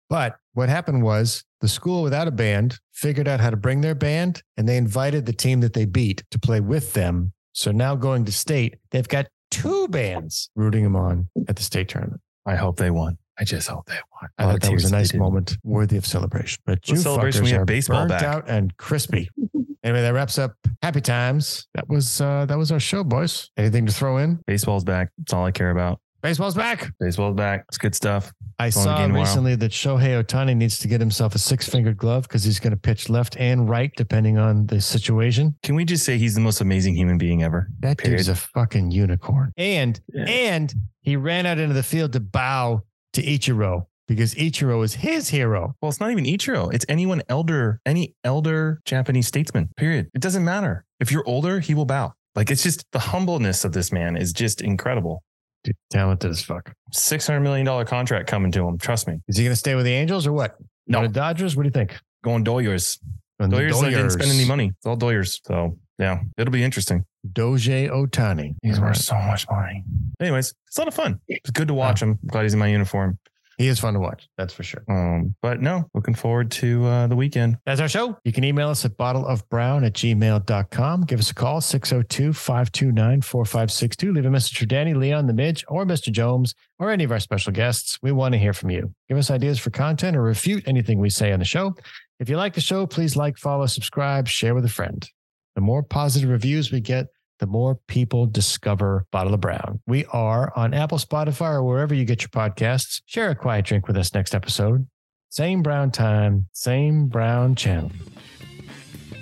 But 0.09 0.35
what 0.51 0.67
happened 0.67 1.01
was 1.01 1.45
the 1.61 1.67
school 1.69 2.03
without 2.03 2.27
a 2.27 2.31
band 2.31 2.77
figured 2.91 3.25
out 3.25 3.39
how 3.39 3.49
to 3.51 3.55
bring 3.55 3.79
their 3.79 3.95
band 3.95 4.43
and 4.57 4.67
they 4.67 4.75
invited 4.75 5.25
the 5.25 5.31
team 5.31 5.61
that 5.61 5.71
they 5.71 5.85
beat 5.85 6.25
to 6.31 6.37
play 6.39 6.59
with 6.59 6.91
them. 6.91 7.31
So 7.53 7.71
now 7.71 7.95
going 7.95 8.25
to 8.25 8.33
state, 8.33 8.75
they've 8.91 9.07
got 9.07 9.27
two 9.49 9.87
bands 9.87 10.49
rooting 10.57 10.83
them 10.83 10.97
on 10.97 11.29
at 11.47 11.55
the 11.55 11.63
state 11.63 11.87
tournament. 11.87 12.19
I 12.45 12.55
hope 12.55 12.75
they 12.75 12.91
won. 12.91 13.17
I 13.39 13.45
just 13.45 13.69
hope 13.69 13.85
they 13.85 13.93
won. 14.21 14.29
I 14.37 14.43
lot 14.43 14.51
thought 14.51 14.61
that 14.63 14.73
was 14.73 14.83
a 14.83 14.91
nice 14.91 15.13
moment 15.13 15.57
worthy 15.63 15.95
of 15.95 16.05
celebration. 16.05 16.61
But 16.65 16.79
What 16.79 16.89
you 16.89 16.97
celebration? 16.97 17.43
fuckers 17.43 17.45
We 17.45 17.51
have 17.51 17.61
are 17.61 17.65
baseball 17.65 17.99
burnt 17.99 18.09
back. 18.09 18.23
out 18.23 18.49
and 18.49 18.75
crispy. 18.75 19.29
anyway, 19.85 20.01
that 20.01 20.13
wraps 20.13 20.37
up 20.37 20.55
Happy 20.81 20.99
Times. 20.99 21.65
That 21.75 21.87
was 21.87 22.19
uh, 22.19 22.45
that 22.47 22.57
was 22.57 22.73
our 22.73 22.79
show, 22.81 23.05
boys. 23.05 23.51
Anything 23.55 23.85
to 23.85 23.93
throw 23.93 24.17
in? 24.17 24.41
Baseball's 24.45 24.83
back. 24.83 25.11
That's 25.17 25.31
all 25.31 25.45
I 25.45 25.51
care 25.51 25.71
about. 25.71 26.01
Baseball's 26.25 26.55
back. 26.55 26.91
Baseball's 26.99 27.35
back. 27.35 27.65
It's 27.69 27.77
good 27.77 27.93
stuff. 27.93 28.33
I 28.57 28.67
It's 28.67 28.75
saw 28.75 28.97
game 28.97 29.09
tomorrow. 29.09 29.21
recently 29.25 29.55
that 29.57 29.71
Shohei 29.71 30.23
Ohtani 30.23 30.55
needs 30.57 30.79
to 30.79 30.87
get 30.87 30.99
himself 30.99 31.35
a 31.35 31.37
six 31.37 31.69
fingered 31.69 31.97
glove 31.97 32.23
because 32.23 32.43
he's 32.43 32.59
going 32.59 32.71
to 32.71 32.77
pitch 32.77 33.09
left 33.09 33.37
and 33.37 33.69
right 33.69 33.91
depending 33.95 34.37
on 34.39 34.65
the 34.65 34.81
situation. 34.81 35.55
Can 35.61 35.75
we 35.75 35.85
just 35.85 36.03
say 36.03 36.17
he's 36.17 36.33
the 36.33 36.41
most 36.41 36.61
amazing 36.61 36.95
human 36.95 37.19
being 37.19 37.43
ever? 37.43 37.67
That 37.81 37.99
Period. 37.99 38.17
dude's 38.17 38.29
a 38.29 38.35
fucking 38.35 38.89
unicorn. 38.89 39.51
And 39.55 39.99
Yeah. 40.11 40.23
and 40.25 40.73
he 41.01 41.15
ran 41.15 41.45
out 41.45 41.59
into 41.59 41.75
the 41.75 41.83
field 41.83 42.13
to 42.13 42.19
bow 42.19 42.81
to 43.13 43.21
Ichiro 43.21 43.85
because 44.07 44.33
Ichiro 44.33 44.83
is 44.83 44.95
his 44.95 45.29
hero. 45.29 45.75
Well, 45.79 45.89
it's 45.89 45.99
not 45.99 46.09
even 46.09 46.23
Ichiro. 46.25 46.73
It's 46.73 46.85
anyone 46.89 47.21
elder, 47.29 47.81
any 47.85 48.15
elder 48.23 48.81
Japanese 48.85 49.27
statesman. 49.27 49.69
Period. 49.77 50.09
It 50.15 50.21
doesn't 50.21 50.43
matter. 50.43 50.85
If 50.99 51.11
you're 51.11 51.27
older, 51.27 51.59
he 51.59 51.75
will 51.75 51.85
bow. 51.85 52.13
Like 52.35 52.49
it's 52.49 52.63
just 52.63 52.85
the 52.93 52.99
humbleness 52.99 53.63
of 53.63 53.73
this 53.73 53.91
man 53.91 54.17
is 54.17 54.33
just 54.33 54.61
incredible. 54.61 55.21
Dude, 55.65 55.75
talented 55.89 56.29
as 56.29 56.43
fuck. 56.43 56.71
Six 56.93 57.25
hundred 57.25 57.41
million 57.41 57.65
dollar 57.65 57.85
contract 57.85 58.27
coming 58.27 58.51
to 58.51 58.67
him. 58.67 58.77
Trust 58.77 59.07
me. 59.07 59.19
Is 59.27 59.35
he 59.35 59.43
going 59.43 59.51
to 59.51 59.59
stay 59.59 59.73
with 59.73 59.85
the 59.85 59.93
Angels 59.93 60.27
or 60.27 60.31
what? 60.31 60.55
No. 60.87 61.01
the 61.01 61.07
Dodgers. 61.07 61.55
What 61.55 61.63
do 61.63 61.67
you 61.67 61.71
think? 61.71 61.97
Going 62.23 62.45
Doyers. 62.45 62.99
And 63.39 63.51
the 63.51 63.57
Doyers, 63.57 63.81
didn't 63.81 64.11
spend 64.11 64.31
any 64.31 64.45
money. 64.45 64.67
It's 64.77 64.85
all 64.85 64.95
Doyers. 64.95 65.39
So 65.43 65.77
yeah, 65.97 66.19
it'll 66.37 66.51
be 66.51 66.63
interesting. 66.63 67.03
Doje 67.33 67.89
Ohtani. 67.89 68.53
He's 68.61 68.79
worth 68.79 68.97
so 68.97 69.15
much 69.15 69.47
money. 69.49 69.83
Anyways, 70.19 70.53
it's 70.67 70.77
a 70.77 70.81
lot 70.81 70.87
of 70.87 70.93
fun. 70.93 71.19
It's 71.27 71.49
good 71.49 71.67
to 71.69 71.73
watch 71.73 72.01
him. 72.01 72.19
Glad 72.27 72.43
he's 72.43 72.53
in 72.53 72.59
my 72.59 72.67
uniform. 72.67 73.17
He 73.57 73.67
is 73.67 73.79
fun 73.79 73.93
to 73.93 73.99
watch. 73.99 74.27
That's 74.37 74.53
for 74.53 74.63
sure. 74.63 74.83
Um, 74.89 75.35
but 75.41 75.61
no, 75.61 75.89
looking 75.93 76.13
forward 76.13 76.51
to 76.51 76.85
uh, 76.85 77.07
the 77.07 77.15
weekend. 77.15 77.57
That's 77.65 77.79
our 77.79 77.87
show. 77.87 78.17
You 78.23 78.33
can 78.33 78.43
email 78.43 78.69
us 78.69 78.83
at 78.83 78.97
bottleofbrown 78.97 79.85
at 79.85 79.93
gmail.com. 79.93 81.01
Give 81.03 81.19
us 81.19 81.31
a 81.31 81.33
call, 81.33 81.61
602 81.61 82.33
529 82.33 83.21
4562. 83.21 84.13
Leave 84.13 84.25
a 84.25 84.29
message 84.29 84.57
for 84.57 84.65
Danny, 84.65 84.93
Leon, 84.93 85.27
the 85.27 85.33
Midge, 85.33 85.63
or 85.67 85.85
Mr. 85.85 86.11
Jones, 86.11 86.53
or 86.79 86.91
any 86.91 87.05
of 87.05 87.11
our 87.11 87.19
special 87.19 87.53
guests. 87.53 87.97
We 88.01 88.11
want 88.11 88.33
to 88.33 88.39
hear 88.39 88.53
from 88.53 88.71
you. 88.71 88.93
Give 89.07 89.17
us 89.17 89.31
ideas 89.31 89.59
for 89.59 89.69
content 89.69 90.17
or 90.17 90.21
refute 90.21 90.67
anything 90.67 90.99
we 90.99 91.09
say 91.09 91.31
on 91.31 91.39
the 91.39 91.45
show. 91.45 91.75
If 92.19 92.29
you 92.29 92.37
like 92.37 92.53
the 92.53 92.61
show, 92.61 92.85
please 92.85 93.15
like, 93.15 93.37
follow, 93.37 93.65
subscribe, 93.65 94.27
share 94.27 94.55
with 94.55 94.65
a 94.65 94.69
friend. 94.69 95.07
The 95.55 95.61
more 95.61 95.83
positive 95.83 96.29
reviews 96.29 96.71
we 96.71 96.81
get, 96.81 97.07
the 97.39 97.47
more 97.47 97.79
people 97.87 98.25
discover 98.25 99.05
Bottle 99.11 99.33
of 99.33 99.41
Brown. 99.41 99.81
We 99.87 100.05
are 100.05 100.51
on 100.55 100.73
Apple, 100.73 100.97
Spotify, 100.97 101.53
or 101.53 101.63
wherever 101.63 101.93
you 101.93 102.05
get 102.05 102.21
your 102.21 102.29
podcasts. 102.29 103.01
Share 103.05 103.29
a 103.29 103.35
quiet 103.35 103.65
drink 103.65 103.87
with 103.87 103.97
us 103.97 104.13
next 104.13 104.33
episode. 104.33 104.87
Same 105.29 105.61
brown 105.61 105.91
time, 105.91 106.47
same 106.53 107.07
brown 107.07 107.55
channel. 107.55 107.91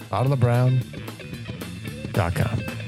Bottle 0.09 0.33
of 0.33 0.39
BottleofBrown.com. 0.39 2.82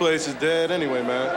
place 0.00 0.26
is 0.26 0.34
dead 0.36 0.70
anyway, 0.70 1.02
man. 1.02 1.30